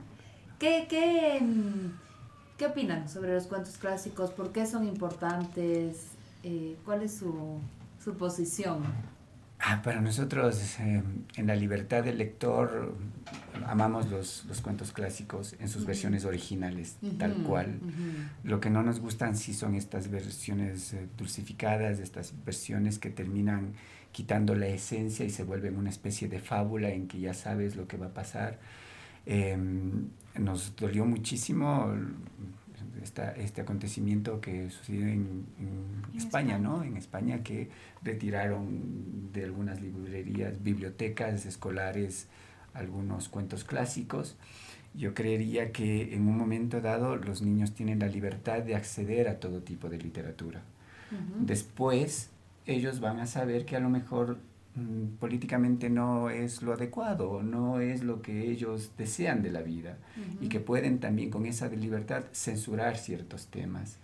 ¿Qué, 0.59 0.87
qué, 0.89 1.39
¿Qué 2.57 2.65
opinan 2.65 3.07
sobre 3.07 3.33
los 3.33 3.45
cuentos 3.45 3.77
clásicos? 3.77 4.31
¿Por 4.31 4.51
qué 4.51 4.65
son 4.65 4.87
importantes? 4.87 6.07
Eh, 6.43 6.75
¿Cuál 6.83 7.03
es 7.03 7.15
su, 7.15 7.59
su 8.03 8.17
posición? 8.17 8.83
Ah, 9.59 9.81
para 9.83 10.01
nosotros, 10.01 10.79
eh, 10.79 11.03
en 11.35 11.47
la 11.47 11.55
libertad 11.55 12.03
del 12.03 12.19
lector, 12.19 12.95
amamos 13.65 14.09
los, 14.09 14.45
los 14.45 14.61
cuentos 14.61 14.91
clásicos 14.91 15.55
en 15.59 15.69
sus 15.69 15.85
versiones 15.85 16.25
originales, 16.25 16.97
tal 17.17 17.43
cual. 17.43 17.79
Lo 18.43 18.59
que 18.59 18.69
no 18.69 18.83
nos 18.83 18.99
gustan 18.99 19.35
sí 19.35 19.53
son 19.53 19.75
estas 19.75 20.09
versiones 20.09 20.93
eh, 20.93 21.07
dulcificadas, 21.17 21.99
estas 21.99 22.33
versiones 22.45 22.99
que 22.99 23.09
terminan 23.09 23.73
quitando 24.11 24.55
la 24.55 24.67
esencia 24.67 25.25
y 25.25 25.29
se 25.29 25.43
vuelven 25.43 25.77
una 25.77 25.89
especie 25.89 26.27
de 26.27 26.39
fábula 26.39 26.89
en 26.89 27.07
que 27.07 27.19
ya 27.19 27.33
sabes 27.33 27.75
lo 27.75 27.87
que 27.87 27.97
va 27.97 28.07
a 28.07 28.13
pasar. 28.13 28.59
Em, 29.25 30.09
nos 30.39 30.75
dolió 30.75 31.05
muchísimo 31.05 31.93
esta, 33.03 33.31
este 33.31 33.61
acontecimiento 33.61 34.41
que 34.41 34.69
sucedió 34.69 35.07
en, 35.07 35.45
España, 36.15 36.57
¿no? 36.57 36.83
En 36.83 36.97
España 36.97 37.43
que 37.43 37.69
retiraron 38.01 39.31
de 39.31 39.43
algunas 39.43 39.81
librerías, 39.81 40.63
bibliotecas 40.63 41.45
escolares, 41.45 42.27
algunos 42.77 43.29
cuentos 43.29 43.63
clásicos. 43.63 44.35
Yo 44.93 45.13
creería 45.13 45.71
que 45.71 46.15
en 46.15 46.27
un 46.27 46.37
momento 46.37 46.81
dado 46.81 47.15
los 47.17 47.41
niños 47.41 47.73
tienen 47.73 47.99
la 47.99 48.07
libertad 48.07 48.61
de 48.61 48.75
acceder 48.75 49.27
a 49.27 49.39
todo 49.39 49.61
tipo 49.61 49.89
de 49.89 49.97
literatura. 49.97 50.61
Después 51.39 52.29
ellos 52.65 52.99
van 52.99 53.19
a 53.19 53.27
saber 53.27 53.65
que 53.65 53.75
a 53.75 53.79
lo 53.79 53.89
mejor 53.89 54.37
Mm, 54.77 55.17
políticamente 55.17 55.89
no 55.89 56.29
es 56.29 56.61
lo 56.61 56.71
adecuado, 56.71 57.41
no 57.41 57.79
es 57.79 58.03
lo 58.03 58.21
que 58.21 58.51
ellos 58.51 58.91
desean 58.95 59.41
de 59.41 59.49
la 59.49 59.63
vida 59.63 59.97
y 60.39 60.49
que 60.49 60.59
pueden 60.59 60.99
también 60.99 61.31
con 61.31 61.47
esa 61.47 61.67
libertad 61.69 62.25
censurar 62.31 62.97
ciertos 62.97 63.47
temas. 63.47 63.97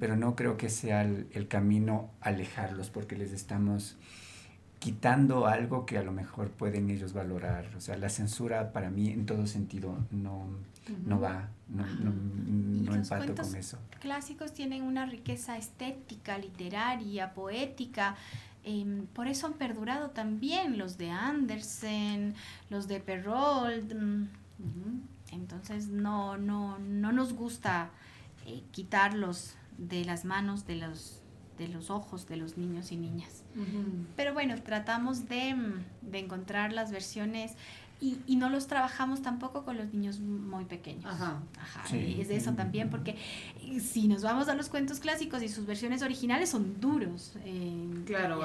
Pero 0.00 0.16
no 0.16 0.34
creo 0.34 0.56
que 0.56 0.68
sea 0.68 1.02
el, 1.02 1.46
camino 1.46 2.10
alejarlos 2.20 2.90
porque 2.90 3.14
les 3.16 3.32
estamos 3.32 3.96
quitando 4.86 5.46
algo 5.46 5.84
que 5.84 5.98
a 5.98 6.02
lo 6.02 6.12
mejor 6.12 6.50
pueden 6.50 6.90
ellos 6.90 7.12
valorar. 7.12 7.66
O 7.76 7.80
sea, 7.80 7.96
la 7.96 8.08
censura 8.08 8.72
para 8.72 8.88
mí 8.88 9.10
en 9.10 9.26
todo 9.26 9.46
sentido 9.46 9.98
no, 10.12 10.46
no 11.04 11.20
va, 11.20 11.48
no, 11.68 11.84
no, 11.86 12.12
no 12.12 12.94
empato 12.94 13.34
con 13.34 13.56
eso. 13.56 13.78
Clásicos 14.00 14.52
tienen 14.52 14.84
una 14.84 15.06
riqueza 15.06 15.56
estética, 15.56 16.38
literaria, 16.38 17.34
poética 17.34 18.16
Em, 18.68 19.06
por 19.06 19.28
eso 19.28 19.46
han 19.46 19.52
perdurado 19.52 20.10
también 20.10 20.76
los 20.76 20.98
de 20.98 21.10
Andersen, 21.10 22.34
los 22.68 22.88
de 22.88 22.98
Perrault. 22.98 23.94
Mm, 23.94 24.24
entonces 25.30 25.86
no, 25.86 26.36
no, 26.36 26.76
no 26.80 27.12
nos 27.12 27.32
gusta 27.32 27.90
eh, 28.44 28.64
quitarlos 28.72 29.54
de 29.78 30.04
las 30.04 30.24
manos 30.24 30.66
de 30.66 30.76
los, 30.76 31.22
de 31.58 31.68
los 31.68 31.90
ojos 31.90 32.26
de 32.28 32.36
los 32.36 32.56
niños 32.56 32.92
y 32.92 32.96
niñas. 32.96 33.42
Pero 34.16 34.34
bueno, 34.34 34.54
tratamos 34.62 35.28
de, 35.28 35.54
mm, 35.54 35.84
de 36.02 36.18
encontrar 36.18 36.72
las 36.72 36.90
versiones 36.90 37.52
y, 37.98 38.18
y, 38.26 38.36
no 38.36 38.50
los 38.50 38.66
trabajamos 38.66 39.22
tampoco 39.22 39.64
con 39.64 39.78
los 39.78 39.94
niños 39.94 40.20
muy 40.20 40.66
pequeños. 40.66 41.06
Ajá. 41.06 41.40
Ajá. 41.58 41.96
Es 41.96 42.28
de 42.28 42.36
eso 42.36 42.52
también, 42.52 42.90
porque 42.90 43.16
eh, 43.62 43.80
si 43.80 44.06
nos 44.06 44.22
vamos 44.22 44.48
a 44.48 44.54
los 44.54 44.68
cuentos 44.68 45.00
clásicos 45.00 45.42
y 45.42 45.48
sus 45.48 45.64
versiones 45.64 46.02
originales 46.02 46.50
son 46.50 46.78
duros. 46.78 47.32
Eh, 47.44 48.02
claro, 48.04 48.42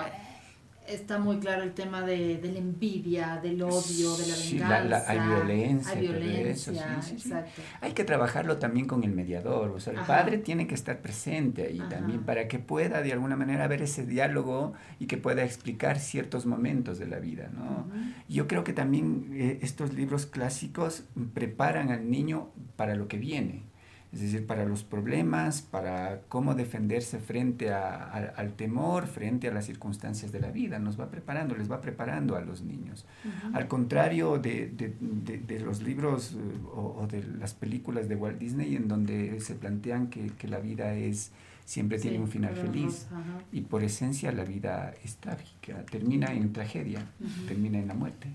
está 0.88 1.19
muy 1.19 1.39
claro 1.39 1.63
el 1.63 1.73
tema 1.73 2.01
de, 2.01 2.38
de 2.38 2.51
la 2.51 2.59
envidia, 2.59 3.39
del 3.41 3.61
odio, 3.61 4.15
de 4.17 4.27
la 4.27 4.36
venganza. 4.36 5.11
hay 5.11 5.19
violencia. 5.19 5.91
Hay 5.93 6.07
violencia, 6.07 6.99
exacto. 7.11 7.61
Hay 7.82 7.93
que 7.93 8.03
trabajarlo 8.03 8.57
también 8.57 8.88
con 8.88 9.03
el 9.03 9.11
mediador, 9.11 9.71
o 9.71 9.79
sea, 9.79 9.93
el 9.93 9.99
padre 9.99 10.38
tiene 10.38 10.67
que 10.67 10.75
estar 10.75 11.01
presente 11.01 11.63
ahí 11.63 11.82
también 11.89 12.23
para 12.23 12.47
que 12.47 12.59
pueda 12.59 13.01
de 13.01 13.13
alguna 13.13 13.36
manera 13.36 13.67
ver 13.67 13.82
ese 13.82 14.05
diálogo 14.05 14.73
y 14.99 15.07
que 15.07 15.17
pueda 15.17 15.43
explicar 15.43 15.99
ciertos 15.99 16.45
momentos 16.45 16.99
de 16.99 17.07
la 17.07 17.19
vida, 17.19 17.49
¿no? 17.53 17.89
Yo 18.27 18.47
creo 18.47 18.63
que 18.63 18.73
también 18.73 19.29
eh, 19.34 19.59
estos 19.61 19.93
libros 19.93 20.25
clásicos 20.25 21.03
preparan 21.34 21.91
al 21.91 22.09
niño 22.09 22.51
para 22.75 22.95
lo 22.95 23.07
que 23.07 23.17
viene 23.17 23.70
es 24.14 24.20
decir, 24.20 24.45
para 24.45 24.66
los 24.66 24.84
problemas, 24.84 25.62
para 25.62 26.22
cómo 26.28 26.53
defenderse 26.53 27.18
frente 27.20 27.72
a, 27.72 28.03
al 28.36 28.53
temor, 28.53 29.07
frente 29.07 29.47
a 29.47 29.53
las 29.53 29.66
circunstancias 29.66 30.34
de 30.34 30.41
la 30.41 30.51
vida. 30.51 30.80
Nos 30.80 30.99
va 30.99 31.09
preparando, 31.09 31.55
les 31.55 31.72
va 31.72 31.80
preparando 31.80 32.36
a 32.36 32.41
los 32.41 32.62
niños. 32.62 33.05
Al 33.53 33.70
contrario 33.70 34.38
de, 34.38 34.68
de, 34.68 34.93
de, 35.38 35.59
los 35.62 35.82
libros 35.82 36.34
eh, 36.34 36.38
o, 36.74 36.97
o, 36.99 37.07
de 37.07 37.24
las 37.24 37.53
películas 37.53 38.09
de 38.09 38.16
Walt 38.16 38.38
Disney, 38.38 38.76
en 38.76 38.89
donde 38.89 39.39
se 39.39 39.55
plantean 39.55 40.07
que, 40.07 40.28
que 40.28 40.47
la 40.49 40.59
vida 40.59 40.93
es 40.93 41.32
siempre 41.66 41.99
tiene 41.99 42.20
un 42.20 42.28
final 42.28 42.55
feliz. 42.55 43.07
y 43.51 43.62
por 43.62 43.84
esencia 43.84 44.32
la 44.32 44.43
vida 44.43 44.93
es 45.03 45.18
trágica, 45.18 45.86
termina 45.86 46.32
en 46.34 46.53
tragedia, 46.53 47.05
termina 47.47 47.80
en 47.80 47.88
la 47.88 47.93
muerte. 47.93 48.28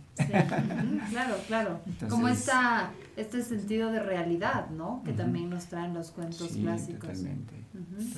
claro, 1.11 1.37
claro. 1.47 1.81
Como 2.09 2.29
esta, 2.29 2.91
este 3.17 3.43
sentido 3.43 3.91
de 3.91 4.01
realidad, 4.01 4.71
¿no? 4.71 5.03
Que 5.05 5.13
también 5.13 5.51
nos 5.51 5.67
traen 5.67 5.95
los 5.95 6.11
cuentos 6.11 6.53
clásicos. 6.53 7.01
Totalmente. 7.01 7.67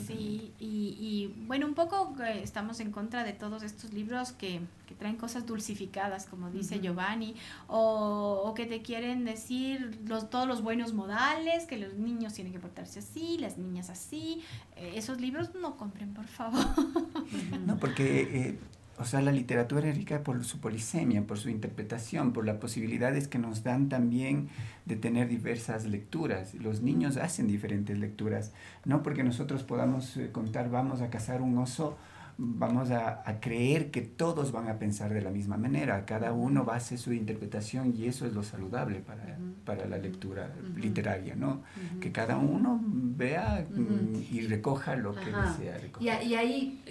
Sí, 0.07 0.53
y, 0.59 0.97
y, 1.01 1.45
bueno, 1.47 1.67
un 1.67 1.75
poco 1.75 2.15
eh, 2.23 2.41
estamos 2.43 2.81
en 2.81 2.93
contra 2.93 3.25
de 3.25 3.33
todos 3.33 3.63
estos 3.63 3.93
libros 3.93 4.33
que, 4.33 4.61
que 4.87 4.95
traen 4.95 5.17
cosas 5.17 5.47
dulcificadas, 5.47 6.27
como 6.27 6.51
dice 6.51 6.81
Giovanni, 6.81 7.35
o, 7.67 8.43
o, 8.45 8.55
que 8.55 8.67
te 8.67 8.83
quieren 8.83 9.25
decir 9.25 10.01
los, 10.07 10.31
todos 10.31 10.47
los 10.47 10.63
buenos 10.63 10.93
modales, 10.95 11.65
que 11.67 11.77
los 11.77 11.95
niños 11.95 12.35
tienen 12.35 12.53
que 12.53 12.61
portarse 12.61 13.01
así, 13.01 13.37
las 13.39 13.59
niñas 13.59 13.91
así. 13.91 14.43
Eh, 14.77 14.93
esos 14.99 15.21
libros 15.21 15.55
no 15.55 15.77
compren, 15.77 16.13
por 16.15 16.27
favor. 16.27 16.65
No, 17.67 17.79
porque... 17.79 18.23
Eh, 18.23 18.59
o 19.01 19.05
sea, 19.05 19.21
la 19.21 19.31
literatura 19.31 19.89
es 19.89 19.97
rica 19.97 20.25
por 20.25 20.45
su 20.45 20.59
polisemia, 20.59 21.23
por 21.25 21.39
su 21.39 21.51
interpretación, 21.51 22.33
por 22.33 22.45
las 22.45 22.57
posibilidades 22.57 23.29
que 23.29 23.39
nos 23.39 23.63
dan 23.63 23.89
también 23.89 24.49
de 24.87 24.97
tener 24.97 25.29
diversas 25.29 25.85
lecturas. 25.85 26.55
Los 26.55 26.81
niños 26.83 27.17
hacen 27.17 27.47
diferentes 27.47 27.97
lecturas, 27.97 28.53
no 28.85 29.05
porque 29.05 29.23
nosotros 29.23 29.63
podamos 29.63 30.17
eh, 30.17 30.33
contar 30.33 30.69
vamos 30.69 31.01
a 31.01 31.11
cazar 31.11 31.43
un 31.43 31.59
oso, 31.59 31.97
vamos 32.39 32.91
a, 32.93 33.22
creer 33.41 33.91
que 33.91 34.01
todos 34.01 34.53
van 34.53 34.68
a 34.68 34.78
pensar 34.78 35.12
de 35.12 35.20
la 35.20 35.30
misma 35.30 35.57
manera, 35.57 36.07
cada 36.07 36.32
uno 36.32 36.64
va 36.64 36.74
a 36.74 36.76
hacer 36.76 36.99
su 36.99 37.12
interpretación 37.12 37.95
y 37.97 38.07
eso 38.07 38.26
es 38.26 38.32
lo 38.32 38.43
saludable 38.43 39.01
para, 39.01 39.86
la 39.86 39.99
lectura 39.99 40.51
literaria, 40.76 41.34
¿no? 41.34 41.62
Que 42.01 42.12
cada 42.12 42.39
uno 42.39 42.80
vea 42.82 43.66
mm, 43.68 44.32
y 44.32 44.41
recoja 44.47 44.97
lo 44.97 45.14
que 45.14 45.26
desea 45.26 45.78
recoger. 45.78 46.22
Y, 46.22 46.28
y 46.28 46.34
ahí 46.34 46.82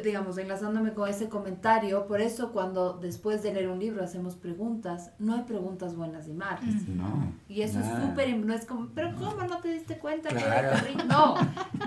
digamos, 0.00 0.38
enlazándome 0.38 0.92
con 0.92 1.08
ese 1.08 1.28
comentario, 1.28 2.06
por 2.06 2.20
eso 2.20 2.52
cuando 2.52 2.94
después 2.94 3.42
de 3.42 3.52
leer 3.52 3.68
un 3.68 3.78
libro 3.78 4.02
hacemos 4.02 4.36
preguntas, 4.36 5.10
no 5.18 5.34
hay 5.34 5.42
preguntas 5.42 5.96
buenas 5.96 6.28
y 6.28 6.32
malas. 6.32 6.62
No. 6.88 7.32
Y 7.48 7.62
eso 7.62 7.80
es 7.80 7.86
súper, 7.86 8.36
no 8.36 8.54
es 8.54 8.64
como, 8.64 8.88
pero 8.94 9.14
¿cómo 9.16 9.42
no. 9.48 9.58
Te 9.58 9.72
diste 9.72 9.98
cuenta 9.98 10.30
que 10.30 11.04
No, 11.06 11.34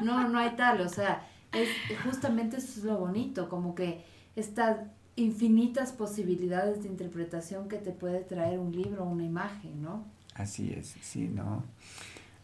no, 0.04 0.30
no 0.30 0.40
hay 0.40 0.56
tal, 0.56 0.82
o 0.82 0.90
sea, 0.90 1.22
es, 1.56 1.70
justamente 2.04 2.58
eso 2.58 2.80
es 2.80 2.84
lo 2.84 2.98
bonito, 2.98 3.50
como 3.50 3.76
que 3.76 4.04
estas 4.36 4.80
infinitas 5.16 5.92
posibilidades 5.92 6.84
de 6.84 6.90
interpretación 6.90 7.70
que 7.70 7.78
te 7.78 7.92
puede 7.92 8.20
traer 8.22 8.60
un 8.60 8.72
libro 8.72 9.04
o 9.04 9.10
una 9.10 9.24
imagen, 9.24 9.82
¿no? 9.82 10.04
Así 10.34 10.74
es, 10.74 10.96
sí, 11.02 11.30
no. 11.34 11.64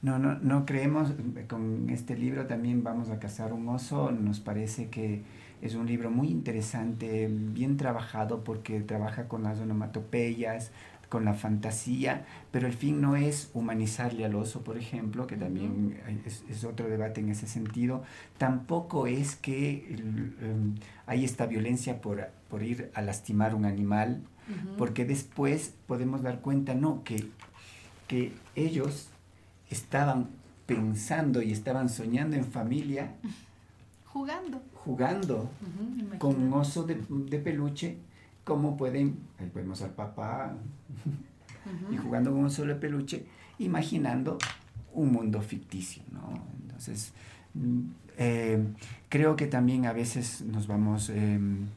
No, 0.01 0.17
no, 0.17 0.39
no 0.39 0.65
creemos, 0.65 1.13
con 1.47 1.89
este 1.89 2.17
libro 2.17 2.47
también 2.47 2.83
vamos 2.83 3.09
a 3.09 3.19
cazar 3.19 3.53
un 3.53 3.67
oso, 3.69 4.11
nos 4.11 4.39
parece 4.39 4.89
que 4.89 5.21
es 5.61 5.75
un 5.75 5.85
libro 5.85 6.09
muy 6.09 6.29
interesante, 6.29 7.27
bien 7.29 7.77
trabajado 7.77 8.43
porque 8.43 8.81
trabaja 8.81 9.27
con 9.27 9.43
las 9.43 9.59
onomatopeyas, 9.59 10.71
con 11.11 11.25
la 11.25 11.33
fantasía, 11.33 12.25
pero 12.51 12.67
el 12.67 12.73
fin 12.73 13.01
no 13.01 13.17
es 13.17 13.51
humanizarle 13.53 14.23
al 14.23 14.33
oso, 14.33 14.63
por 14.63 14.77
ejemplo, 14.77 15.27
que 15.27 15.35
también 15.35 15.99
es, 16.25 16.63
otro 16.63 16.87
debate 16.87 17.19
en 17.19 17.27
ese 17.27 17.47
sentido. 17.47 18.01
Tampoco 18.37 19.07
es 19.07 19.35
que 19.35 19.93
em, 19.93 20.75
hay 21.05 21.25
esta 21.25 21.47
violencia 21.47 21.99
por, 21.99 22.29
por, 22.49 22.63
ir 22.63 22.91
a 22.93 23.01
lastimar 23.01 23.55
un 23.55 23.65
animal, 23.65 24.21
porque 24.77 25.03
después 25.03 25.73
podemos 25.85 26.21
dar 26.21 26.39
cuenta, 26.39 26.75
no, 26.75 27.03
que, 27.03 27.27
que 28.07 28.31
ellos 28.55 29.09
estaban 29.69 30.29
pensando 30.65 31.41
y 31.41 31.51
estaban 31.51 31.89
soñando 31.89 32.37
en 32.37 32.45
familia. 32.45 33.15
Jugando. 34.05 34.61
Jugando 34.75 35.49
con 36.19 36.41
un 36.41 36.53
oso 36.53 36.83
de, 36.83 36.95
peluche, 37.39 37.97
como 38.51 38.77
pueden, 38.77 39.17
ahí 39.39 39.49
vemos 39.53 39.81
al 39.81 39.91
papá 39.91 40.53
y 41.91 41.97
jugando 41.97 42.31
con 42.31 42.39
un 42.39 42.49
de 42.49 42.75
peluche, 42.75 43.25
imaginando 43.59 44.37
un 44.93 45.11
mundo 45.11 45.41
ficticio, 45.41 46.03
¿no? 46.11 46.43
Entonces, 46.63 47.13
mm, 47.53 47.81
eh, 48.17 48.63
creo 49.09 49.35
que 49.35 49.47
también 49.47 49.85
a 49.85 49.93
veces 49.93 50.41
nos 50.41 50.67
vamos 50.67 51.09
em, 51.09 51.67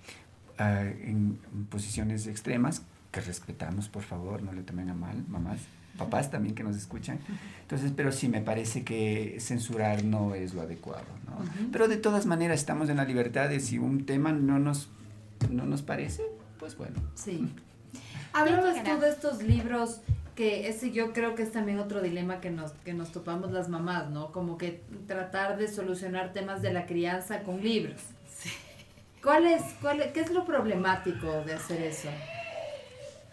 en 0.58 1.38
posiciones 1.70 2.26
extremas, 2.26 2.82
que 3.12 3.20
respetamos, 3.20 3.88
por 3.88 4.02
favor, 4.02 4.42
no 4.42 4.52
le 4.52 4.62
tomen 4.62 4.90
a 4.90 4.94
mal, 4.94 5.24
mamás 5.28 5.60
papás 5.96 6.30
también 6.30 6.54
que 6.54 6.62
nos 6.62 6.76
escuchan. 6.76 7.18
Entonces, 7.62 7.92
pero 7.96 8.12
sí 8.12 8.28
me 8.28 8.40
parece 8.40 8.82
que 8.82 9.36
censurar 9.40 10.04
no 10.04 10.34
es 10.34 10.54
lo 10.54 10.62
adecuado, 10.62 11.06
¿no? 11.26 11.38
Pero 11.72 11.88
de 11.88 11.96
todas 11.96 12.26
maneras 12.26 12.60
estamos 12.60 12.88
en 12.88 12.96
la 12.96 13.04
libertad 13.04 13.48
de 13.48 13.60
si 13.60 13.78
un 13.78 14.04
tema 14.04 14.32
no 14.32 14.58
nos, 14.58 14.88
no 15.50 15.64
nos 15.66 15.82
parece, 15.82 16.22
pues 16.64 16.78
bueno. 16.78 16.96
Sí. 17.14 17.46
Hablabas 18.32 18.82
tú 18.82 18.98
de 19.00 19.10
estos 19.10 19.42
libros 19.42 20.00
que 20.34 20.66
ese 20.66 20.92
yo 20.92 21.12
creo 21.12 21.34
que 21.34 21.42
es 21.42 21.52
también 21.52 21.78
otro 21.78 22.00
dilema 22.00 22.40
que 22.40 22.50
nos, 22.50 22.72
que 22.86 22.94
nos 22.94 23.12
topamos 23.12 23.52
las 23.52 23.68
mamás, 23.68 24.08
¿no? 24.08 24.32
Como 24.32 24.56
que 24.56 24.82
tratar 25.06 25.58
de 25.58 25.68
solucionar 25.68 26.32
temas 26.32 26.62
de 26.62 26.72
la 26.72 26.86
crianza 26.86 27.42
con 27.42 27.62
libros. 27.62 28.00
Sí. 28.34 28.48
¿Cuál 29.22 29.46
es, 29.46 29.62
cuál, 29.82 30.10
¿Qué 30.14 30.20
es 30.22 30.30
lo 30.30 30.46
problemático 30.46 31.30
de 31.42 31.52
hacer 31.52 31.82
eso? 31.82 32.08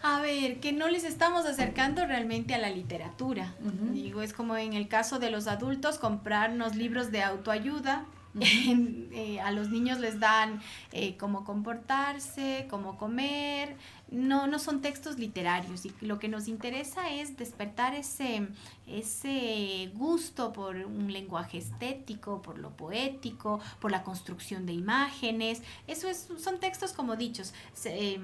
A 0.02 0.20
ver, 0.20 0.60
que 0.60 0.74
no 0.74 0.88
les 0.88 1.04
estamos 1.04 1.46
acercando 1.46 2.04
realmente 2.04 2.54
a 2.54 2.58
la 2.58 2.68
literatura. 2.68 3.54
Digo, 3.92 4.20
es 4.20 4.34
como 4.34 4.58
en 4.58 4.74
el 4.74 4.88
caso 4.88 5.18
de 5.18 5.30
los 5.30 5.46
adultos, 5.46 5.98
comprarnos 5.98 6.76
libros 6.76 7.10
de 7.10 7.22
autoayuda. 7.22 8.04
Eh, 8.40 9.40
a 9.40 9.50
los 9.50 9.68
niños 9.68 10.00
les 10.00 10.18
dan 10.18 10.62
eh, 10.92 11.16
cómo 11.18 11.44
comportarse, 11.44 12.66
cómo 12.70 12.96
comer, 12.96 13.76
no, 14.10 14.46
no 14.46 14.58
son 14.58 14.80
textos 14.80 15.18
literarios 15.18 15.84
y 15.84 15.92
lo 16.00 16.18
que 16.18 16.28
nos 16.28 16.48
interesa 16.48 17.10
es 17.10 17.36
despertar 17.36 17.94
ese, 17.94 18.48
ese 18.86 19.90
gusto 19.94 20.52
por 20.52 20.76
un 20.76 21.12
lenguaje 21.12 21.58
estético, 21.58 22.42
por 22.42 22.58
lo 22.58 22.70
poético, 22.70 23.60
por 23.80 23.90
la 23.90 24.02
construcción 24.02 24.66
de 24.66 24.72
imágenes. 24.72 25.62
Eso 25.86 26.08
es, 26.08 26.28
son 26.38 26.58
textos 26.58 26.92
como 26.92 27.16
dichos, 27.16 27.52
eh, 27.84 28.20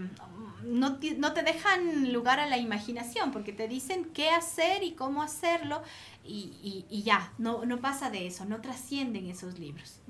no, 0.64 0.98
te 0.98 1.42
dejan 1.42 2.12
lugar 2.12 2.40
a 2.40 2.46
la 2.46 2.56
imaginación 2.56 3.32
porque 3.32 3.52
te 3.52 3.68
dicen 3.68 4.06
qué 4.12 4.30
hacer 4.30 4.82
y 4.82 4.92
cómo 4.92 5.22
hacerlo 5.22 5.82
y, 6.24 7.02
ya, 7.04 7.32
no, 7.38 7.64
no 7.64 7.80
pasa 7.80 8.10
de 8.10 8.26
eso, 8.26 8.44
no 8.44 8.60
trascienden 8.60 9.26
esos 9.28 9.58
libros. 9.58 10.00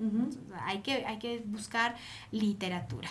hay, 0.64 0.80
que, 0.80 1.06
hay 1.06 1.18
que 1.18 1.42
buscar 1.46 1.96
literatura. 2.32 3.08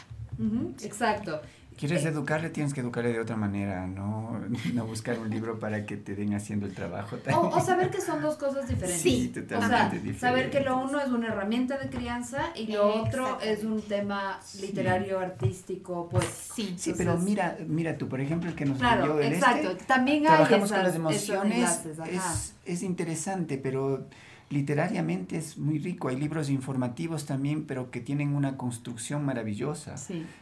Exacto. 0.83 1.41
Quieres 1.77 2.03
educarle, 2.05 2.49
tienes 2.49 2.73
que 2.73 2.81
educarle 2.81 3.13
de 3.13 3.19
otra 3.19 3.35
manera, 3.35 3.85
no, 3.85 4.41
no 4.73 4.85
buscar 4.85 5.19
un 5.19 5.29
libro 5.29 5.59
para 5.59 5.85
que 5.85 5.95
te 5.95 6.15
den 6.15 6.33
haciendo 6.33 6.65
el 6.65 6.73
trabajo. 6.73 7.17
O, 7.35 7.59
saber 7.61 7.91
que 7.91 8.01
son 8.01 8.21
dos 8.21 8.35
cosas 8.35 8.67
diferentes. 8.67 9.01
Sí, 9.01 9.27
totalmente 9.27 9.97
diferentes. 9.97 10.19
Saber 10.19 10.49
que 10.49 10.61
lo 10.61 10.79
uno 10.79 10.99
es 10.99 11.09
una 11.09 11.27
herramienta 11.27 11.77
de 11.77 11.89
crianza 11.89 12.51
y 12.55 12.67
lo 12.67 13.03
otro 13.03 13.39
es 13.41 13.63
un 13.63 13.81
tema 13.81 14.39
literario, 14.59 15.19
artístico, 15.19 16.09
pues. 16.09 16.25
Sí, 16.25 16.73
sí 16.77 16.93
pero 16.97 17.17
mira, 17.17 17.57
mira 17.67 17.95
tú, 17.95 18.09
por 18.09 18.21
ejemplo, 18.21 18.49
el 18.49 18.55
que 18.55 18.65
nos 18.65 18.79
claro, 18.79 19.19
el 19.19 19.33
exacto. 19.33 19.71
Este, 19.71 19.85
También 19.85 20.25
hay 20.25 20.33
trabajamos 20.33 20.71
con 20.71 20.83
las 20.83 20.95
emociones, 20.95 21.85
es, 22.11 22.55
es 22.65 22.81
interesante, 22.81 23.59
pero 23.59 24.07
literariamente 24.49 25.37
es 25.37 25.57
muy 25.57 25.79
rico. 25.79 26.07
Hay 26.07 26.15
libros 26.15 26.49
informativos 26.49 27.25
también, 27.25 27.65
pero 27.65 27.91
que 27.91 27.99
tienen 27.99 28.35
una 28.35 28.57
construcción 28.57 29.25
maravillosa, 29.25 29.95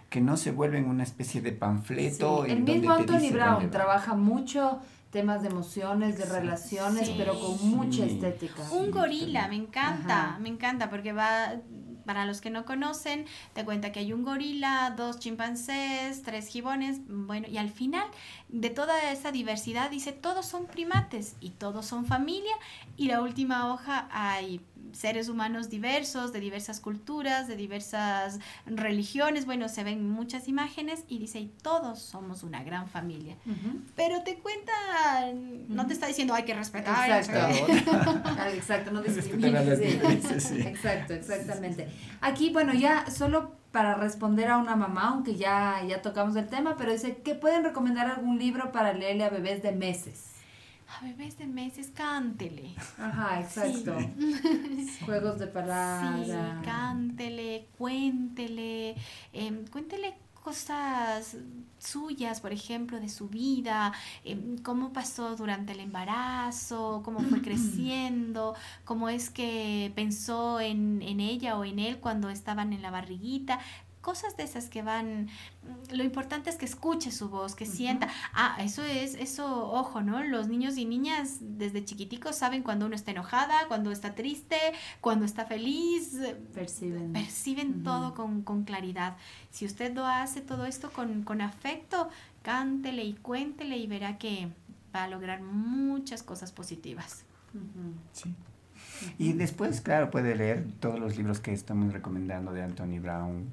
que 0.10 0.22
no 0.22 0.38
se 0.38 0.52
vuelven 0.52 0.86
una 0.86 1.04
especie 1.04 1.42
de 1.42 1.52
panfleto. 1.52 2.46
El 2.46 2.64
mismo 2.64 2.92
Anthony 2.92 3.32
Brown 3.32 3.70
trabaja 3.72 4.16
mucho 4.16 4.80
temas 5.12 5.42
de 5.42 5.48
emociones, 5.50 6.18
de 6.18 6.26
relaciones, 6.26 7.10
pero 7.12 7.40
con 7.40 7.70
mucha 7.70 8.06
estética. 8.06 8.64
Un 8.72 8.92
gorila, 8.92 9.48
me 9.48 9.56
encanta, 9.56 10.38
me 10.42 10.50
encanta, 10.50 10.90
porque 10.90 11.14
va 11.14 11.54
para 12.06 12.26
los 12.26 12.42
que 12.42 12.50
no 12.50 12.66
conocen, 12.66 13.26
te 13.54 13.66
cuenta 13.66 13.92
que 13.92 14.00
hay 14.00 14.14
un 14.14 14.24
gorila, 14.24 14.94
dos 14.96 15.20
chimpancés, 15.20 16.22
tres 16.24 16.48
gibones, 16.48 17.00
bueno, 17.08 17.48
y 17.50 17.58
al 17.58 17.70
final 17.70 18.08
de 18.50 18.70
toda 18.70 19.12
esa 19.12 19.32
diversidad 19.32 19.90
dice, 19.90 20.12
todos 20.12 20.46
son 20.46 20.68
primates 20.68 21.36
y 21.40 21.52
todos 21.52 21.86
son 21.86 22.06
familia, 22.06 22.56
y 22.98 23.08
la 23.08 23.22
última 23.22 23.74
hoja 23.74 24.08
hay 24.12 24.62
seres 24.94 25.30
humanos 25.30 25.70
diversos, 25.70 26.34
de 26.34 26.40
diversas 26.40 26.80
culturas, 26.80 27.48
de 27.48 27.56
diversas 27.56 28.40
religiones, 28.66 29.46
bueno, 29.46 29.70
se 29.70 29.84
ven 29.84 30.10
muchas 30.10 30.48
imágenes 30.48 31.04
y 31.08 31.20
dice, 31.20 31.40
y 31.40 31.48
todos 31.62 32.00
somos 32.00 32.44
una 32.44 32.64
gran 32.64 32.88
familia. 32.88 33.36
Pero 33.96 34.24
te 34.24 34.36
cuenta, 34.40 34.72
no 35.68 35.88
te 35.88 35.94
está 35.94 36.08
diciendo 36.08 36.34
hay 36.34 36.44
que 36.44 36.54
respetar. 36.54 37.10
Exacto, 37.10 37.72
exacto 38.54 38.92
no 38.92 39.02
Exacto, 40.68 41.14
exactamente. 41.14 41.90
Aquí, 42.22 42.52
bueno, 42.52 42.74
ya 42.74 43.10
solo 43.10 43.54
para 43.72 43.96
responder 43.96 44.50
a 44.50 44.58
una 44.58 44.76
mamá, 44.76 45.10
aunque 45.10 45.36
ya, 45.36 45.84
ya 45.86 46.02
tocamos 46.02 46.36
el 46.38 46.48
tema, 46.48 46.76
pero 46.78 46.94
dice 46.94 47.18
que 47.18 47.36
pueden 47.36 47.64
recomendar 47.64 48.10
algún 48.10 48.40
libro 48.40 48.72
para 48.72 48.94
leerle 48.94 49.26
a 49.26 49.30
bebés 49.30 49.62
de 49.62 49.74
meses 49.74 50.35
a 50.88 51.04
bebés 51.04 51.38
de 51.38 51.48
meses, 51.48 51.92
cántele. 51.94 52.76
Ajá, 52.98 53.42
exacto. 53.42 53.98
Juegos 55.06 55.40
de 55.40 55.48
palabras. 55.48 56.28
Sí, 56.28 56.66
cántele, 56.66 57.68
cuéntele, 57.78 58.96
em, 59.34 59.66
cuéntele 59.68 60.16
cosas 60.46 61.38
suyas, 61.80 62.40
por 62.40 62.54
ejemplo, 62.54 63.00
de 63.00 63.10
su 63.10 63.28
vida, 63.30 63.94
em, 64.24 64.60
cómo 64.60 64.94
pasó 64.94 65.36
durante 65.36 65.74
el 65.74 65.80
embarazo, 65.80 67.02
cómo 67.04 67.20
fue 67.20 67.42
creciendo, 67.42 68.54
cómo 68.84 69.10
es 69.10 69.32
que 69.32 69.92
pensó 69.96 70.60
en, 70.60 71.02
en 71.02 71.20
ella 71.20 71.58
o 71.58 71.66
en 71.66 71.80
él 71.80 71.98
cuando 71.98 72.30
estaban 72.30 72.74
en 72.74 72.84
la 72.84 72.92
barriguita 72.92 73.60
cosas 74.06 74.38
de 74.38 74.44
esas 74.44 74.70
que 74.70 74.84
van, 74.84 75.30
lo 75.92 76.04
importante 76.04 76.52
es 76.52 76.58
que 76.58 76.66
escuche 76.66 77.10
su 77.10 77.28
voz, 77.28 77.56
que 77.56 77.66
sienta, 77.66 78.08
ah, 78.36 78.56
eso 78.60 78.84
es, 78.84 79.16
eso, 79.16 79.72
ojo, 79.72 80.04
¿no? 80.04 80.24
Los 80.24 80.48
niños 80.48 80.78
y 80.78 80.86
niñas 80.86 81.38
desde 81.40 81.84
chiquiticos 81.84 82.36
saben 82.36 82.62
cuando 82.62 82.86
uno 82.86 82.94
está 82.94 83.10
enojada, 83.10 83.68
cuando 83.68 83.92
está 83.92 84.14
triste, 84.14 84.58
cuando 85.02 85.26
está 85.26 85.46
feliz, 85.48 86.20
perciben, 86.54 87.14
perciben 87.14 87.84
todo 87.84 88.14
con, 88.14 88.44
con, 88.44 88.64
claridad. 88.64 89.18
Si 89.50 89.66
usted 89.66 89.92
lo 89.96 90.06
hace 90.06 90.40
todo 90.40 90.68
esto 90.68 90.92
con, 90.92 91.24
con 91.24 91.42
afecto, 91.42 92.08
cántele 92.44 93.04
y 93.06 93.14
cuéntele 93.14 93.76
y 93.78 93.88
verá 93.88 94.20
que 94.20 94.50
va 94.96 95.06
a 95.06 95.08
lograr 95.08 95.42
muchas 95.42 96.22
cosas 96.22 96.52
positivas. 96.52 97.26
Sí. 98.14 98.36
Y 99.18 99.34
después, 99.34 99.82
claro, 99.82 100.12
puede 100.12 100.36
leer 100.36 100.68
todos 100.80 101.00
los 101.00 101.18
libros 101.18 101.40
que 101.40 101.54
estamos 101.54 101.92
recomendando 101.92 102.54
de 102.54 102.62
Anthony 102.62 103.00
Brown, 103.02 103.52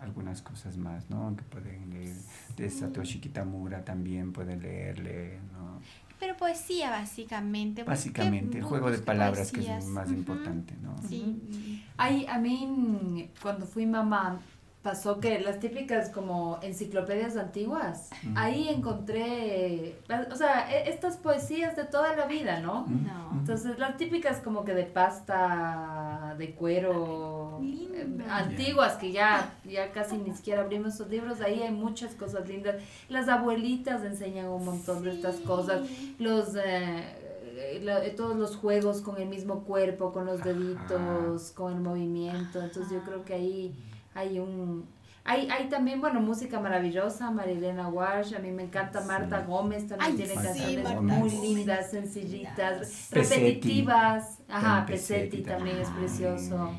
algunas 0.00 0.42
cosas 0.42 0.76
más, 0.76 1.08
¿no? 1.10 1.34
Que 1.36 1.42
pueden 1.42 1.90
leer 1.90 2.16
de 2.56 2.70
Satoshi 2.70 3.20
Kitamura 3.20 3.84
también 3.84 4.32
pueden 4.32 4.62
leerle, 4.62 5.38
¿no? 5.52 5.80
Pero 6.18 6.36
poesía 6.36 6.90
básicamente. 6.90 7.84
Básicamente, 7.84 8.58
el 8.58 8.64
juego 8.64 8.90
de 8.90 8.98
palabras 8.98 9.52
que 9.52 9.60
es 9.60 9.86
más 9.86 10.10
importante, 10.10 10.74
¿no? 10.82 10.96
Sí. 11.08 11.84
Hay, 11.96 12.26
a 12.26 12.38
mí, 12.38 13.30
cuando 13.40 13.66
fui 13.66 13.86
mamá, 13.86 14.40
pasó 14.82 15.18
que 15.18 15.40
las 15.40 15.58
típicas 15.58 16.08
como 16.08 16.58
enciclopedias 16.62 17.36
antiguas, 17.36 18.10
ahí 18.36 18.68
encontré, 18.68 19.96
o 20.30 20.36
sea, 20.36 20.72
e, 20.72 20.88
estas 20.88 21.16
poesías 21.16 21.74
de 21.76 21.84
toda 21.84 22.14
la 22.16 22.26
vida, 22.26 22.60
¿no? 22.60 22.86
Entonces, 23.32 23.78
las 23.78 23.96
típicas 23.96 24.38
como 24.38 24.64
que 24.64 24.74
de 24.74 24.84
pasta, 24.84 26.34
de 26.38 26.54
cuero, 26.54 27.60
eh, 27.62 28.06
antiguas, 28.30 28.94
que 28.94 29.10
ya, 29.10 29.52
ya 29.64 29.90
casi 29.90 30.16
ni 30.16 30.32
siquiera 30.34 30.62
abrimos 30.62 30.94
esos 30.94 31.08
libros, 31.08 31.40
ahí 31.40 31.60
hay 31.62 31.72
muchas 31.72 32.14
cosas 32.14 32.48
lindas. 32.48 32.76
Las 33.08 33.28
abuelitas 33.28 34.04
enseñan 34.04 34.46
un 34.46 34.64
montón 34.64 35.02
de 35.02 35.10
estas 35.10 35.36
cosas, 35.36 35.82
los... 36.18 36.54
Eh, 36.54 37.24
eh, 37.60 38.14
todos 38.16 38.36
los 38.36 38.54
juegos 38.54 39.00
con 39.00 39.20
el 39.20 39.28
mismo 39.28 39.64
cuerpo, 39.64 40.12
con 40.12 40.26
los 40.26 40.44
deditos, 40.44 41.50
con 41.50 41.72
el 41.72 41.80
movimiento. 41.80 42.62
Entonces 42.62 42.92
yo 42.92 43.02
creo 43.02 43.24
que 43.24 43.34
ahí 43.34 43.74
hay 44.14 44.38
un... 44.38 44.86
Hay, 45.24 45.46
hay 45.50 45.68
también, 45.68 46.00
bueno, 46.00 46.20
música 46.22 46.58
maravillosa, 46.58 47.30
Marilena 47.30 47.88
Walsh, 47.88 48.34
a 48.34 48.38
mí 48.38 48.50
me 48.50 48.62
encanta 48.62 49.02
Marta 49.02 49.42
Gómez, 49.42 49.86
también 49.86 50.16
tiene 50.16 50.34
canciones 50.34 51.02
muy 51.02 51.30
lindas, 51.30 51.90
sencillitas, 51.90 53.10
repetitivas. 53.10 54.38
Ajá, 54.48 54.86
Pesetti, 54.86 55.42
también 55.42 55.76
es 55.76 55.90
precioso. 55.90 56.72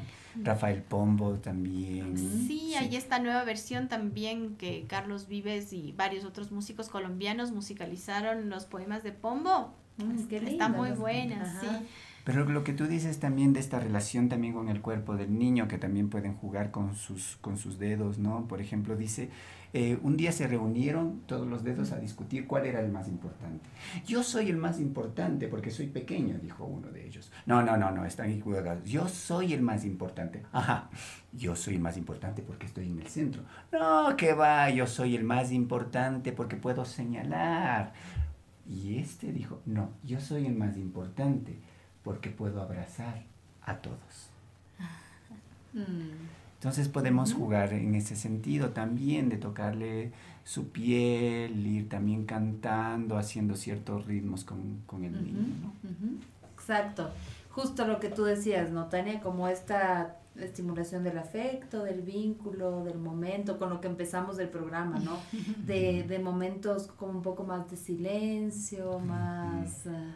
Rafael 0.44 0.82
Pombo 0.82 1.34
también. 1.36 2.18
Sí, 2.18 2.74
hay 2.76 2.96
esta 2.96 3.20
nueva 3.20 3.44
versión 3.44 3.88
también 3.88 4.56
que 4.56 4.86
Carlos 4.88 5.28
Vives 5.28 5.74
y 5.74 5.92
varios 5.92 6.24
otros 6.26 6.52
músicos 6.52 6.90
colombianos 6.90 7.52
musicalizaron 7.52 8.50
los 8.50 8.66
poemas 8.66 9.04
de 9.04 9.12
Pombo. 9.12 9.74
Mm, 9.98 10.34
Está 10.48 10.70
muy 10.70 10.92
buena, 10.92 11.60
sí. 11.60 11.68
Pero 12.24 12.46
lo 12.46 12.64
que 12.64 12.74
tú 12.74 12.88
dices 12.88 13.20
también 13.20 13.54
de 13.54 13.60
esta 13.60 13.80
relación 13.80 14.30
también 14.30 14.54
con 14.54 14.70
el 14.70 14.82
cuerpo 14.82 15.16
del 15.16 15.38
niño, 15.38 15.68
que 15.68 15.78
también 15.78 16.10
pueden 16.10 16.36
jugar 16.36 16.72
con 16.72 16.96
sus, 16.96 17.38
con 17.42 17.58
sus 17.58 17.80
dedos, 17.80 18.20
¿no? 18.20 18.48
Por 18.48 18.62
ejemplo, 18.62 18.96
dice, 18.96 19.30
eh, 19.72 20.00
un 20.02 20.18
día 20.18 20.32
se 20.32 20.48
reunieron 20.48 21.22
todos 21.28 21.48
los 21.48 21.64
dedos 21.64 21.92
a 21.92 22.00
discutir 22.00 22.48
cuál 22.48 22.66
era 22.66 22.80
el 22.82 22.92
más 22.92 23.08
importante. 23.08 23.70
Yo 24.06 24.24
soy 24.24 24.50
el 24.50 24.58
más 24.58 24.80
importante 24.80 25.48
porque 25.48 25.70
soy 25.70 25.88
pequeño, 25.88 26.40
dijo 26.42 26.66
uno 26.66 26.90
de 26.90 27.06
ellos. 27.06 27.32
No, 27.46 27.62
no, 27.62 27.78
no, 27.78 27.92
no, 27.92 28.06
están 28.06 28.32
equivocados. 28.32 28.84
Yo 28.84 29.08
soy 29.08 29.54
el 29.54 29.62
más 29.62 29.86
importante. 29.86 30.44
Ajá, 30.52 30.90
yo 31.34 31.56
soy 31.56 31.76
el 31.76 31.82
más 31.82 31.98
importante 31.98 32.42
porque 32.42 32.66
estoy 32.66 32.88
en 32.88 33.00
el 33.00 33.08
centro. 33.08 33.44
No, 33.72 34.16
que 34.18 34.34
va, 34.34 34.70
yo 34.72 34.88
soy 34.88 35.16
el 35.16 35.24
más 35.24 35.52
importante 35.52 36.32
porque 36.32 36.56
puedo 36.56 36.84
señalar. 36.84 37.94
Y 38.68 38.98
este 38.98 39.32
dijo, 39.32 39.62
no, 39.66 39.92
yo 40.04 40.20
soy 40.20 40.46
el 40.46 40.56
más 40.56 40.78
importante 40.78 41.60
porque 42.04 42.30
puedo 42.30 42.62
abrazar 42.62 43.24
a 43.64 43.78
todos. 43.78 44.30
Mm. 45.74 46.40
Entonces 46.56 46.90
podemos 46.90 47.34
jugar 47.34 47.72
en 47.72 47.96
ese 47.96 48.18
sentido 48.18 48.72
también, 48.72 49.30
de 49.30 49.38
tocarle 49.38 50.12
su 50.44 50.70
piel, 50.70 51.66
ir 51.66 51.88
también 51.88 52.26
cantando, 52.26 53.18
haciendo 53.18 53.56
ciertos 53.56 54.06
ritmos 54.06 54.44
con, 54.44 54.82
el 54.92 55.24
niño. 55.24 55.72
Exacto, 56.54 57.12
justo 57.52 57.88
lo 57.88 58.00
que 58.02 58.10
tú 58.10 58.24
decías, 58.24 58.72
¿no, 58.72 58.88
Tania? 58.88 59.22
Como 59.22 59.48
esta 59.48 60.18
estimulación 60.36 61.04
del 61.04 61.18
afecto, 61.18 61.84
del 61.84 62.02
vínculo, 62.02 62.84
del 62.84 62.98
momento, 62.98 63.58
con 63.58 63.70
lo 63.70 63.80
que 63.80 63.88
empezamos 63.88 64.38
el 64.40 64.50
programa, 64.50 65.00
¿no? 65.00 65.18
De, 65.66 66.20
momentos 66.22 66.88
como 66.88 67.14
un 67.14 67.22
poco 67.22 67.44
más 67.44 67.70
de 67.70 67.78
silencio, 67.78 69.00
más... 69.00 69.86
Eh, 69.86 70.12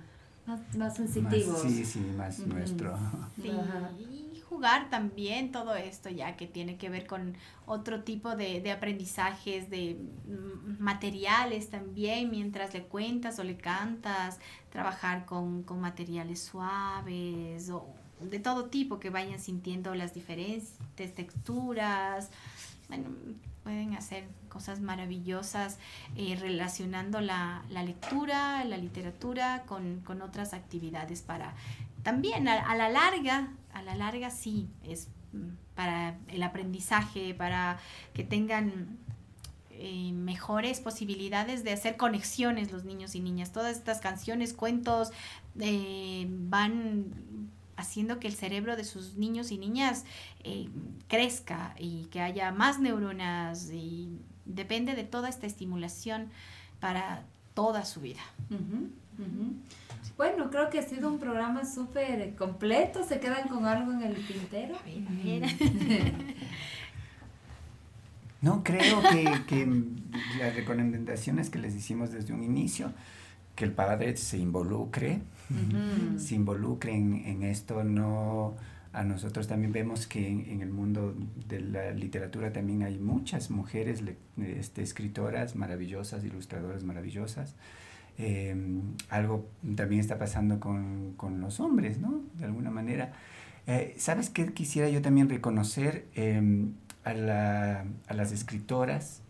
más, 0.45 0.95
sensitivos. 0.95 1.61
sí, 1.61 1.85
sí, 1.85 1.99
más 2.17 2.39
nuestro. 2.39 2.97
Sí, 3.35 3.49
y 3.99 4.41
jugar 4.41 4.89
también 4.89 5.51
todo 5.51 5.75
esto 5.75 6.09
ya 6.09 6.35
que 6.35 6.47
tiene 6.47 6.77
que 6.77 6.89
ver 6.89 7.07
con 7.07 7.35
otro 7.65 8.03
tipo 8.03 8.35
de, 8.35 8.61
de 8.61 8.71
aprendizajes, 8.71 9.69
de 9.69 9.97
materiales 10.79 11.69
también, 11.69 12.29
mientras 12.29 12.73
le 12.73 12.83
cuentas 12.83 13.39
o 13.39 13.43
le 13.43 13.57
cantas, 13.57 14.39
trabajar 14.69 15.25
con, 15.25 15.63
con 15.63 15.79
materiales 15.79 16.41
suaves 16.41 17.69
o 17.69 17.87
de 18.19 18.39
todo 18.39 18.65
tipo 18.65 18.99
que 18.99 19.09
vayan 19.09 19.39
sintiendo 19.39 19.95
las 19.95 20.13
diferentes 20.13 20.73
texturas. 21.15 22.29
Bueno, 22.87 23.09
pueden 23.63 23.93
hacer 23.95 24.25
cosas 24.49 24.81
maravillosas 24.81 25.79
eh, 26.15 26.37
relacionando 26.39 27.21
la, 27.21 27.63
lectura, 27.69 28.63
la 28.65 28.77
literatura 28.77 29.63
con, 29.65 30.03
otras 30.21 30.53
actividades 30.53 31.21
para 31.21 31.53
también 32.03 32.47
a, 32.47 32.75
la 32.75 32.89
larga, 32.89 33.47
a 33.73 33.81
la 33.81 33.95
larga 33.95 34.29
sí, 34.29 34.67
es 34.83 35.07
para 35.75 36.17
el 36.27 36.43
aprendizaje, 36.43 37.33
para 37.33 37.79
que 38.13 38.23
tengan 38.23 38.97
eh, 39.71 40.11
mejores 40.11 40.79
posibilidades 40.79 41.63
de 41.63 41.71
hacer 41.71 41.97
conexiones 41.97 42.71
los 42.71 42.83
niños 42.83 43.15
y 43.15 43.21
niñas. 43.21 43.51
Todas 43.51 43.75
estas 43.75 43.99
canciones, 43.99 44.53
cuentos 44.53 45.11
eh, 45.59 46.27
van 46.29 47.49
haciendo 47.77 48.19
que 48.19 48.27
el 48.27 48.33
cerebro 48.33 48.75
de 48.75 48.83
sus 48.83 49.15
niños 49.15 49.51
y 49.51 49.57
niñas 49.57 50.05
eh, 50.43 50.69
crezca 51.07 51.75
y 51.79 52.05
que 52.05 52.21
haya 52.21 52.51
más 52.51 52.79
neuronas 52.79 53.69
y 53.71 54.19
depende 54.45 54.95
de 54.95 55.03
toda 55.03 55.29
esta 55.29 55.47
estimulación 55.47 56.29
para 56.79 57.23
toda 57.53 57.85
su 57.85 58.01
vida. 58.01 58.21
Bueno, 60.17 60.49
creo 60.49 60.69
que 60.69 60.79
ha 60.79 60.83
sido 60.83 61.09
un 61.09 61.19
programa 61.19 61.65
súper 61.65 62.35
completo. 62.35 63.03
¿Se 63.03 63.19
quedan 63.19 63.47
con 63.47 63.65
algo 63.65 63.91
en 63.93 64.03
el 64.03 64.15
tintero? 64.25 64.75
no, 68.41 68.63
creo 68.63 69.01
que, 69.01 69.23
que 69.47 69.83
las 70.39 70.55
recomendaciones 70.55 71.49
que 71.49 71.59
les 71.59 71.75
hicimos 71.75 72.11
desde 72.11 72.33
un 72.33 72.43
inicio, 72.43 72.91
que 73.55 73.65
el 73.65 73.71
padre 73.71 74.15
se 74.17 74.37
involucre, 74.37 75.21
se 76.17 76.35
involucren 76.35 77.23
en 77.25 77.43
esto, 77.43 77.83
no 77.83 78.55
a 78.93 79.03
nosotros 79.03 79.47
también 79.47 79.73
vemos 79.73 80.05
que 80.05 80.27
en, 80.27 80.61
el 80.61 80.69
mundo 80.69 81.15
de 81.47 81.59
la 81.61 81.91
literatura 81.91 82.53
también 82.53 82.83
hay 82.83 82.99
muchas 82.99 83.49
mujeres 83.49 84.03
este, 84.37 84.83
escritoras 84.83 85.55
maravillosas, 85.55 86.23
ilustradoras 86.23 86.83
maravillosas. 86.83 87.55
Em, 88.19 88.81
algo 89.09 89.49
también 89.75 89.99
está 89.99 90.19
pasando 90.19 90.59
con, 90.59 91.13
con, 91.17 91.41
los 91.41 91.59
hombres, 91.59 91.97
¿no? 91.97 92.21
De 92.37 92.45
alguna 92.45 92.69
manera. 92.69 93.13
Eh, 93.65 93.95
¿Sabes 93.97 94.29
qué 94.29 94.53
quisiera 94.53 94.87
yo 94.89 95.01
también 95.01 95.27
reconocer 95.27 96.05
em, 96.13 96.73
a, 97.03 97.15
la, 97.15 97.85
a, 98.07 98.13
las 98.13 98.31
escritoras 98.31 99.22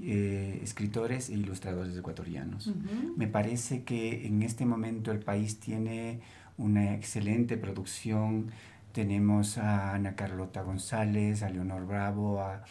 eh, 0.00 0.60
escritores 0.62 1.28
e 1.28 1.34
ilustradores 1.34 1.96
ecuatorianos. 1.96 2.72
Me 3.16 3.26
parece 3.26 3.84
que 3.84 4.26
en 4.26 4.42
este 4.42 4.64
momento 4.64 5.12
el 5.12 5.18
país 5.18 5.60
tiene 5.60 6.20
una 6.56 6.94
excelente 6.94 7.56
producción. 7.56 8.50
Tenemos 8.92 9.58
a 9.58 9.94
Ana 9.94 10.14
Carlota 10.14 10.62
González, 10.62 11.42
a 11.42 11.50
Leonor 11.50 11.86
Bravo, 11.86 12.40
a 12.40 12.64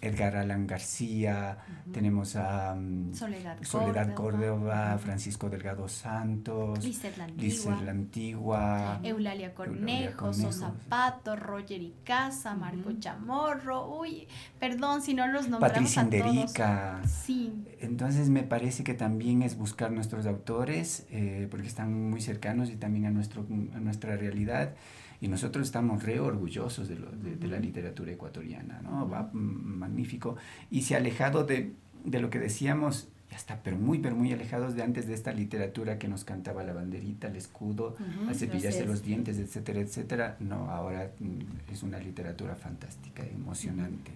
Edgar 0.00 0.36
Alan 0.36 0.66
García, 0.66 1.58
tenemos 1.92 2.36
a 2.36 2.76
Soledad, 3.12 4.14
Córdoba, 4.14 4.98
Francisco 4.98 5.48
Delgado 5.48 5.88
Santos, 5.88 6.84
Lizeth 6.84 7.16
la 7.16 7.90
Antigua, 7.90 9.00
Eulalia 9.02 9.54
Cornejo, 9.54 10.34
Sosa 10.34 10.74
Pato, 10.90 11.36
Roger 11.36 11.80
Icaza, 11.80 12.54
Marco 12.54 12.92
Chamorro, 12.98 13.98
uy, 13.98 14.28
perdón 14.58 15.00
si 15.00 15.14
no 15.14 15.26
los 15.26 15.48
nombramos 15.48 15.70
Patricia 15.70 16.02
Inderica. 16.02 17.00
Sí. 17.06 17.64
Entonces 17.80 18.28
me 18.28 18.42
parece 18.42 18.84
que 18.84 18.92
también 18.92 19.42
es 19.42 19.56
buscar 19.56 19.90
nuestros 19.90 20.26
autores, 20.26 21.06
eh, 21.10 21.48
porque 21.50 21.66
están 21.66 22.10
muy 22.10 22.20
cercanos 22.20 22.68
y 22.68 22.76
también 22.76 23.06
a, 23.06 23.10
nuestro, 23.10 23.46
a 23.74 23.80
nuestra 23.80 24.16
realidad 24.16 24.74
Y 25.20 25.28
nosotros 25.28 25.66
estamos 25.66 26.02
re 26.04 26.20
orgullosos 26.20 26.88
de, 26.88 26.96
lo, 26.96 27.10
de, 27.10 27.48
la 27.48 27.58
literatura 27.58 28.12
ecuatoriana, 28.12 28.80
¿no? 28.82 29.08
Va 29.08 29.28
magnífico. 29.32 30.36
Y 30.70 30.82
se 30.82 30.94
ha 30.94 30.98
alejado 30.98 31.44
de, 31.44 31.72
de 32.04 32.20
lo 32.20 32.30
que 32.30 32.38
decíamos, 32.38 33.08
ya 33.30 33.36
está, 33.36 33.60
pero 33.62 33.76
muy, 33.76 33.98
pero 33.98 34.14
muy 34.14 34.32
alejados 34.32 34.74
de 34.74 34.82
antes 34.82 35.06
de 35.06 35.14
esta 35.14 35.32
literatura 35.32 35.98
que 35.98 36.08
nos 36.08 36.24
cantaba 36.24 36.62
la 36.62 36.72
banderita, 36.72 37.28
el 37.28 37.36
escudo, 37.36 37.96
a 38.28 38.34
cepillarse 38.34 38.86
los 38.86 39.02
dientes, 39.02 39.38
etcétera, 39.38 39.80
etcétera. 39.80 40.36
No, 40.40 40.70
ahora 40.70 41.10
mm, 41.18 41.72
es 41.72 41.82
una 41.82 41.98
literatura 41.98 42.54
fantástica, 42.54 43.24
emocionante. 43.24 44.12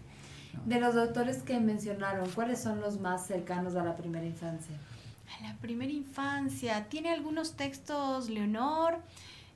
De 0.67 0.81
los 0.81 0.97
autores 0.97 1.43
que 1.43 1.59
mencionaron, 1.61 2.29
¿cuáles 2.31 2.61
son 2.61 2.81
los 2.81 3.01
más 3.01 3.27
cercanos 3.27 3.75
a 3.75 3.83
la 3.83 3.97
primera 3.97 4.25
infancia? 4.25 4.77
A 5.39 5.43
la 5.43 5.57
primera 5.57 5.93
infancia. 5.93 6.87
Tiene 6.89 7.11
algunos 7.11 7.55
textos 7.55 8.29
Leonor, 8.29 8.99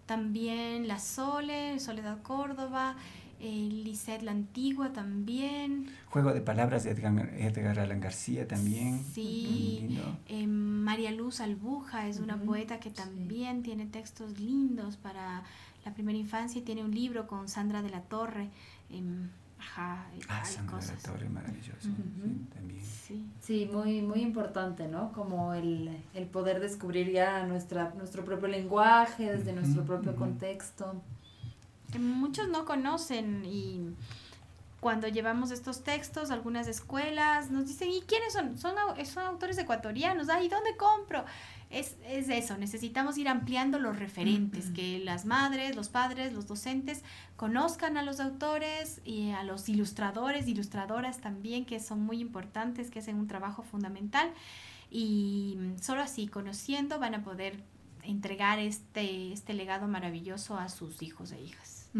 también 0.06 0.88
La 0.88 0.98
Sole, 0.98 1.78
Soledad 1.80 2.22
Córdoba, 2.22 2.96
eh, 3.38 3.68
Lisette 3.84 4.22
la 4.22 4.30
Antigua 4.30 4.92
también. 4.92 5.88
Juego 6.08 6.32
de 6.32 6.40
palabras 6.40 6.84
de 6.84 6.92
Edgar, 6.92 7.30
Edgar 7.36 7.78
Allan 7.78 8.00
García 8.00 8.48
también. 8.48 9.04
Sí. 9.12 9.98
Eh, 10.28 10.46
María 10.46 11.10
Luz 11.12 11.40
Albuja 11.40 12.08
es 12.08 12.18
una 12.18 12.38
poeta 12.38 12.80
que 12.80 12.90
también 12.90 13.62
tiene 13.62 13.86
textos 13.86 14.38
lindos 14.40 14.96
para 14.96 15.42
la 15.84 15.92
primera 15.92 16.18
infancia 16.18 16.60
y 16.60 16.64
tiene 16.64 16.82
un 16.82 16.94
libro 16.94 17.26
con 17.26 17.48
Sandra 17.48 17.82
de 17.82 17.90
la 17.90 18.00
Torre. 18.00 18.48
Em, 18.90 19.28
ajá, 19.58 20.06
ah, 20.28 20.44
Sandra 20.44 20.78
de 20.78 20.86
la 20.86 20.98
Torre, 20.98 21.28
maravilloso. 21.28 21.80
sí, 21.82 22.46
también. 22.54 22.82
Sí. 23.06 23.68
muy, 23.72 24.02
muy 24.02 24.20
importante, 24.20 24.88
¿no? 24.88 25.12
Como 25.12 25.54
el, 25.54 25.96
el 26.14 26.26
poder 26.26 26.58
descubrir 26.60 27.12
ya 27.12 27.44
nuestra, 27.46 27.92
nuestro 27.96 28.24
propio 28.24 28.48
lenguaje 28.48 29.30
desde 29.32 29.52
nuestro 29.52 29.84
propio 29.84 30.16
contexto 30.16 31.00
muchos 31.98 32.48
no 32.48 32.64
conocen 32.64 33.44
y 33.44 33.94
cuando 34.80 35.08
llevamos 35.08 35.50
estos 35.50 35.82
textos, 35.82 36.30
algunas 36.30 36.68
escuelas 36.68 37.50
nos 37.50 37.66
dicen, 37.66 37.90
¿y 37.90 38.02
quiénes 38.02 38.32
son? 38.32 38.58
Son, 38.58 38.74
son 39.06 39.24
autores 39.24 39.58
ecuatorianos, 39.58 40.28
¿y 40.42 40.48
dónde 40.48 40.76
compro? 40.76 41.24
Es, 41.68 41.96
es, 42.06 42.28
eso, 42.28 42.56
necesitamos 42.56 43.18
ir 43.18 43.28
ampliando 43.28 43.80
los 43.80 43.98
referentes, 43.98 44.70
que 44.70 45.00
las 45.00 45.24
madres, 45.24 45.74
los 45.74 45.88
padres, 45.88 46.32
los 46.32 46.46
docentes 46.46 47.02
conozcan 47.34 47.96
a 47.96 48.02
los 48.02 48.20
autores 48.20 49.00
y 49.04 49.30
a 49.30 49.42
los 49.42 49.68
ilustradores, 49.68 50.46
ilustradoras 50.46 51.20
también, 51.20 51.64
que 51.64 51.80
son 51.80 52.00
muy 52.00 52.20
importantes, 52.20 52.90
que 52.90 53.00
hacen 53.00 53.16
un 53.16 53.26
trabajo 53.26 53.62
fundamental. 53.62 54.30
Y 54.90 55.58
solo 55.80 56.02
así, 56.02 56.28
conociendo, 56.28 57.00
van 57.00 57.16
a 57.16 57.24
poder 57.24 57.64
entregar 58.04 58.60
este, 58.60 59.32
este 59.32 59.52
legado 59.52 59.88
maravilloso 59.88 60.56
a 60.56 60.68
sus 60.68 61.02
hijos 61.02 61.32
e 61.32 61.40
hijas. 61.42 61.90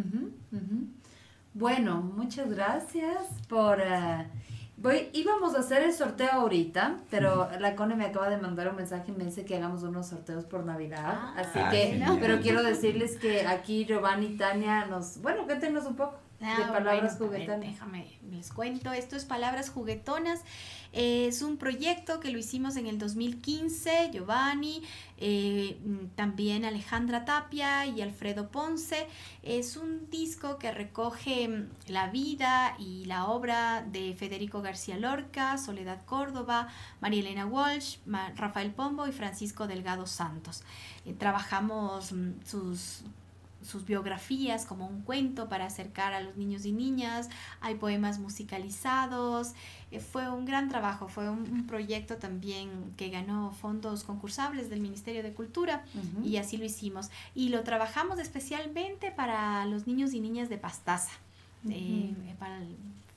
Bueno, 1.55 2.03
muchas 2.03 2.49
gracias 2.51 3.27
por... 3.49 3.79
Uh, 3.79 4.56
voy, 4.77 5.09
íbamos 5.13 5.55
a 5.55 5.61
hacer 5.61 5.83
el 5.83 5.93
sorteo 5.93 6.31
ahorita, 6.33 6.99
pero 7.11 7.49
la 7.59 7.75
Cone 7.77 7.97
me 7.97 8.05
acaba 8.05 8.29
de 8.29 8.37
mandar 8.37 8.69
un 8.69 8.77
mensaje 8.77 9.11
y 9.11 9.15
me 9.15 9.25
dice 9.25 9.45
que 9.45 9.57
hagamos 9.57 9.83
unos 9.83 10.07
sorteos 10.07 10.45
por 10.45 10.65
Navidad. 10.65 11.05
Ah, 11.07 11.35
así 11.39 11.59
que, 11.71 12.03
pero 12.21 12.41
quiero 12.41 12.63
decirles 12.65 13.17
que 13.17 13.47
aquí 13.47 13.85
Giovanni 13.87 14.27
y 14.27 14.37
Tania 14.37 14.87
nos... 14.87 15.21
Bueno, 15.23 15.45
cuéntenos 15.45 15.87
un 15.87 15.97
poco 15.97 16.26
de 16.41 16.47
ah, 16.47 16.71
palabras 16.73 17.17
juguetonas. 17.17 17.61
déjame, 17.61 18.07
les 18.31 18.53
cuento. 18.53 18.93
Esto 18.93 19.17
es 19.17 19.25
Palabras 19.25 19.71
Juguetonas. 19.71 20.43
Es 20.93 21.43
un 21.43 21.57
proyecto 21.57 22.21
que 22.21 22.31
lo 22.31 22.39
hicimos 22.39 22.77
en 22.77 22.87
el 22.87 22.99
2015, 22.99 24.11
Giovanni, 24.13 24.83
eh, 25.19 25.79
también 26.15 26.65
Alejandra 26.65 27.25
Tapia 27.25 27.87
y 27.87 28.03
Alfredo 28.03 28.49
Ponce. 28.49 29.07
Es 29.43 29.77
un 29.77 30.11
disco 30.11 30.59
que 30.59 30.73
recoge 30.73 31.49
mm, 31.49 31.69
la 31.89 32.09
vida 32.09 32.77
y 32.79 33.07
la 33.07 33.27
obra 33.27 33.83
de 33.91 34.15
Federico 34.15 34.61
García 34.61 34.99
Lorca, 34.99 35.57
Soledad 35.57 36.05
Córdoba, 36.05 36.69
María 37.01 37.21
Elena 37.21 37.47
Walsh, 37.47 37.99
Rafael 38.37 38.73
Pombo 38.73 39.07
y 39.07 39.13
Francisco 39.13 39.67
Delgado 39.67 40.07
Santos. 40.07 40.65
Eh, 41.07 41.15
trabajamos 41.15 42.13
mm, 42.13 42.45
sus 42.45 43.05
sus 43.67 43.85
biografías 43.85 44.65
como 44.65 44.87
un 44.87 45.03
cuento 45.03 45.49
para 45.49 45.67
acercar 45.67 46.15
a 46.15 46.21
los 46.21 46.37
niños 46.37 46.65
y 46.65 46.73
niñas, 46.73 47.29
hay 47.61 47.75
poemas 47.75 48.19
musicalizados, 48.19 49.53
eh, 49.91 50.01
fue 50.01 50.31
un 50.31 50.45
gran 50.45 50.69
trabajo, 50.69 51.09
fue 51.09 51.29
un, 51.29 51.67
proyecto 51.67 52.17
también 52.17 52.95
que 52.97 53.11
ganó 53.11 53.53
fondos 53.53 54.05
concursables 54.05 54.71
del 54.71 54.81
Ministerio 54.81 55.23
de 55.23 55.33
Cultura 55.33 55.85
y 56.25 56.37
así 56.37 56.57
lo 56.57 56.65
hicimos. 56.65 57.11
Y 57.35 57.49
lo 57.49 57.63
trabajamos 57.65 58.19
especialmente 58.19 59.11
para 59.11 59.65
los 59.67 59.87
niños 59.87 60.13
y 60.13 60.21
niñas 60.21 60.49
de 60.49 60.59
Pastaza, 60.59 61.11
eh, 61.69 62.15
para 62.39 62.61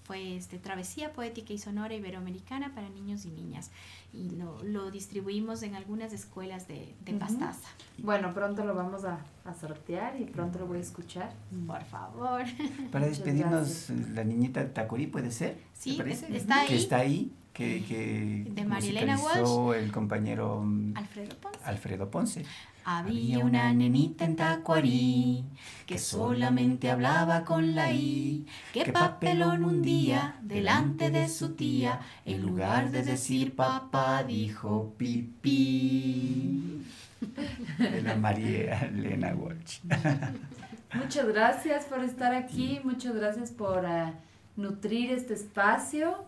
fue 0.10 0.36
este, 0.36 0.58
Travesía 0.58 1.14
Poética 1.14 1.54
y 1.54 1.60
Sonora 1.60 1.93
Iberoamericana 1.93 2.74
para 2.74 2.89
niños 2.89 3.26
y 3.26 3.30
niñas 3.30 3.70
y 4.14 4.32
lo, 4.32 4.62
lo 4.64 4.91
distribuimos 4.91 5.62
en 5.64 5.76
algunas 5.76 6.14
escuelas 6.14 6.68
de, 6.68 6.95
de 7.01 7.14
Pastaza. 7.14 7.68
Bueno, 7.99 8.34
pronto 8.34 8.66
lo 8.66 8.74
vamos 8.74 9.05
a, 9.05 9.20
a, 9.45 9.53
sortear 9.53 10.20
y 10.20 10.26
pronto 10.26 10.60
lo 10.60 10.68
voy 10.68 10.80
a 10.80 10.82
escuchar. 10.82 11.32
Por 11.68 11.84
favor. 11.84 12.43
Para 12.91 13.07
despedirnos, 13.07 13.89
la 14.14 14.24
niñita 14.24 14.74
Tacurí 14.74 15.07
puede 15.07 15.32
ser. 15.32 15.57
Sí, 15.74 15.99
está 16.32 16.62
ahí. 16.62 16.68
Que 16.68 16.76
está 16.76 16.97
ahí. 16.97 17.32
Que, 17.53 17.84
que 17.84 18.45
de 18.51 18.64
Marilena 18.64 19.18
Walsh. 19.20 19.84
el 19.84 19.91
compañero 19.91 20.66
Alfredo 20.95 21.36
Ponce. 21.41 21.60
Alfredo 21.66 22.10
Ponce. 22.10 22.45
Había 22.86 23.40
una 23.40 23.74
nenita 23.74 24.26
en 24.26 24.36
Tacuarí 24.36 25.46
que 25.86 25.98
solamente 25.98 26.90
hablaba 26.90 27.44
con 27.44 27.76
la 27.76 27.92
I, 27.92 28.46
que 28.74 28.92
papelón 28.92 29.64
un 29.64 29.82
día 29.82 30.36
delante 30.42 31.10
de 31.10 31.28
su 31.28 31.56
tía, 31.56 32.00
en 32.26 32.42
lugar 32.42 32.92
de 32.92 33.04
decir 33.04 33.56
papá 33.56 34.24
dijo 34.24 34.94
pipí. 34.98 36.84
De 37.78 38.02
la 38.02 38.16
María 38.16 38.80
Elena 38.82 39.34
Walsh. 39.36 39.80
Muchas 40.94 41.28
gracias 41.28 41.86
por 41.86 42.04
estar 42.04 42.34
aquí, 42.34 42.80
muchas 42.84 43.14
gracias 43.14 43.52
por 43.52 43.84
uh, 43.86 44.12
nutrir 44.56 45.12
este 45.12 45.36
espacio. 45.36 46.26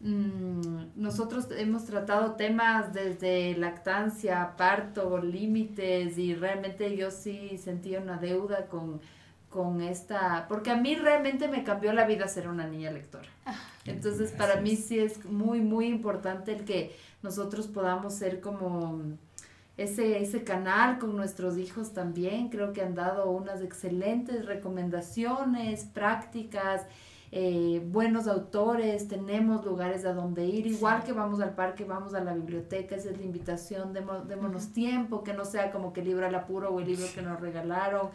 Mm, 0.00 0.92
nosotros 0.96 1.48
hemos 1.56 1.84
tratado 1.86 2.32
temas 2.32 2.92
desde 2.92 3.56
lactancia, 3.56 4.54
parto, 4.56 5.18
límites 5.18 6.18
y 6.18 6.34
realmente 6.34 6.96
yo 6.96 7.10
sí 7.10 7.58
sentí 7.58 7.96
una 7.96 8.18
deuda 8.18 8.66
con, 8.66 9.00
con 9.48 9.80
esta, 9.80 10.46
porque 10.48 10.70
a 10.70 10.76
mí 10.76 10.96
realmente 10.96 11.48
me 11.48 11.64
cambió 11.64 11.92
la 11.92 12.06
vida 12.06 12.28
ser 12.28 12.48
una 12.48 12.66
niña 12.66 12.90
lectora. 12.90 13.28
Ah. 13.46 13.54
Entonces 13.86 14.32
para 14.32 14.60
mí 14.60 14.76
sí 14.76 14.98
es 14.98 15.24
muy, 15.24 15.60
muy 15.60 15.86
importante 15.86 16.52
el 16.52 16.64
que 16.64 16.94
nosotros 17.22 17.66
podamos 17.66 18.14
ser 18.14 18.40
como 18.40 19.00
ese, 19.76 20.22
ese 20.22 20.44
canal 20.44 20.98
con 20.98 21.16
nuestros 21.16 21.56
hijos 21.56 21.92
también. 21.92 22.48
Creo 22.48 22.72
que 22.72 22.82
han 22.82 22.94
dado 22.94 23.30
unas 23.30 23.62
excelentes 23.62 24.44
recomendaciones, 24.44 25.84
prácticas 25.84 26.82
eh, 27.32 27.82
buenos 27.84 28.28
autores, 28.28 29.08
tenemos 29.08 29.64
lugares 29.64 30.04
a 30.04 30.14
donde 30.14 30.46
ir, 30.46 30.66
igual 30.66 31.02
que 31.04 31.12
vamos 31.12 31.40
al 31.40 31.54
parque, 31.54 31.84
vamos 31.84 32.14
a 32.14 32.20
la 32.20 32.34
biblioteca, 32.34 32.94
esa 32.94 33.10
es 33.10 33.18
la 33.18 33.24
invitación, 33.24 33.92
démonos 33.92 34.72
tiempo, 34.72 35.24
que 35.24 35.32
no 35.32 35.44
sea 35.44 35.72
como 35.72 35.92
que 35.92 36.00
el 36.00 36.06
libro 36.06 36.26
al 36.26 36.34
apuro 36.34 36.70
o 36.70 36.80
el 36.80 36.86
libro 36.86 37.06
que 37.14 37.22
nos 37.22 37.40
regalaron. 37.40 38.10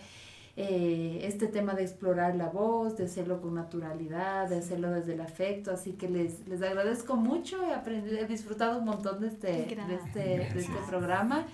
Eh, 0.57 1.22
este 1.24 1.47
tema 1.47 1.74
de 1.74 1.84
explorar 1.84 2.36
la 2.36 2.49
voz, 2.49 2.97
de 2.97 3.05
hacerlo 3.05 3.41
con 3.41 3.55
naturalidad, 3.55 4.49
de 4.49 4.57
hacerlo 4.57 4.91
desde 4.91 5.14
el 5.14 5.22
afecto, 5.22 5.72
así 5.72 5.93
que 5.93 6.09
les, 6.09 6.45
les 6.47 6.62
agradezco 6.62 7.16
mucho, 7.16 7.64
he, 7.64 7.74
aprendido, 7.74 8.18
he 8.18 8.26
disfrutado 8.26 8.80
un 8.80 8.86
montón 8.86 9.22
de 9.22 9.28
este, 9.28 9.47
de 9.47 9.95
este, 9.95 10.20
de 10.53 10.59
este 10.59 10.78
programa. 10.89 11.45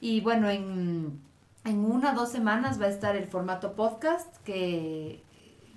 Y 0.00 0.22
bueno, 0.22 0.48
en, 0.48 1.20
en 1.64 1.84
una 1.84 2.12
o 2.12 2.14
dos 2.14 2.30
semanas 2.30 2.80
va 2.80 2.86
a 2.86 2.88
estar 2.88 3.14
el 3.14 3.26
formato 3.26 3.74
podcast 3.74 4.34
que 4.44 5.22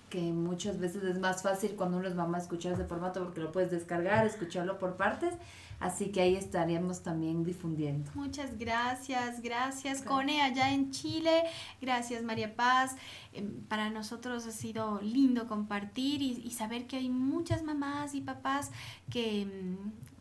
que 0.09 0.21
muchas 0.33 0.79
veces 0.79 1.03
es 1.03 1.19
más 1.19 1.41
fácil 1.43 1.75
cuando 1.75 1.97
uno 1.97 2.07
es 2.07 2.15
mamá 2.15 2.37
escuchar 2.37 2.73
ese 2.73 2.85
formato 2.85 3.23
porque 3.23 3.41
lo 3.41 3.51
puedes 3.51 3.71
descargar, 3.71 4.25
escucharlo 4.25 4.79
por 4.79 4.97
partes. 4.97 5.33
Así 5.79 6.11
que 6.11 6.19
ahí 6.21 6.35
estaríamos 6.35 7.03
también 7.03 7.43
difundiendo. 7.45 8.11
Muchas 8.13 8.57
gracias, 8.57 9.41
gracias 9.41 10.01
Cone 10.01 10.41
allá 10.41 10.73
en 10.73 10.91
Chile, 10.91 11.43
gracias 11.79 12.21
María 12.21 12.53
Paz. 12.55 12.97
Em, 13.31 13.61
para 13.63 13.89
nosotros 13.89 14.45
ha 14.45 14.51
sido 14.51 14.99
lindo 15.01 15.47
compartir 15.47 16.21
y, 16.21 16.41
y 16.43 16.51
saber 16.51 16.85
que 16.85 16.97
hay 16.97 17.07
muchas 17.09 17.63
mamás 17.63 18.13
y 18.13 18.19
papás 18.19 18.71
que, 19.09 19.43
em, 19.43 19.77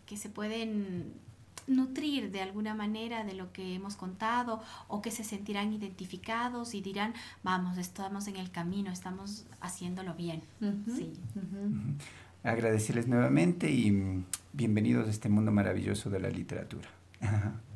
que 0.06 0.16
se 0.16 0.28
pueden 0.28 1.27
nutrir 1.68 2.30
de 2.30 2.40
alguna 2.40 2.74
manera 2.74 3.24
de 3.24 3.34
lo 3.34 3.52
que 3.52 3.74
hemos 3.74 3.96
contado 3.96 4.60
o 4.88 5.02
que 5.02 5.10
se 5.10 5.24
sentirán 5.24 5.72
identificados 5.72 6.74
y 6.74 6.80
dirán, 6.80 7.14
vamos, 7.42 7.78
estamos 7.78 8.26
en 8.28 8.36
el 8.36 8.50
camino, 8.50 8.90
estamos 8.90 9.46
haciéndolo 9.60 10.14
bien. 10.14 10.42
sí. 10.86 11.12
Agradecerles 12.44 13.08
nuevamente 13.08 13.70
y 13.70 14.24
bienvenidos 14.52 15.08
a 15.08 15.10
este 15.10 15.28
mundo 15.28 15.50
maravilloso 15.50 16.08
de 16.08 16.20
la 16.20 16.30
literatura. 16.30 16.88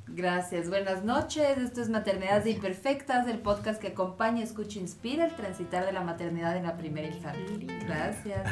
Gracias, 0.08 0.68
buenas 0.68 1.04
noches. 1.04 1.58
Esto 1.58 1.80
es 1.80 1.88
Maternidades 1.88 2.46
Imperfectas, 2.46 3.26
el 3.26 3.38
podcast 3.38 3.80
que 3.80 3.88
acompaña, 3.88 4.42
escucha, 4.42 4.78
inspira 4.78 5.24
el 5.26 5.34
transitar 5.34 5.86
de 5.86 5.92
la 5.92 6.02
maternidad 6.02 6.56
en 6.56 6.64
la 6.64 6.76
primera 6.76 7.08
infancia. 7.08 7.42
Gracias. 7.86 8.46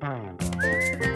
Bye. 0.00 1.09